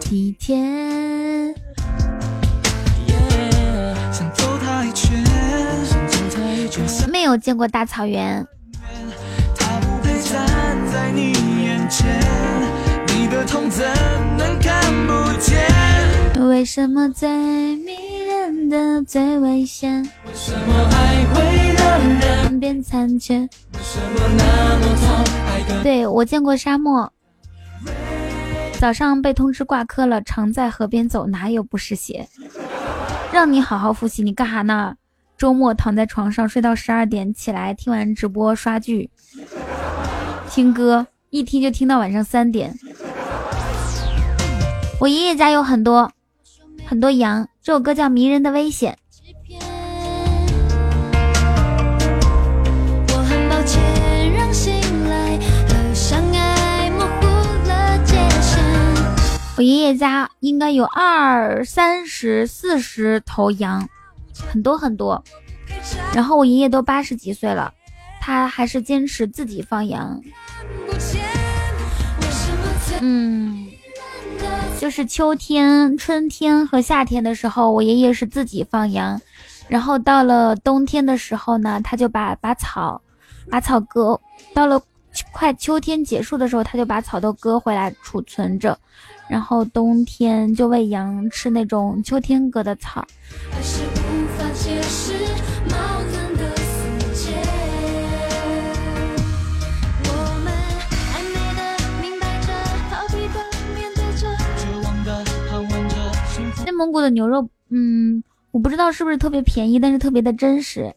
[0.00, 1.21] 体贴。
[7.10, 8.46] 没有见过大草原。
[16.40, 17.28] 为什么最
[17.76, 17.92] 迷
[18.26, 20.02] 人的最危险？
[20.26, 23.40] 为什么爱会让人变残缺？
[23.40, 23.48] 为
[23.82, 25.82] 什么那么痛？
[25.82, 27.12] 对我见过沙漠。
[28.78, 32.28] 早上被通知挂科了，常在河边走，哪有不湿鞋？
[33.32, 34.94] 让你好好复习，你干哈呢？
[35.42, 39.10] 周末躺在床上睡到十二点，起来听完直播刷剧、
[40.48, 42.72] 听歌，一听就听到晚上三点。
[45.00, 46.08] 我爷爷家有很多
[46.86, 48.96] 很多羊，这首歌叫《迷人的危险》。
[59.56, 63.88] 我爷爷家应该有二三十、四十头羊。
[64.34, 65.22] 很多很多，
[66.14, 67.72] 然后我爷爷都八十几岁了，
[68.20, 70.20] 他还是坚持自己放羊。
[73.00, 73.66] 嗯，
[74.78, 79.20] 就是秋天、春天和夏天的时候，我爷爷是自己放羊，
[79.68, 83.00] 然后到了冬天的时候呢，他就把把草
[83.50, 84.20] 把草割，
[84.54, 84.80] 到了
[85.32, 88.78] 快秋天结束的时候，他就把草都割回来储存着。
[89.28, 93.02] 然后冬天就喂羊吃那种秋天割的草。
[106.64, 110.94] 内蒙古的牛肉，嗯，我不知道是不是特别便宜，但是特别的真实。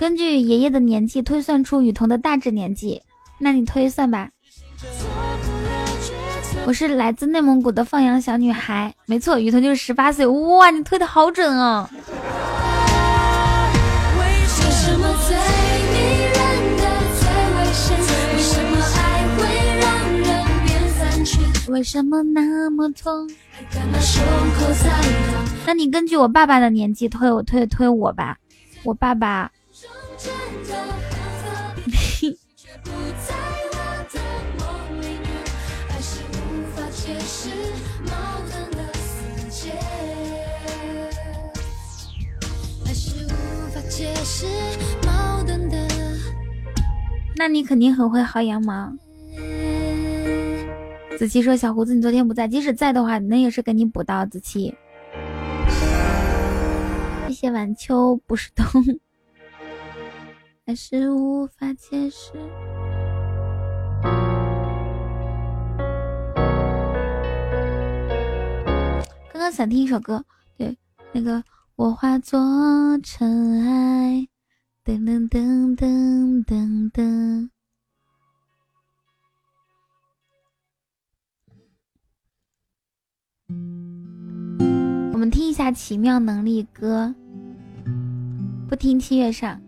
[0.00, 3.02] 根据爷爷的年纪推算出雨桐的大致年纪，
[3.38, 4.30] 那你推算吧。
[6.70, 10.24] 我是来自内蒙古的放羊小女孩，没错，雨桐就是十八岁。
[10.24, 11.90] 哇，你推的好准哦！
[21.66, 23.28] 为什么那么痛？
[25.66, 28.38] 那你根据我爸爸的年纪推我推推我吧，
[28.84, 29.50] 我爸爸。
[44.32, 44.46] 是
[45.04, 45.76] 矛盾的
[47.36, 48.92] 那你肯定很会薅羊毛。
[51.18, 54.72] 子期说：“小胡子，你昨天不在，即使在的话，那也是给你补刀。”子期，
[57.26, 58.64] 谢谢晚秋不是冬，
[60.64, 62.32] 还是无法解释。
[69.32, 70.24] 刚刚想听一首歌，
[70.56, 70.78] 对，
[71.12, 71.42] 那个
[71.80, 72.38] 我化作
[73.02, 74.28] 尘埃，
[74.84, 77.48] 噔噔噔噔噔噔。
[85.14, 87.14] 我们听一下奇妙能力歌，
[88.68, 89.58] 不听七月上。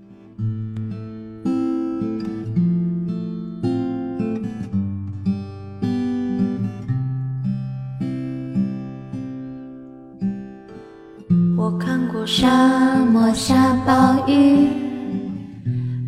[11.62, 14.66] 我看过沙漠下暴雨，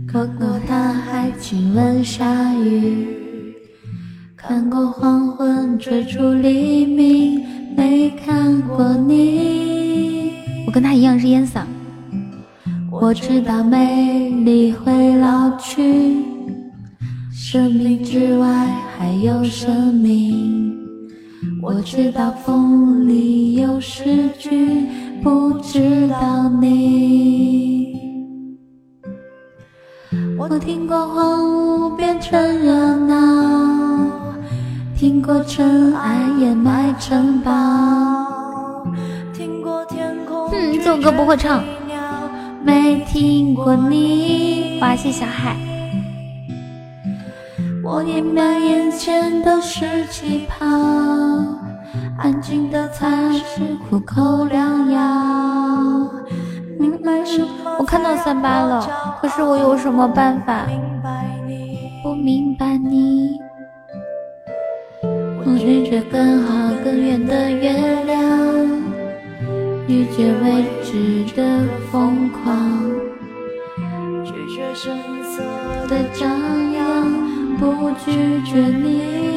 [0.04, 3.06] 看过大海亲吻鲨鱼，
[4.36, 7.40] 看过黄昏追逐黎明，
[7.76, 10.32] 没看过你。
[10.66, 11.60] 我跟他一样是烟嗓。
[12.90, 16.16] 我知道美丽会老去，
[17.32, 18.48] 生命之外
[18.98, 20.74] 还有生命。
[21.62, 24.84] 我知道风里有诗句。
[25.22, 27.96] 不知道你，
[30.38, 34.06] 我听过荒芜变成热闹，
[34.96, 37.50] 听过尘埃掩埋城堡，
[39.32, 40.50] 听过天空。
[40.52, 41.64] 嗯，这首歌不会唱，
[42.62, 44.78] 没听过你。
[44.82, 45.56] 哇，谢小海。
[47.82, 50.66] 我明白眼前都是气泡。
[52.18, 55.00] 安静的才是苦口良药。
[57.78, 58.86] 我看到三八了，
[59.20, 60.66] 可是我有什么办法？
[62.02, 63.38] 不明白你。
[65.46, 67.72] 我拒绝更好更远的月
[68.04, 68.20] 亮，
[69.86, 71.42] 拒绝未知的
[71.90, 72.80] 疯狂，
[74.24, 75.42] 拒绝声色
[75.88, 76.30] 的张
[76.72, 79.33] 扬，不拒绝你。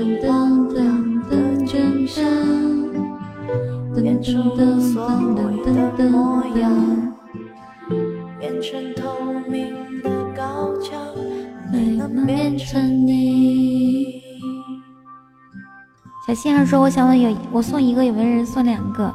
[0.00, 0.80] 变成噔噔
[1.28, 2.24] 噔真相，
[3.94, 5.62] 变成的所谓
[5.98, 6.72] 的模样，
[8.38, 9.04] 变成透
[9.46, 10.98] 明的高墙，
[11.70, 14.22] 没能变成你。
[16.26, 19.12] 小星儿说：“我想问，有我送一个，有没有人送两个？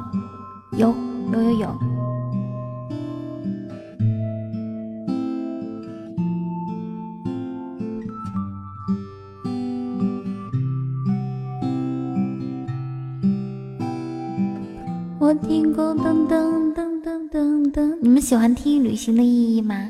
[0.77, 0.93] 有，
[1.33, 1.79] 有，有，有。”
[15.25, 19.89] 我听过噔噔噔噔噔噔，你们喜欢听《旅行的意义》吗？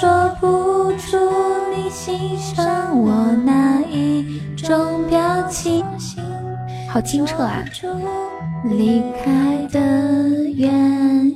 [0.00, 0.08] 说
[0.40, 1.18] 不出
[1.76, 5.84] 你欣赏我哪一种表情，
[6.88, 7.62] 好清澈啊！
[8.64, 9.78] 离开的
[10.54, 10.72] 原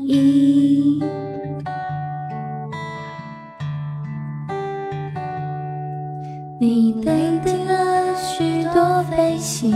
[0.08, 1.02] 因。
[6.58, 9.70] 你对定了许多飞行，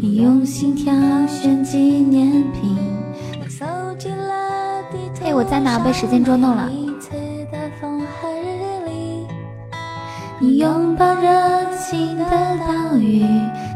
[0.00, 0.94] 你用心挑
[1.26, 2.78] 选纪念品，
[3.42, 3.66] 你搜
[3.98, 5.26] 集了地图。
[5.26, 5.80] 哎，我在哪？
[5.80, 6.70] 被时间捉弄了。
[10.58, 11.30] 拥抱热
[11.76, 13.26] 情的岛屿，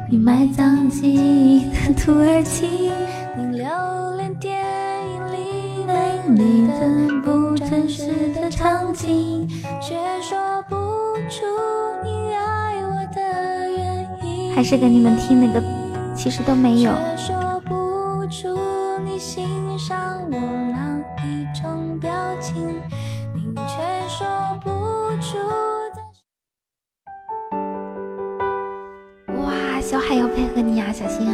[0.09, 2.93] 你埋葬记忆的土耳其，
[3.37, 3.67] 你留
[4.17, 4.63] 恋电
[5.09, 9.49] 影里美丽的不真实的场景，
[9.83, 10.39] 却说
[10.69, 10.77] 不
[11.29, 11.45] 出
[12.05, 14.55] 你爱我的原因。
[14.55, 15.61] 还是给你们听那个，
[16.15, 16.93] 其实都没有。
[30.19, 31.32] 要配合你呀，小心儿！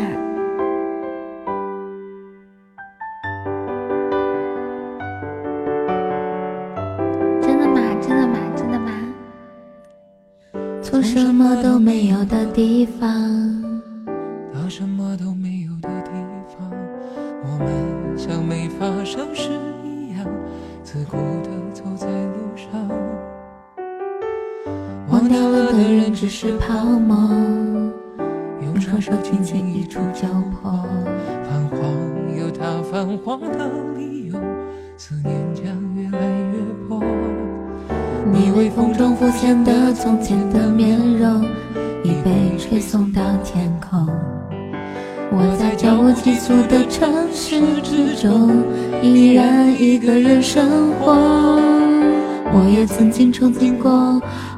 [7.41, 7.81] 真的吗？
[8.01, 8.39] 真的吗？
[8.55, 8.91] 真的吗？
[10.83, 13.09] 从什么都没有的地方，
[14.69, 16.11] 什么都没有的地
[16.49, 16.71] 方，
[17.43, 19.51] 我们像没发生事
[19.85, 20.27] 一样，
[20.83, 22.67] 自顾地走在路上。
[25.11, 27.17] 忘掉了的人只是泡沫，
[27.73, 27.74] 用
[28.95, 30.71] 双手轻轻一触就破。
[31.43, 31.81] 泛黄
[32.39, 34.39] 有它泛黄的理由，
[34.97, 35.65] 思念将
[35.97, 36.21] 越来
[36.53, 37.03] 越薄。
[38.33, 41.43] 你微风中浮现的从前的面容，
[42.05, 44.07] 已被吹送到天空。
[45.33, 48.63] 我在脚步急促的城市之中，
[49.03, 51.61] 依然一个人生活。
[52.57, 54.23] 我也曾经憧憬过，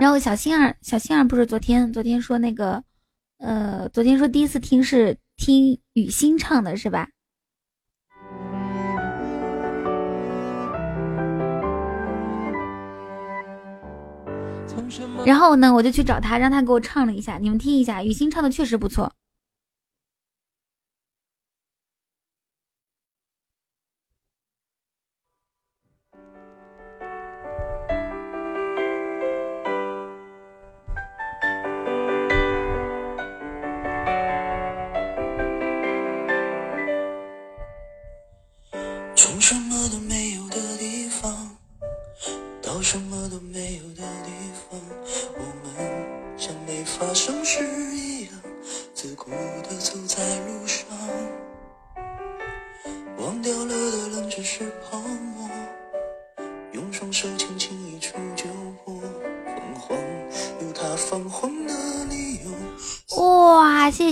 [0.00, 2.82] 然后小星儿，小星儿不是昨天，昨天说那个。
[3.36, 7.06] 呃，昨天说第一次听是听雨欣唱的，是吧？
[15.26, 19.12] 然后呢，我就去找他，让他给我唱了一下，你们听一下，雨欣唱的确实不错。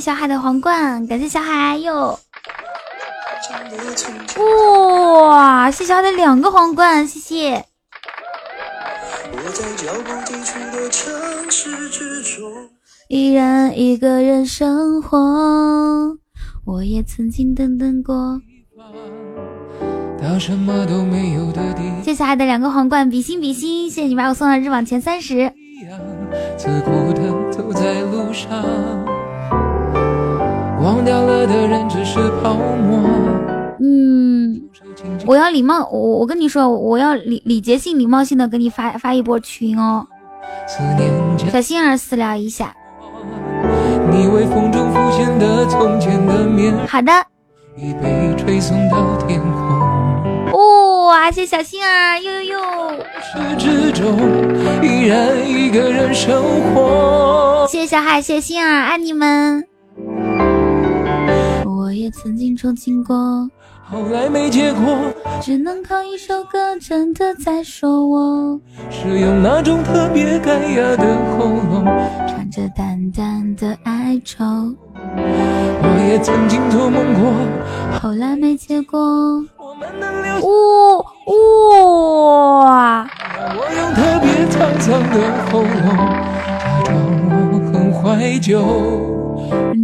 [0.01, 2.19] 小海的皇冠，感谢小海哟！
[5.29, 7.65] 哇，谢小海的两个皇冠，谢谢。
[13.09, 16.19] 依然一个人生活，
[16.65, 18.41] 我也曾经等等过。
[22.03, 25.53] 谢谢小海的两个皇冠，比心比心，谢谢你把我送到日榜前三十。
[30.89, 32.99] 忘掉了的人只是泡沫。
[33.79, 34.59] 嗯，
[35.27, 40.07] 我要礼貌，我我跟你说，我要礼礼节性、礼貌性的给你发发一波群哦。
[41.53, 42.75] 小心儿私聊一下。
[46.87, 47.13] 好的。
[50.55, 52.59] 哦哇，谢小心儿，呦呦呦。
[57.69, 59.67] 谢谢小海，谢谢心儿，爱你们。
[62.11, 63.49] 曾经憧憬过，
[63.85, 68.61] 后来没结果，只能靠一首歌真的在说我，
[68.91, 71.85] 是用那种特别干哑的喉咙，
[72.29, 74.45] 唱着淡淡的哀愁。
[74.45, 77.33] 我也曾经做梦过，
[78.01, 78.99] 后来没结果。
[79.61, 79.77] 哇
[82.65, 83.07] 哇！
[83.55, 85.15] 我用特别沧桑的
[85.47, 85.69] 喉咙，
[86.45, 86.47] 假
[86.85, 86.89] 装
[87.51, 88.03] 我很怀
[88.39, 88.57] 旧，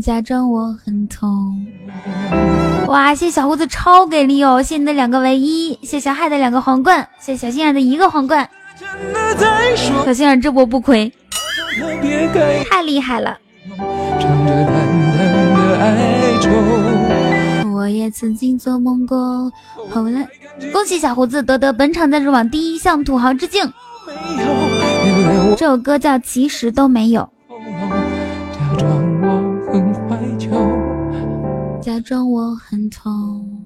[0.02, 1.66] 假装我很痛。
[2.88, 4.62] 哇，谢谢小胡子超给力哦！
[4.62, 8.46] 谢谢你的两个唯一，谢谢小海的两个皇冠，谢谢小心眼的一个皇冠。
[10.04, 11.10] 小心眼这波不亏，
[12.70, 13.38] 太厉害了。
[17.74, 19.50] 我也曾经做梦过，
[19.90, 20.28] 后来
[20.72, 23.72] 恭喜小胡子夺得本场赞助榜第一，向土豪致敬。
[25.56, 27.22] 这首歌叫《其实都没有》。
[31.94, 33.64] 假装我很痛，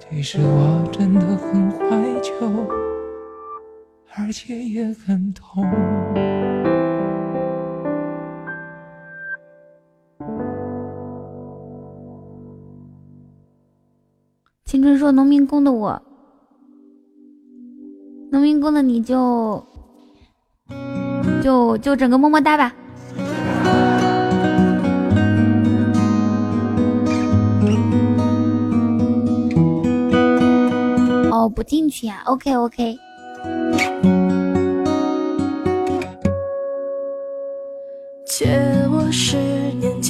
[0.00, 2.32] 其实我真的很怀旧，
[4.16, 5.64] 而且也很痛。
[14.64, 16.02] 青春说农民工的我，
[18.32, 19.64] 农民工的你就
[21.44, 22.74] 就就整个么么哒吧。
[31.40, 32.98] 哦，不进去呀？OK OK。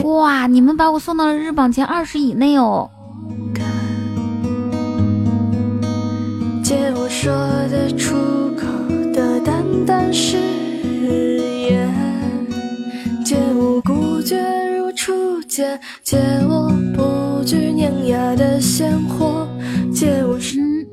[0.02, 2.90] 哇，你们把我送到了日榜前二十以内哦。
[6.64, 7.32] 借我说
[7.68, 8.16] 得出
[8.56, 8.66] 口
[9.12, 10.36] 的淡淡誓
[11.70, 11.88] 言，
[13.24, 14.36] 借我孤绝
[14.76, 19.46] 如初见，借我不惧碾压的鲜活，
[19.92, 20.86] 借我嗯嗯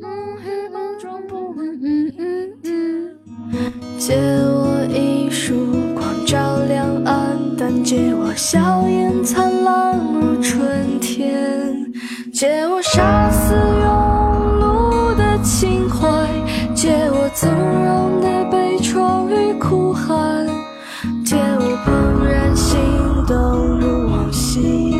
[3.97, 5.53] 借我一束
[5.93, 11.91] 光照亮暗淡，借我笑颜灿烂如春天，
[12.33, 13.85] 借我杀死庸
[14.59, 16.27] 碌的情怀，
[16.75, 20.45] 借我纵容的悲怆与哭喊，
[21.25, 22.77] 借我怦然心
[23.25, 24.95] 动如往昔。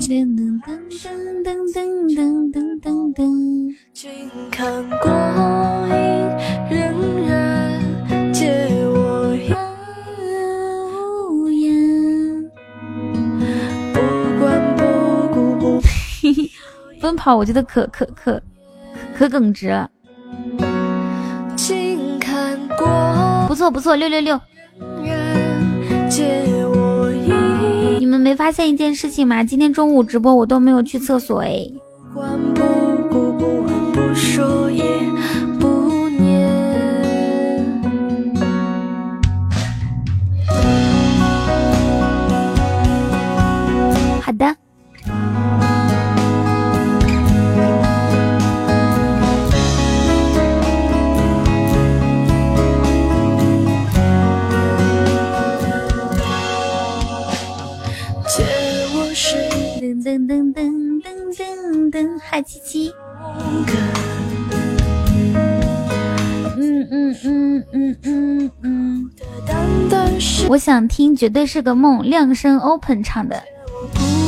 [0.00, 1.04] 噔噔噔
[1.44, 1.46] 噔
[2.14, 3.18] 噔噔噔噔，
[3.92, 4.10] 静
[4.50, 6.17] 看光阴
[17.00, 18.40] 奔跑，我觉得可可可
[19.16, 19.88] 可耿直了。
[23.46, 24.40] 不错不错，六六六。
[27.98, 29.42] 你们没发现一件事情吗？
[29.42, 31.66] 今天中午直播我都没有去厕所哎。
[32.12, 32.62] 不管不
[33.10, 34.84] 顾不问不说也
[60.28, 60.60] 噔噔
[61.00, 62.92] 噔噔噔噔噔，嗨七七。
[66.58, 69.10] 嗯嗯嗯嗯嗯嗯。
[70.50, 72.02] 我想听，绝对是个梦。
[72.02, 73.42] 亮声 open 唱的。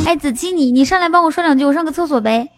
[0.06, 2.48] 哎，子期你你上来帮我说两句，我上个厕所呗。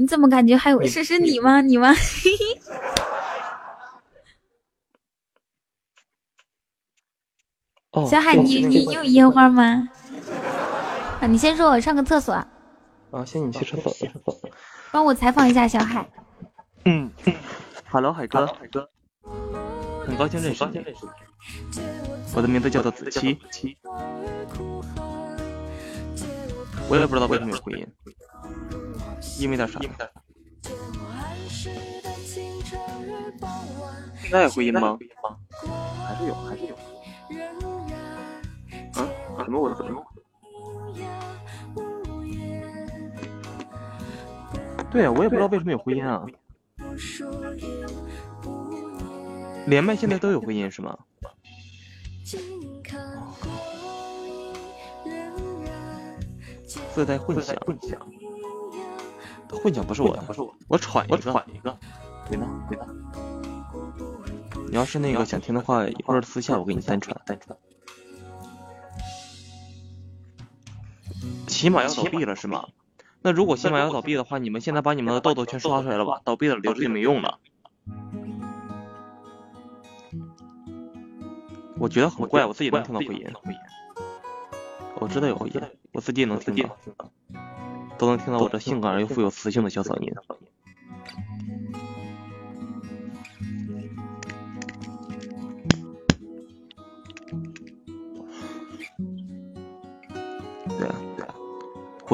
[0.00, 1.60] 你怎么感觉还有是是你吗？
[1.60, 1.94] 你吗？
[1.94, 2.60] 嘿嘿。
[7.96, 9.88] 哦，小海，你你你有烟花吗？
[11.18, 12.34] 啊，你先说，我上个厕所。
[12.34, 13.90] 啊，先你去厕所。
[14.92, 16.06] 帮我采访一下小海。
[16.84, 17.10] 嗯
[17.90, 18.86] ，Hello，海哥，海哥，
[20.06, 20.84] 很高兴认识你。
[22.34, 23.38] 我的名字叫做子期，
[26.90, 27.86] 我也不知道为什么有回音，
[29.38, 29.80] 因为点啥？
[34.20, 34.98] 现在有回音吗？
[36.06, 36.76] 还是有，还是有。
[39.36, 39.44] 啊？
[39.44, 40.04] 怎么我的怎么？
[44.90, 46.24] 对呀，我也不知道为什么有回音啊。
[49.66, 50.96] 连麦现在都有回音是吗？
[56.94, 58.00] 自带混响，混响，
[59.50, 61.76] 混响不是我的，不是我，我喘一个，我喘一个，
[62.28, 62.86] 对呢，对呢。
[64.68, 67.56] 你要是那个想听的话，一会儿私下我给你单传，单传。
[71.56, 72.66] 起码要倒闭了是吗？
[73.22, 76.20] 那如果起码要倒闭的话，你们现在把你们的豆豆全刷出来了吧？
[76.22, 77.38] 倒闭了留着也没用了。
[81.78, 83.26] 我觉得很怪，我自己能听到回音。
[84.98, 85.60] 我知道有回音，
[85.92, 86.76] 我自己也能听到，
[87.96, 90.12] 都能听到我这性感而又富有磁性的小嗓音。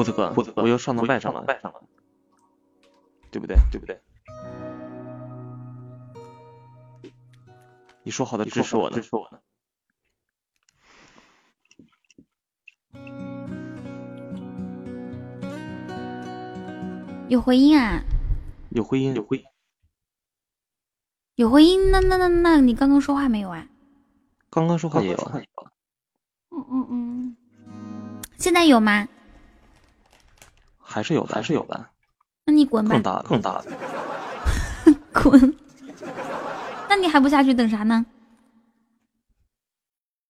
[0.03, 1.81] 胡子哥，胡子哥，我又上到外上了，外上了，
[3.31, 3.55] 对不对？
[3.71, 4.01] 对不对？
[8.03, 8.95] 你说好的支持我呢？
[8.97, 9.39] 支持我呢？
[17.29, 18.03] 有回音啊！
[18.71, 19.45] 有回音，有回音，
[21.35, 21.91] 有回音。
[21.91, 23.65] 那那那那你刚刚说话没有啊？
[24.49, 25.31] 刚刚说话也有。
[26.51, 27.37] 嗯嗯嗯。
[28.37, 29.07] 现在有吗？
[30.93, 31.87] 还是有的，还是有的。
[32.45, 32.93] 那你滚吧。
[32.93, 33.71] 更大，更大的。
[35.11, 35.57] 滚！
[36.87, 38.05] 那你还不下去等啥呢？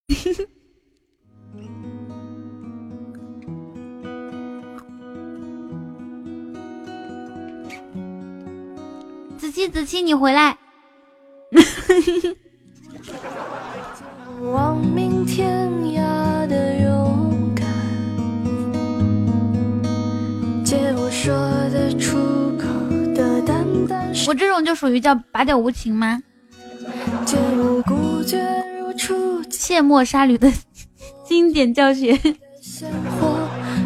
[9.37, 10.57] 子期，子期，你回来。
[24.27, 26.21] 我这种就属于叫拔掉无情吗？
[29.49, 30.51] 切莫杀驴的
[31.25, 32.17] 经典教学。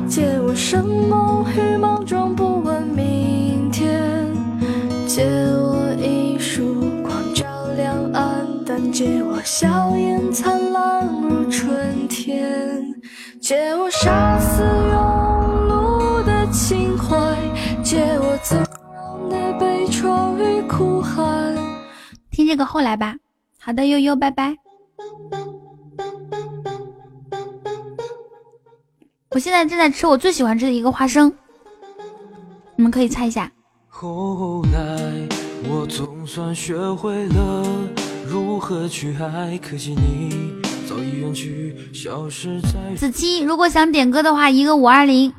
[0.07, 4.27] 借我生梦与莽撞，不问明天。
[5.07, 7.45] 借我一束光照
[7.75, 12.83] 亮暗淡，借我笑颜灿烂如春天。
[13.39, 17.15] 借我杀死庸碌的情怀，
[17.83, 18.66] 借我纵。
[22.31, 23.15] 听这个后来吧。
[23.59, 24.55] 好的，悠悠，拜拜。
[29.31, 31.33] 我现在正在吃我最喜欢吃的一个花生，
[32.75, 33.51] 你们可以猜一下。
[33.87, 35.27] 后来
[35.67, 37.65] 我总算学会了
[38.25, 40.53] 如何去爱，可惜你
[40.87, 42.95] 早已远去，消失在。
[42.95, 45.33] 子期，如果想点歌的话，一个五二零。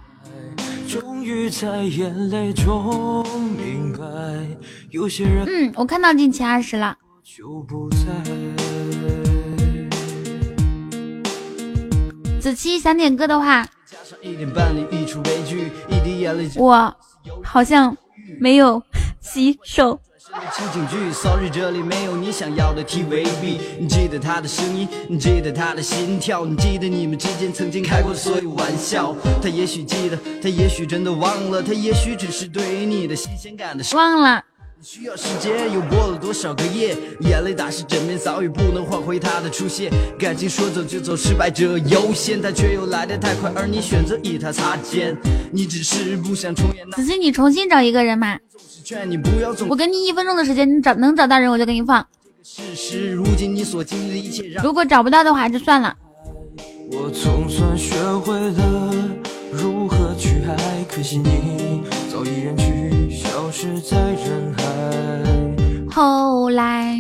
[0.89, 3.25] 终于在眼泪中
[3.57, 3.78] 明白，
[4.91, 5.45] 有些人。
[5.47, 6.97] 嗯，我看到进前二十了。
[12.41, 13.67] 子期想点歌的话。
[16.57, 16.97] 我
[17.43, 17.97] 好像
[18.41, 18.83] 没有
[19.21, 20.01] 洗手。
[20.55, 23.59] 情景剧，sorry，这里没有你想要的 TVB。
[23.79, 29.15] 你记得他的声音，你记得他的心跳，你记得你们之间曾经开过所有玩笑。
[29.43, 34.45] 他也许记得，他也许真的忘了，他也许只是对于你的新鲜感的忘了。
[34.81, 36.97] 需要时间，又过了多少个夜？
[37.21, 39.93] 眼泪打湿枕边，早已不能换回他的出现。
[40.17, 45.17] 感情说走就走，失败者优先，他却又来得太快，而你选择与他擦肩。
[45.51, 46.89] 你只是不想重演。
[46.93, 48.39] 子欣，你重新找一个人嘛。
[49.69, 52.07] 我给你一分钟的时间，你找能找到人，我就给你放。
[54.63, 55.95] 如果找不到的话，就算了。
[56.93, 58.95] 我总算学会了
[59.51, 62.78] 如何去爱，可惜你早已远去。
[63.59, 64.63] 消失在人海。
[65.91, 66.97] 后来，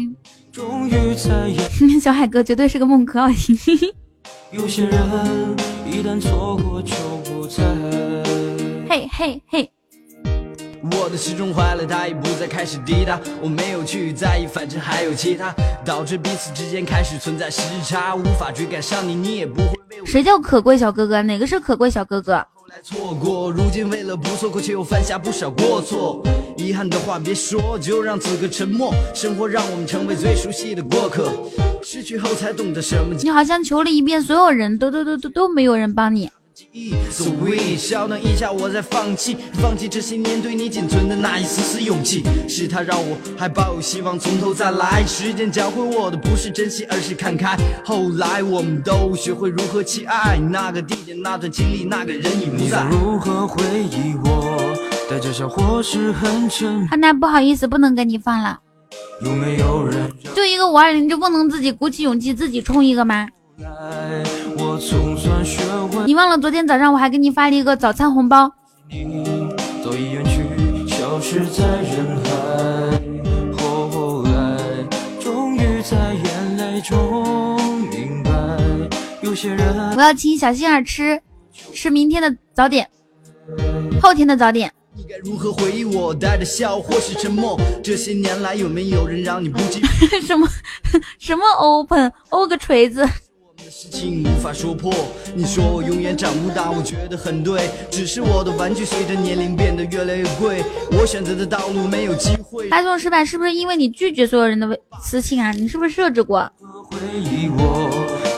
[0.51, 1.48] 终于在
[2.01, 3.56] 小海哥绝对是个梦可好听。
[4.51, 5.01] 有些人
[5.86, 7.62] 一旦错过就不再。
[8.89, 9.70] 嘿嘿嘿。
[10.90, 13.20] 我的时钟坏了，它已不再开始滴答。
[13.40, 15.55] 我没有去在意，反正还有其他，
[15.85, 19.78] 导致彼此之间开始存在时差，无法追赶上你，你也不会。
[20.05, 21.22] 谁叫可贵小哥哥？
[21.22, 22.44] 哪个是可贵小哥哥？
[22.69, 26.23] 来错过，如今为了不错过，却又犯下不少过错。
[26.59, 28.93] 遗憾的话别说，就让此刻沉默。
[29.15, 31.32] 生活让我们成为最熟悉的过客，
[31.82, 33.15] 失去后才懂得什么。
[33.23, 36.28] 你好像求了一遍，所有人都都都都都没有人帮你。
[36.59, 42.24] Sweet，稍等一下，我在放弃，放弃这些年对你仅存的那一丝丝勇气。
[42.48, 45.06] 是他让我还抱有希望，从头再来。
[45.06, 47.56] 时间教会我的不是珍惜，而是看开。
[47.85, 52.85] 后来我们都学会如何去爱，那个地点，那段经历，那个人已不在。
[52.90, 54.76] 如何回忆我？
[55.09, 56.89] 带着笑或是很沉。
[56.90, 58.59] 安娜，不好意思，不能给你放了。
[59.22, 60.10] 有没有人？
[60.35, 63.28] 就一个五二零，就不能自己鼓起勇气自己冲一个吗？
[66.06, 68.52] 你忘了昨天早上我还给你发了一个早餐红包。
[79.96, 81.20] 我要请小心儿吃
[81.74, 82.88] 吃明天的早点，
[84.00, 84.72] 后天的早点。
[84.94, 86.14] 你该如何回忆我？
[86.14, 87.59] 带着笑或是沉默？
[87.82, 89.80] 这些年来有没有人让你不记？
[90.24, 90.48] 什么
[91.18, 93.09] 什么 open 欧个锤子？
[93.70, 94.93] 事情无法说破，
[95.35, 97.69] 你说我永远长不大，我觉得很对。
[97.90, 100.62] 只是我的玩具随着年龄变得越来越贵，
[100.93, 102.69] 我选择的道路没有机会。
[102.70, 104.66] 发送失败是不是因为你拒绝所有人的
[105.03, 105.51] 私信啊？
[105.53, 106.51] 你是不是设置过？
[106.61, 107.90] 回忆我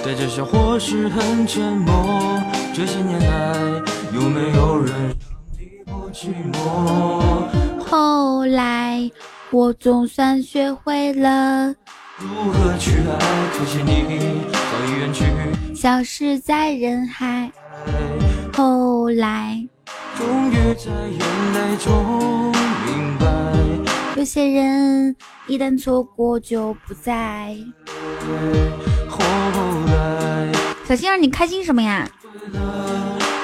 [0.05, 2.43] 带着笑或是很沉默
[2.75, 3.83] 这些年来
[4.13, 5.15] 有没有人让
[5.57, 9.09] 你不寂寞后来
[9.51, 11.75] 我总算学会了。
[12.21, 13.19] 如何去爱？
[13.57, 15.25] 可惜你早已远去，
[15.75, 17.51] 消失在人海。
[18.55, 19.67] 后来，
[20.19, 21.19] 终于在眼
[21.55, 22.53] 泪中
[22.85, 23.25] 明白，
[24.17, 25.17] 有些人
[25.47, 27.57] 一旦错过就不再。
[29.09, 29.19] 后
[29.87, 30.53] 来，
[30.87, 32.07] 小星儿，你开心什么呀？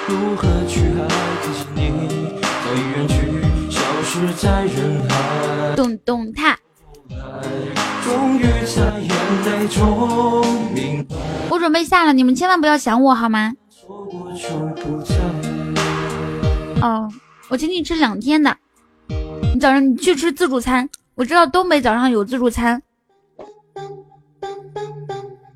[0.07, 1.09] 如何去爱？
[1.41, 1.81] 可惜你
[2.43, 3.15] 早已远去，
[3.71, 5.75] 消失在人海。
[5.75, 6.59] 咚咚踏。
[11.49, 13.53] 我准备下了，你们千万不要想我好吗？
[16.83, 17.09] 哦，
[17.49, 18.57] 我请你吃两天的。
[19.55, 22.83] 你早上你去吃自助餐，我知道东北早上有自助餐。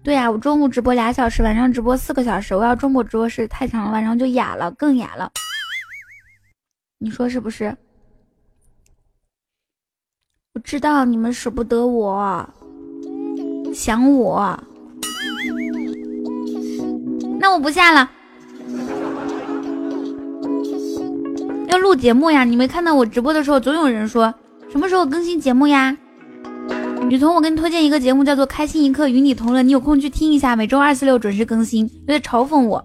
[0.03, 2.55] 对呀，我中午直播俩小时，晚上直播四个小时。
[2.55, 5.31] 我要中午直播是太长了，晚上就哑了，更哑了。
[6.99, 7.77] 你说是不是？
[10.53, 12.45] 我知道你们舍不得我，
[13.73, 14.59] 想我。
[17.39, 18.11] 那我不下了，
[21.69, 22.43] 要录节目呀！
[22.43, 24.35] 你没看到我直播的时候，总有人说
[24.73, 25.97] 什么时候更新节目呀？
[27.09, 31.87] 雨桐，我给你推荐一个节目，叫做《开心一刻与你同乐》，你有空去听一下，每周二、四、六准时更新。
[31.87, 32.85] 有点嘲讽我。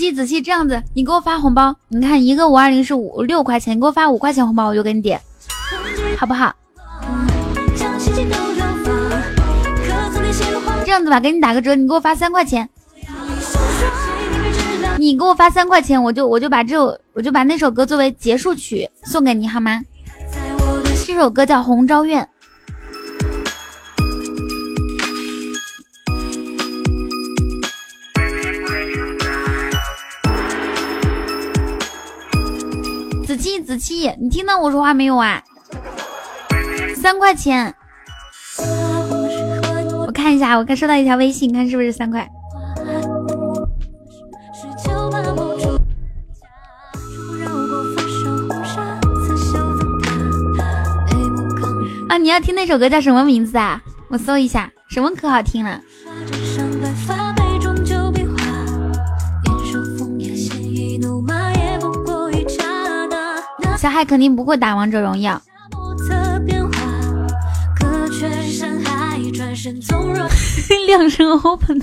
[0.00, 1.76] 细仔细，这样子，你给我发红包。
[1.88, 5.20] 你看一个五二零是五六块钱，你给我发五块钱红包，我就给你点，
[6.16, 6.54] 好不好？
[10.86, 12.66] 这样子吧，给你打个折，你给我发三块钱。
[14.98, 19.82] 你给我发三块钱，我就我就把这首我就把那首歌作为结束曲送给你，好吗？
[21.06, 22.22] 这首歌叫《红昭愿》。
[33.62, 35.42] 子期，你听到我说话没有啊？
[36.96, 37.74] 三块钱，
[40.06, 42.28] 我看一下，我刚收到一条微信，看是不是三块？
[52.08, 53.80] 啊，你要听那首歌叫什么名字啊？
[54.10, 55.80] 我搜一下，什么可好听了？
[63.80, 65.40] 小海肯定不会打王者荣耀。
[70.86, 71.80] 亮声 open，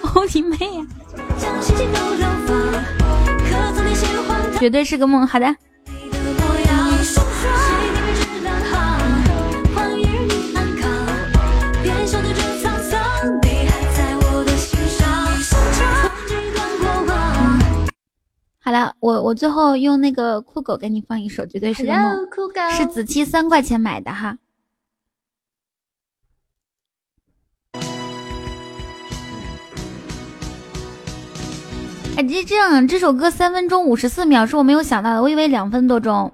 [0.00, 0.86] 哦你 妹呀！
[4.58, 5.26] 绝对是个梦。
[5.26, 5.54] 好的。
[18.66, 22.26] 好了，我我最后用那个酷狗给你放一首，绝对是个梦，
[22.74, 24.38] 是子期三块钱买的哈。
[32.16, 36.32] 哎，这这样，这首歌三分钟五十四秒是我没有想到的，我以为两分多钟，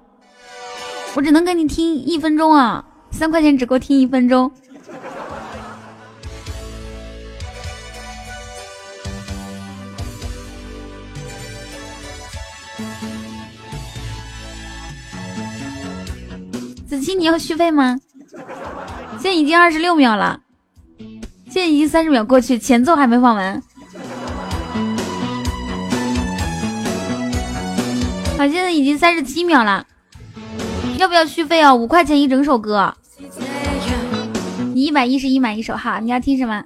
[1.17, 4.49] 我只能给你听一分钟啊，三块钱只够听一分钟。
[16.87, 17.99] 子期，你要续费吗？
[19.13, 20.41] 现在已经二十六秒了，
[21.45, 23.61] 现在已经三十秒过去，前奏还没放完。
[28.37, 29.85] 好，现在已经三十七秒了，
[30.97, 31.73] 要不要续费啊？
[31.73, 32.93] 五块钱一整首歌，
[34.73, 35.99] 你一百一十一买一首哈。
[35.99, 36.63] 你要听什么？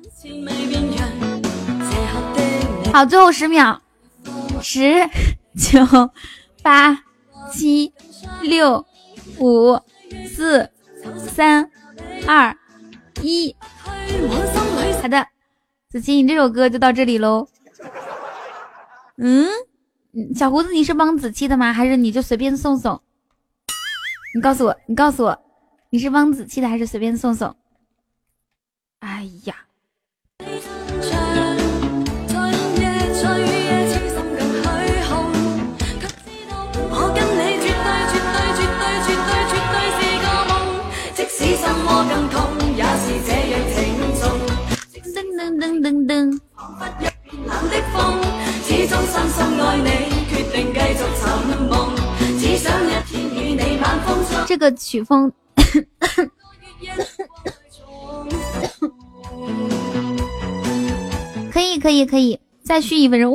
[2.93, 3.81] 好，最后十秒，
[4.61, 5.09] 十
[5.57, 5.79] 九
[6.61, 7.03] 八
[7.51, 7.93] 七
[8.41, 8.85] 六
[9.39, 9.79] 五。
[10.27, 10.69] 四
[11.17, 11.71] 三
[12.27, 12.55] 二
[13.21, 13.55] 一，
[15.01, 15.27] 好的，
[15.89, 17.47] 子琪，你这首歌就到这里喽。
[19.17, 19.47] 嗯，
[20.35, 21.73] 小胡子，你是帮子期的吗？
[21.73, 23.01] 还是你就随便送送？
[24.35, 25.43] 你告诉我，你告诉我，
[25.89, 27.55] 你是帮子期的还是随便送送？
[28.99, 29.64] 哎呀！
[45.45, 46.39] 噔噔噔噔。
[54.47, 55.31] 这个曲风，
[61.51, 63.31] 可以可以可以，再续一分钟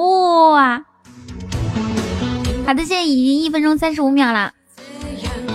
[0.53, 0.85] 哇！
[2.67, 4.53] 好的，现在已经一分钟三十五秒了。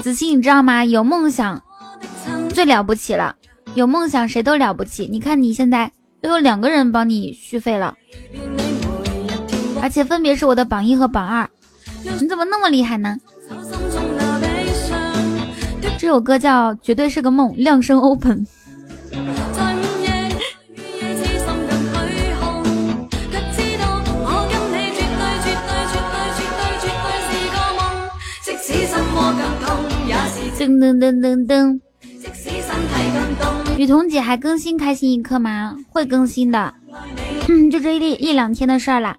[0.02, 0.84] 子期，你知道吗？
[0.86, 1.64] 有梦想
[2.56, 3.36] 最了不起了，
[3.74, 5.10] 有梦想谁都了不起。
[5.12, 5.92] 你看你现在
[6.22, 7.94] 都有两个人帮你续费了，
[9.82, 11.50] 而且分别是我的榜一和榜二，
[12.02, 13.18] 你怎么那么厉害呢？
[15.98, 18.48] 这首歌叫《绝对是个梦》，亮声 open。
[30.58, 31.85] 噔噔噔噔噔。
[33.78, 35.76] 雨桐姐还更新开心一刻吗？
[35.90, 36.74] 会更新的，
[37.50, 39.18] 嗯就这一一两天的事儿啦。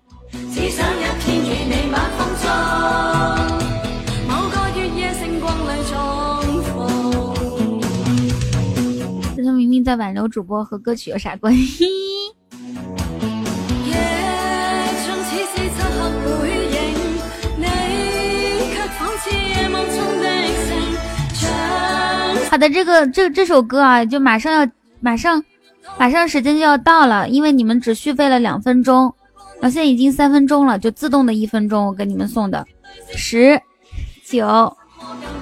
[9.37, 11.85] 这他明明在挽留主播，和歌曲有啥关系？
[22.51, 24.66] 好的，这个这这首歌啊，就马上要
[25.01, 25.43] 马上
[25.98, 29.12] 马上时间就要到了，因为你们只续费了两分钟，
[29.61, 32.64] 我现在已经三分钟了，就自动的一分钟我给你们送的，
[33.14, 33.61] 十、
[34.24, 34.77] 九、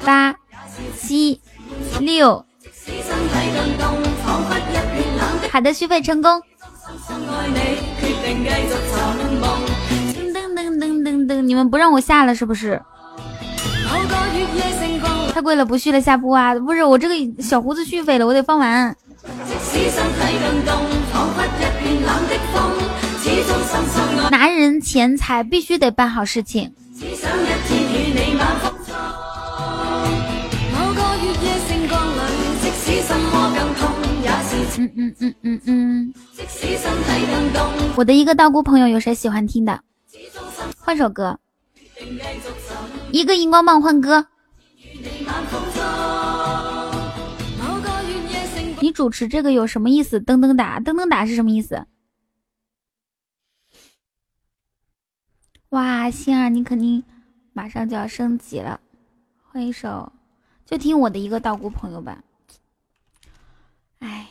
[0.05, 0.35] 八、
[0.97, 1.41] 七、
[2.01, 2.45] 六，
[5.53, 6.41] 好的，续费成功。
[10.33, 12.83] 噔噔噔噔噔，你们不让我下了是不是？
[15.35, 16.55] 太贵了，不续了，下播啊！
[16.55, 18.97] 不是我这个小胡子续费了，我得放完。
[24.31, 26.73] 拿人钱财必须得办好事情。
[34.77, 36.15] 嗯嗯嗯嗯嗯。
[37.97, 39.81] 我的一个道姑朋友，有谁喜欢听的？
[40.79, 41.37] 换首歌。
[43.11, 44.25] 一个荧光棒换歌。
[48.81, 50.21] 你主持这个有什么意思？
[50.21, 51.87] 噔噔打，噔噔打是什么意思？
[55.71, 57.03] 哇，星儿，你肯定
[57.53, 58.79] 马上就要升级了。
[59.43, 60.13] 换一首，
[60.67, 62.23] 就听我的一个道姑朋友吧。
[64.01, 64.29] 哎，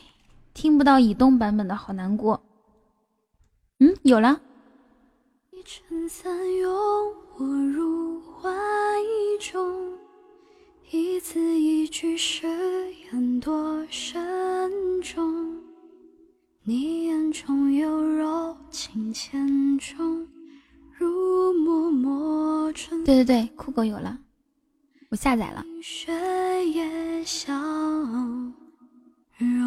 [0.54, 2.40] 听不到移动版本的好难过。
[3.80, 4.40] 嗯，有了。
[5.50, 5.62] 一
[11.24, 12.46] 字一句誓
[13.04, 15.58] 言多慎重，
[16.62, 20.28] 你眼中有柔情千种，
[20.92, 23.02] 如脉脉春。
[23.04, 24.18] 对对对，酷狗有了，
[25.08, 25.64] 我下载了。
[25.82, 26.12] 雪
[26.66, 27.52] 也消
[29.38, 29.64] 融。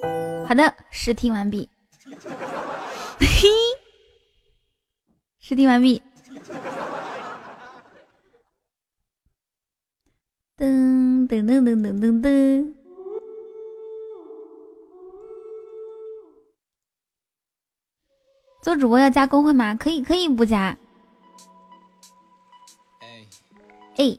[0.46, 1.68] 好的，试听完毕。
[3.18, 3.48] 嘿，
[5.40, 6.00] 试听完毕。
[10.60, 12.74] 噔噔噔噔噔噔噔！
[18.60, 19.74] 做主播要加公会吗？
[19.74, 20.76] 可以，可以不加。
[23.96, 24.18] 哎，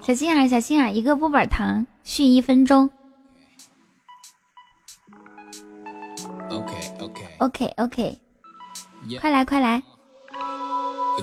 [0.00, 2.88] 小心眼，小心眼，一个波板糖续一分钟。
[6.48, 8.18] OK OK OK OK，
[9.20, 9.82] 快来快来！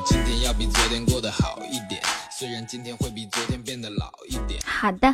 [0.05, 4.59] 今天要比昨天过得好一点，虽然今天会比昨天变得老一点。
[4.65, 5.13] 好的。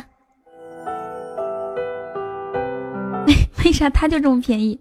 [3.26, 3.34] 为
[3.64, 4.80] 为啥她就这么便宜？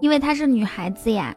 [0.00, 1.34] 因为她是女孩子呀。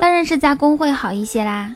[0.00, 1.74] 当然是加工会好一些啦。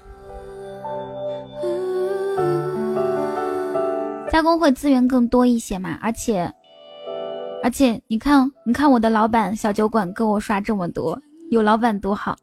[4.30, 6.52] 加工会资源更多一些嘛，而且。
[7.64, 11.18] 而且你看，你看我的老板小酒馆跟我刷这么多，
[11.50, 12.36] 有老板多好。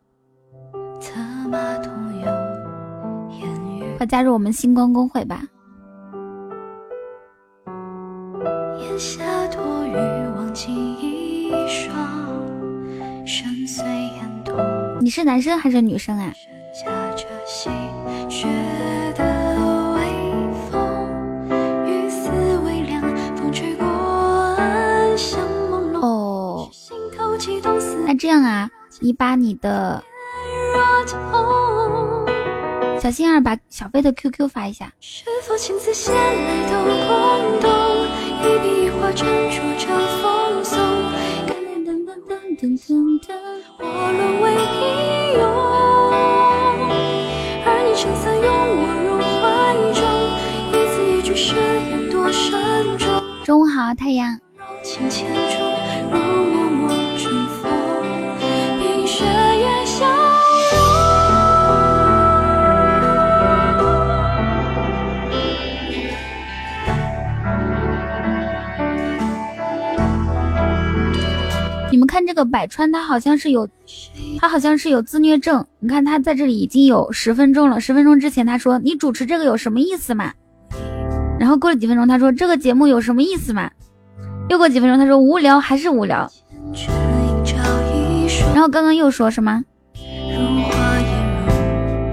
[3.98, 5.44] 快加入我们星光公会吧！
[15.00, 16.34] 你是男生还是女生啊？
[28.22, 28.70] 这样啊，
[29.00, 30.04] 你把你的
[33.02, 34.94] 小心儿把小飞的 QQ 发一下。
[47.66, 48.46] 而你撑伞拥
[48.78, 49.42] 我入怀
[49.96, 50.00] 中
[50.70, 51.56] 一字一句誓
[51.90, 52.54] 言多慎
[53.00, 53.10] 重。
[53.44, 54.40] 中午好，太阳。
[54.84, 55.10] 你们
[72.22, 73.68] 看这个百川，他好像是有，
[74.40, 75.66] 他好像是有自虐症。
[75.80, 80.32] 你看他在这里已经有十分钟了，十分钟之前他说你主持这个有什么意思嘛？
[81.40, 83.72] 然后过了几分钟他说这个节目有什么意思嘛？
[84.50, 86.32] 又过几分钟，他说无聊还是无聊。
[88.54, 89.64] 然后刚刚又说什么？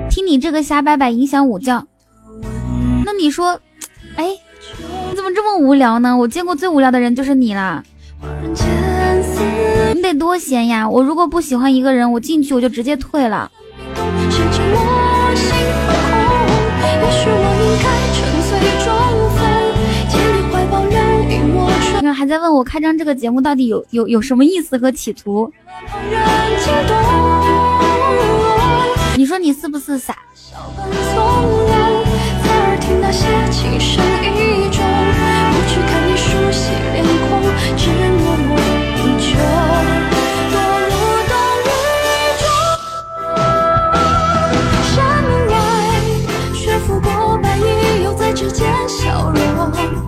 [0.08, 1.86] 听你这个瞎掰掰影响午觉。
[3.04, 3.60] 那你说，
[4.16, 4.30] 哎，
[5.10, 6.16] 你怎么这么无聊呢？
[6.16, 7.84] 我见过最无聊的人就是你了。
[9.94, 10.88] 你得多闲呀！
[10.88, 13.50] 我如果不喜欢一个人，我进去我就直接退了。
[22.00, 25.50] 你看还在问我开张这个节目到底有有有什么意思和企图？
[29.16, 30.16] 你说你是不是傻？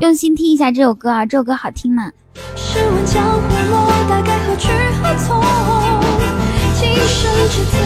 [0.00, 2.10] 用心听一下这首歌啊，这首歌好听吗？
[2.56, 3.38] 试问江湖
[3.70, 3.74] 路，
[4.08, 4.68] 大概何去
[5.02, 5.42] 何从？
[6.78, 7.76] 今生至此，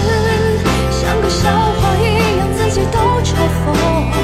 [0.90, 2.02] 像个笑话一
[2.38, 4.23] 样，自己都嘲讽。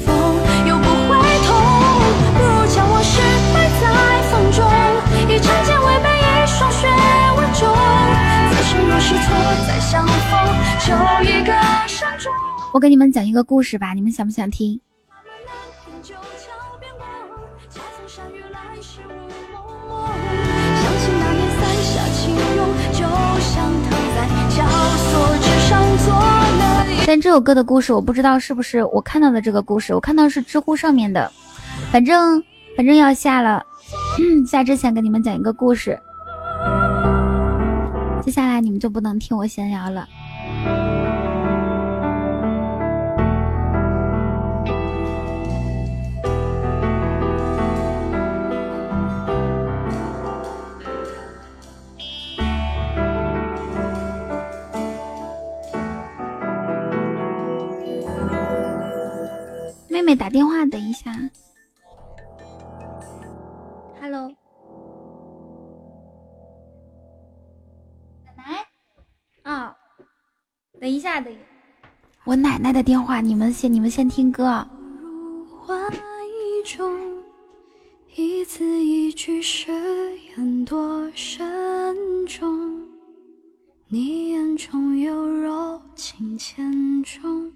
[12.73, 14.79] 我给你们讲一个故事吧，你们想不想听？
[27.05, 31.29] 但这首歌的故事我不知道是不是我看到的这个故事，我看到是知乎上面的，
[31.91, 32.41] 反正
[32.77, 33.61] 反正要下了，
[34.47, 35.99] 下之前给你们讲一个故事，
[38.31, 40.07] 接下来你们就不能听我闲聊了。
[59.89, 61.11] 妹妹打电话，等一下。
[70.81, 71.37] 等一下，等一。
[72.23, 74.67] 我奶奶的电话，你们先，你们先听歌。
[78.15, 79.71] 一字一句誓
[80.35, 81.45] 言多慎
[82.25, 82.81] 重，
[83.89, 87.51] 你眼中有柔情千种。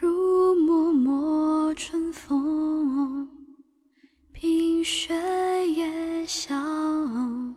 [0.00, 3.28] 如脉脉春风，
[4.32, 5.14] 冰雪
[5.68, 7.54] 也相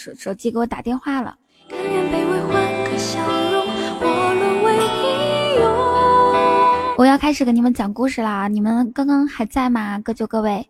[0.00, 1.36] 手手机给我打电话了。
[6.96, 8.48] 我要开始给你们讲故事啦！
[8.48, 9.98] 你们刚刚还在吗？
[10.02, 10.66] 各就各位。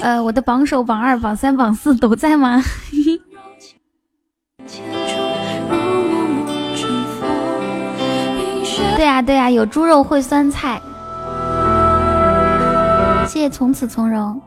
[0.00, 2.62] 呃，我的榜首、榜二、榜三、榜四都在吗？
[8.96, 10.80] 对对呀对呀，有猪肉烩酸菜。
[13.26, 14.40] 谢谢从此从容。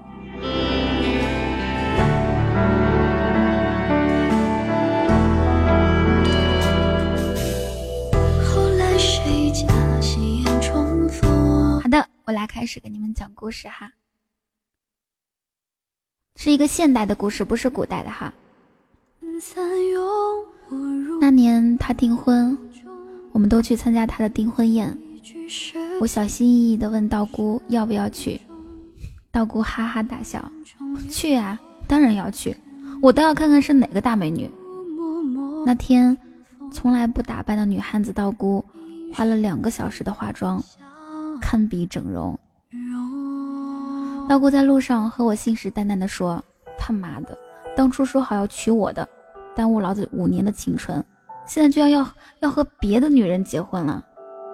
[12.57, 13.91] 开始给你们讲故事哈，
[16.35, 18.33] 是一个现代的故事，不是古代的哈。
[21.21, 22.57] 那年他订婚，
[23.31, 24.97] 我们都去参加他的订婚宴。
[26.01, 28.41] 我小心翼翼地问道姑要不要去，
[29.29, 30.51] 道姑哈哈大笑
[31.11, 32.57] ：“去啊，当然要去，
[33.03, 34.49] 我倒要看看是哪个大美女。”
[35.63, 36.17] 那天，
[36.73, 38.65] 从来不打扮的女汉子道姑
[39.13, 40.59] 花了两个小时的化妆。
[41.39, 42.39] 堪比整容。
[44.27, 46.43] 道姑在路上和我信誓旦旦地说
[46.77, 47.37] ：“他妈的，
[47.77, 49.07] 当初说好要娶我的，
[49.55, 51.01] 耽误老子五年的青春，
[51.45, 52.05] 现在居然要
[52.41, 54.05] 要和别的女人结婚了，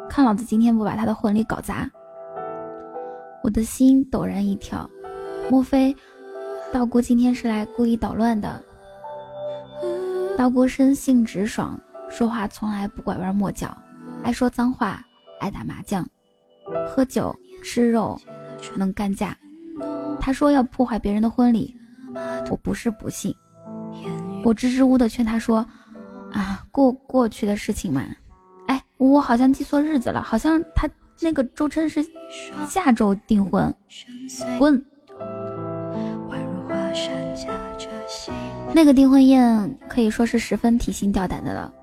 [0.08, 1.90] 看老子今天不把他的婚礼搞砸！”
[3.42, 4.88] 我的心陡然一跳，
[5.50, 5.93] 莫非
[6.72, 8.64] 道姑今天是来故意捣乱的？
[10.38, 11.80] 道姑生性直爽，
[12.10, 13.76] 说话从来不拐弯抹角，
[14.24, 15.03] 爱说脏话，
[15.40, 16.08] 爱打麻将。
[16.88, 18.18] 喝酒吃肉，
[18.76, 19.35] 能干架。
[20.26, 21.76] 他说要破坏别人的婚礼，
[22.50, 23.35] 我不是不信。
[24.45, 25.58] 我支支吾吾的劝他说
[26.32, 28.02] ：“啊，过过去的事情嘛。”
[28.68, 32.02] 哎，我好像记错日子了，好像他那个周琛是
[32.69, 33.76] 下周订婚。
[34.58, 34.82] 滚！
[38.74, 41.74] 那个订婚宴可以说是十分提心吊胆的了。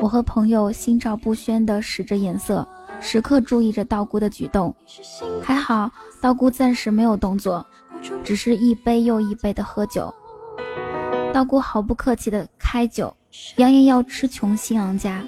[0.00, 2.66] 我和朋友心照不宣的使着眼色。
[3.04, 4.72] 时刻注意着道姑的举动，
[5.42, 5.90] 还好
[6.20, 7.66] 道姑暂时没有动作，
[8.24, 10.12] 只是一杯又一杯的喝酒。
[11.32, 13.14] 道姑毫不客气的开酒，
[13.56, 15.24] 扬言要吃穷新郎家。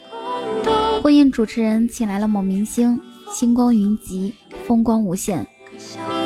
[1.02, 4.34] 婚宴主持人请来了某明星，星光云集，
[4.66, 5.46] 风光无限。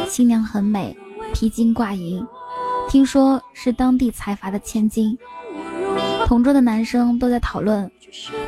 [0.09, 0.97] 新娘很美，
[1.33, 2.25] 披金挂银，
[2.89, 5.17] 听说是当地财阀的千金。
[6.27, 7.91] 同桌的男生都在讨论，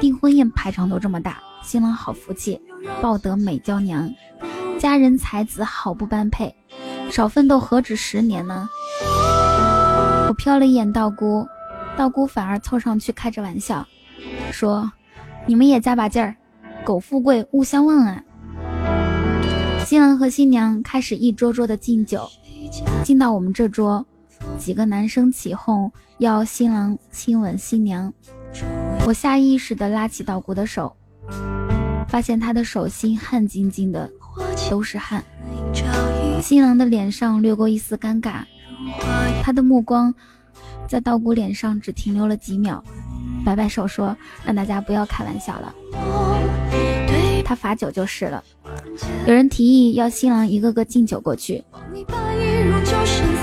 [0.01, 2.61] 订婚宴排场都这么大，新郎好福气。
[3.03, 4.11] 抱得美娇娘，
[4.79, 6.55] 佳人才子好不般配，
[7.11, 8.69] 少奋斗何止十年呢？
[10.29, 11.47] 我瞟了一眼道姑，
[11.97, 13.85] 道姑反而凑上去开着玩笑，
[14.53, 14.91] 说
[15.45, 16.37] ：“你们也加把劲儿，
[16.85, 18.23] 苟富贵勿相忘啊！”
[19.85, 22.29] 新郎和新娘开始一桌桌的敬酒，
[23.03, 24.07] 敬到我们这桌，
[24.57, 28.13] 几个男生起哄要新郎亲吻新娘，
[29.05, 30.97] 我下意识地拉起道姑的手。
[32.07, 34.11] 发现他的手心汗津津的，
[34.69, 35.23] 都是汗。
[36.41, 38.43] 新郎的脸上掠过一丝尴尬，
[39.43, 40.15] 他的目光
[40.89, 42.83] 在道姑脸上只停留了几秒，
[43.45, 45.75] 摆摆手说：“让大家不要开玩笑了。”
[47.45, 48.43] 他罚酒就是了。
[49.27, 51.63] 有人提议要新郎一个个敬酒过去，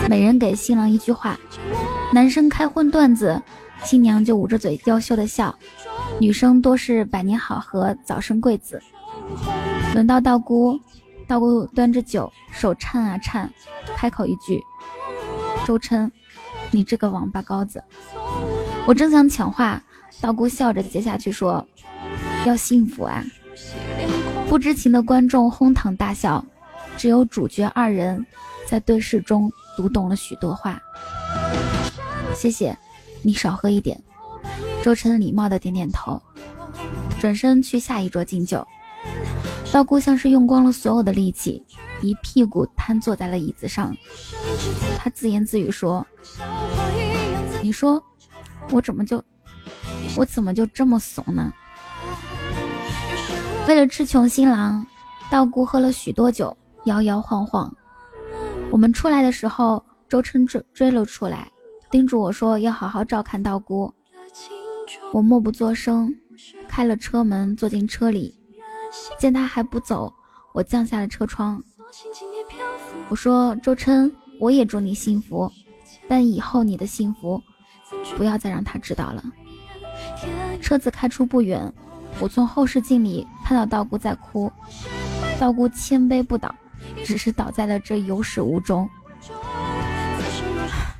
[0.09, 1.37] 每人给新郎一句话。
[2.13, 3.41] 男生开荤段子，
[3.83, 5.53] 新娘就捂着嘴娇羞的笑。
[6.19, 8.81] 女生多是百年好合，早生贵子。
[9.93, 10.79] 轮到道姑，
[11.27, 13.49] 道姑端着酒，手颤啊颤，
[13.95, 14.63] 开口一句
[15.67, 16.09] ：“周琛，
[16.71, 17.83] 你这个王八羔子！”
[18.87, 19.83] 我正想抢话，
[20.21, 21.67] 道姑笑着接下去说
[22.47, 23.23] ：“要幸福啊！”
[24.47, 26.43] 不知情的观众哄堂大笑，
[26.95, 28.25] 只有主角二人
[28.65, 30.81] 在对视中读懂了许多话。
[32.33, 32.77] 谢谢，
[33.21, 34.01] 你少喝一点。
[34.81, 36.21] 周琛礼貌的点点头，
[37.19, 38.65] 转身去下一桌敬酒。
[39.77, 41.63] 道姑像是用光了所有的力气，
[42.01, 43.95] 一屁股瘫坐在了椅子上。
[44.97, 46.03] 他自言自语说
[47.61, 48.03] ：“你说
[48.71, 49.23] 我怎么就
[50.15, 51.53] 我怎么就这么怂呢？”
[53.69, 54.83] 为了吃穷新郎，
[55.29, 57.71] 道姑喝了许多酒，摇摇晃晃。
[58.71, 61.51] 我们出来的时候，周琛追追了出来，
[61.91, 63.93] 叮嘱我说要好好照看道姑。
[65.13, 66.11] 我默不作声，
[66.67, 68.36] 开了车门，坐进车里。
[69.19, 70.13] 见他还不走，
[70.53, 71.61] 我降下了车窗。
[73.09, 75.51] 我说：“周琛，我也祝你幸福，
[76.07, 77.41] 但以后你的幸福，
[78.17, 79.23] 不要再让他知道了。”
[80.61, 81.71] 车子开出不远，
[82.19, 84.51] 我从后视镜里看到道姑在哭。
[85.39, 86.53] 道姑千杯不倒，
[87.05, 88.87] 只是倒在了这有始无终。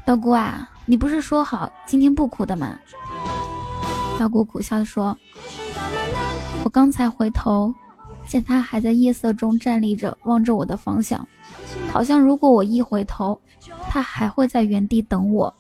[0.06, 2.80] 道姑啊，你不是说好今天不哭的吗？
[4.17, 5.16] 道姑苦笑地说
[6.64, 7.74] ：“我刚才回头，
[8.27, 11.27] 见他还在夜色中站立着，望着我的方向，
[11.91, 13.39] 好像如果我一回头，
[13.89, 15.53] 他还会在原地等我。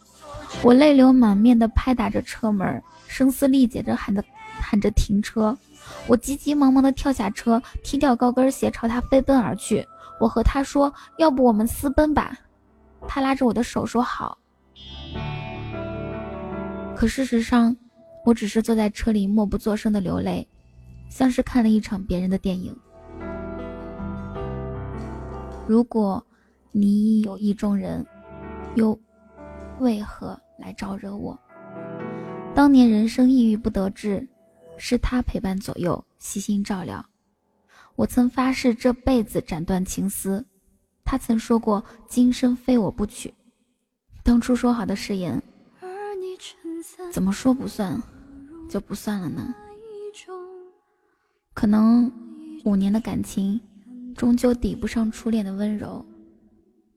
[0.63, 4.23] 我泪流满面地拍打着车门，声嘶力竭地喊着
[4.59, 5.57] 喊着停车。
[6.07, 9.85] 我急急忙忙的跳下车，踢掉高跟鞋，朝他飞奔而去。
[10.19, 12.37] 我和他说：“要不我们私奔吧？”
[13.07, 14.37] 他拉着我的手说：“好。”
[16.95, 17.75] 可事实上，
[18.25, 20.47] 我只是坐在车里默不作声的流泪，
[21.09, 22.75] 像是看了一场别人的电影。
[25.67, 26.25] 如果
[26.71, 28.05] 你有意中人，
[28.75, 28.97] 又
[29.79, 31.37] 为何来招惹我？
[32.55, 34.27] 当年人生抑郁不得志，
[34.77, 37.05] 是他陪伴左右，悉心照料。
[37.95, 40.45] 我曾发誓这辈子斩断情丝，
[41.03, 43.33] 他曾说过今生非我不娶。
[44.23, 45.41] 当初说好的誓言，
[47.11, 48.01] 怎么说不算
[48.69, 49.53] 就不算了呢？
[51.57, 52.11] 可能
[52.65, 53.59] 五年的感情，
[54.15, 56.05] 终究抵不上初恋的温柔，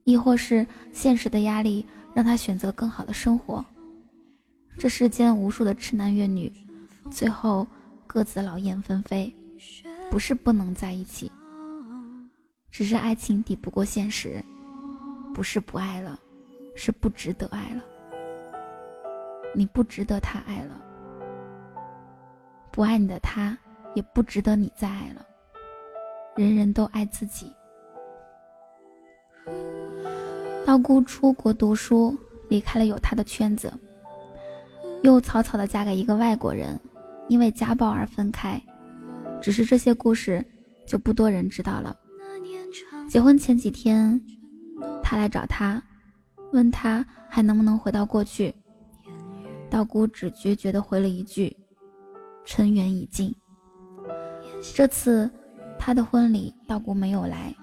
[0.04, 3.64] 亦或是现实的压力让他选择更好的生活。
[4.76, 6.52] 这世间无数的痴男怨女，
[7.10, 7.66] 最后
[8.06, 9.34] 各自劳燕分飞，
[10.10, 11.32] 不是不能在一起，
[12.70, 14.44] 只是爱情抵不过现实，
[15.32, 16.20] 不是不爱了，
[16.76, 17.82] 是不值得爱了。
[19.54, 20.78] 你不值得他爱了，
[22.70, 23.56] 不爱你的他
[23.94, 25.26] 也不值得你再爱了。
[26.36, 27.52] 人人都爱自己。
[30.64, 32.16] 道姑出国读书，
[32.48, 33.72] 离开了有他的圈子。
[35.02, 36.78] 又草草的嫁给一个外国人，
[37.28, 38.60] 因为家暴而分开。
[39.40, 40.44] 只是这些故事
[40.86, 41.96] 就不多人知道了。
[43.08, 44.20] 结婚前几天，
[45.02, 45.82] 他来找她，
[46.52, 48.54] 问她还能不能回到过去。
[49.68, 51.56] 道姑只决绝的回了一句
[52.44, 53.34] ：“尘缘已尽。”
[54.74, 55.30] 这次
[55.78, 57.54] 他的婚礼，道姑没有来。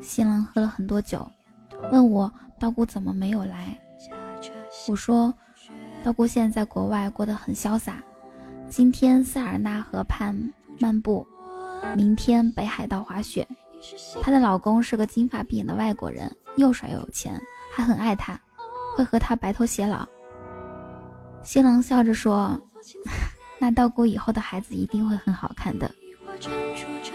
[0.00, 1.30] 新郎喝了很多酒，
[1.90, 3.78] 问我道姑怎么没有来。
[4.88, 5.32] 我说。
[6.04, 8.02] 道姑现在在国外过得很潇洒，
[8.68, 10.36] 今天塞尔纳河畔
[10.80, 11.24] 漫步，
[11.96, 13.46] 明天北海道滑雪。
[14.20, 17.40] 她的老公是个金发碧眼的外国人，又帅又有钱，
[17.72, 18.36] 还很爱她，
[18.96, 20.04] 会和她白头偕老。
[21.44, 22.60] 新郎笑着说
[23.60, 25.88] ：“那道姑以后的孩子一定会很好看的。”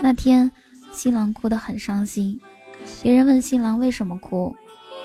[0.02, 0.52] 那天，
[0.92, 2.40] 新郎哭得很伤心。
[3.02, 4.56] 别人问新郎为什么哭，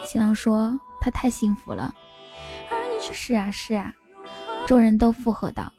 [0.05, 1.95] 新郎说他太幸福了。
[3.13, 3.93] 是啊是啊，
[4.67, 5.73] 众人都附和道：“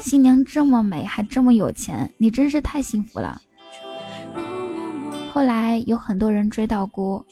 [0.00, 3.40] 新娘这么美，还这么有钱，你真是太幸福了。”
[5.32, 7.24] 后来有很多人追道姑，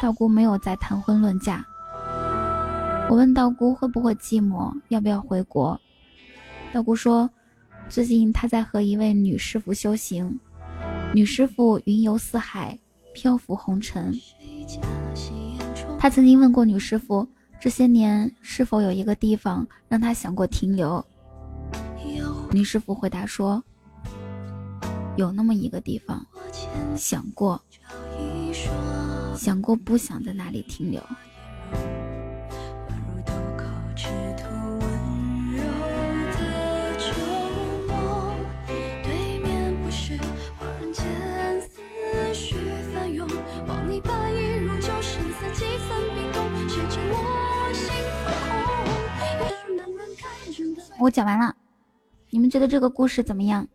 [0.00, 1.64] 道姑没有再谈婚论嫁。
[3.10, 5.78] 我问道姑会不会寂寞，要不要回国？
[6.72, 7.28] 道姑说，
[7.92, 10.40] 最近他在和一位女师傅修行，
[11.14, 12.78] 女师傅云游四海，
[13.12, 14.10] 漂浮红尘。
[15.98, 17.28] 他曾经问过女师傅。
[17.60, 21.04] 这些年是否有一个地方让他想过停留？
[22.50, 23.62] 女师傅回答说
[25.16, 26.26] ：“有那么一个地方，
[26.96, 27.62] 想过，
[29.36, 30.98] 想过不想在那里停留。”
[51.02, 51.56] 我讲完了，
[52.30, 53.66] 你们觉得这个故事怎么样？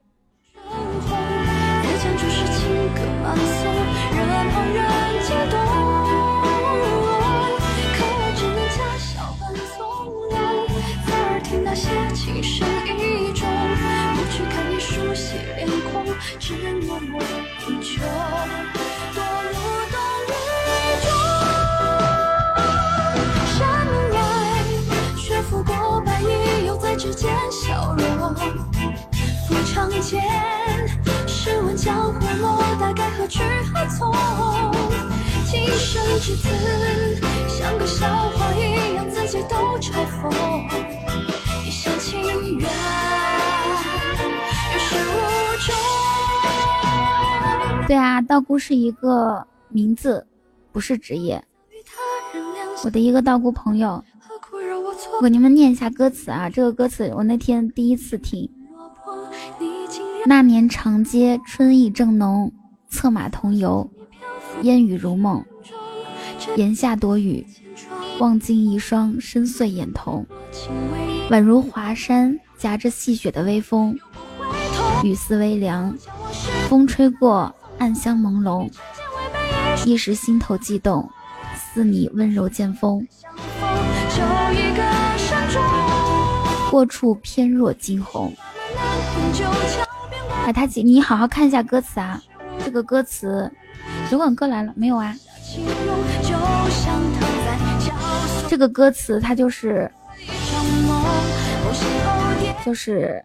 [29.87, 30.21] 浮长剑，
[31.25, 33.39] 试问江湖落，大概何去
[33.73, 34.13] 何从？
[35.49, 36.49] 今生至此，
[37.47, 40.29] 像个笑话一样，自己都嘲讽。
[41.65, 42.69] 一厢情愿，
[44.73, 45.15] 有始无
[45.65, 45.73] 终。
[47.87, 50.27] 对啊，道姑是一个名字，
[50.73, 51.41] 不是职业。
[52.83, 54.03] 我的一个道姑朋友。
[55.17, 58.49] 我给你们念一下歌词啊，这个歌词我那天第一次听。
[60.29, 62.51] 那年长街春意正浓，
[62.89, 63.89] 策马同游，
[64.61, 65.41] 烟雨如梦。
[66.57, 67.47] 檐下躲雨，
[68.19, 70.25] 望尽一双深邃眼瞳，
[71.29, 73.97] 宛如华山夹着细雪的微风。
[75.01, 75.97] 雨丝微凉，
[76.67, 78.69] 风吹过，暗香朦胧，
[79.85, 81.09] 一时心头悸动，
[81.55, 83.07] 似你温柔剑锋。
[86.69, 88.33] 过处翩若惊鸿，
[90.47, 92.21] 哎，他姐，你好好看一下歌词啊，
[92.63, 93.51] 这个歌词，
[94.09, 95.13] 酒馆哥来了没有啊？
[98.47, 99.91] 这个歌词它就是，
[102.65, 103.21] 就是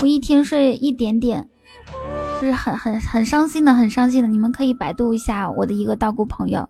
[0.00, 1.48] 我一天睡一点点，
[2.40, 4.28] 就是很很很伤心的，很伤心的。
[4.28, 6.68] 你们可以百度一下我的一个道姑朋友。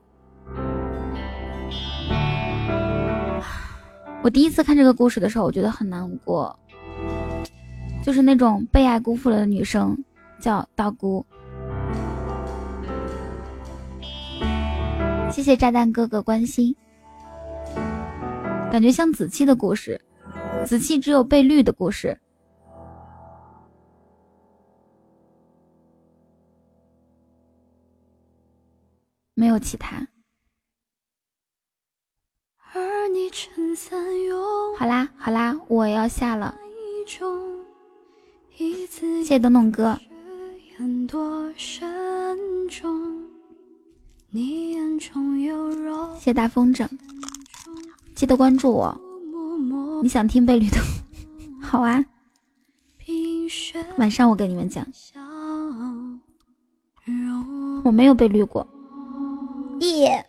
[4.22, 6.58] 我第一次看这个故事的时候，我觉得很难过，
[8.02, 9.96] 就是那种被爱辜负了的女生，
[10.40, 11.24] 叫道姑。
[15.30, 16.74] 谢谢炸弹哥哥关心，
[18.72, 20.00] 感觉像子期的故事，
[20.66, 22.18] 子期只有被绿的故事，
[29.34, 30.06] 没有其他。
[34.78, 36.54] 好啦好啦，我要下了，
[38.60, 39.98] 谢谢东东哥。
[46.18, 46.86] 谢谢大风筝，
[48.14, 48.94] 记得关注我。
[50.02, 50.76] 你想听被绿的？
[51.62, 52.04] 好啊，
[53.96, 54.86] 晚上我跟你们讲。
[57.82, 58.68] 我没有被绿过。
[59.80, 60.22] 耶。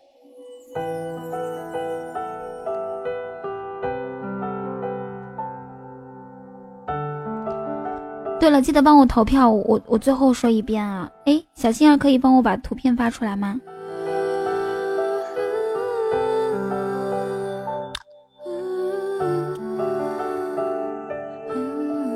[8.42, 9.48] 对了，记得帮我投票。
[9.48, 13.56] 我我最后说一遍啊，哎，小心儿可以帮我把图片发出来吗？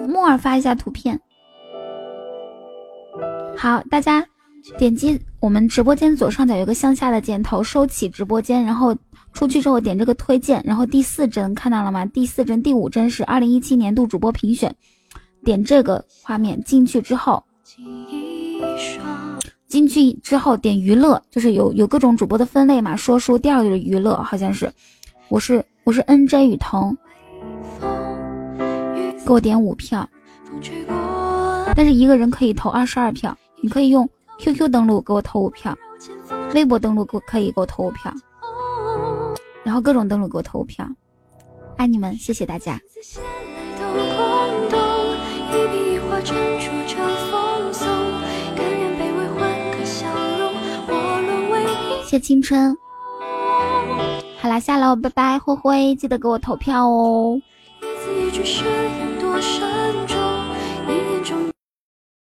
[0.08, 1.16] 木耳发一下图片。
[3.56, 4.26] 好，大家
[4.76, 8.92] 点击我们直播间左上角有个向下的箭头，收起直播间，然后
[9.32, 12.05] 出去之后点这个推荐，然后第四帧看到了吗？
[12.06, 14.74] 第四帧、第五帧是二零一七年度主播评选。
[15.47, 17.41] 点这个画面进去之后，
[19.68, 22.97] 进去之后点娱乐，就是有有各种主播的分类嘛。
[22.97, 24.68] 说书第二个就是娱乐，好像是。
[25.28, 26.97] 我是我是 N J 雨桐，
[29.25, 30.08] 给我点五票，
[31.76, 33.36] 但是一个人可以投二十二票。
[33.62, 34.08] 你可以用
[34.39, 35.76] Q Q 登录给我投五票，
[36.55, 38.12] 微博登录给可以给我投五票，
[39.62, 40.84] 然后各种登录给我投五票。
[41.76, 42.81] 爱你们，谢谢大家。
[52.05, 52.76] 谢青春，
[54.40, 57.40] 好啦，下楼，拜拜，灰灰，记得给我投票哦。
[57.80, 59.75] 一字一句誓言多慎重。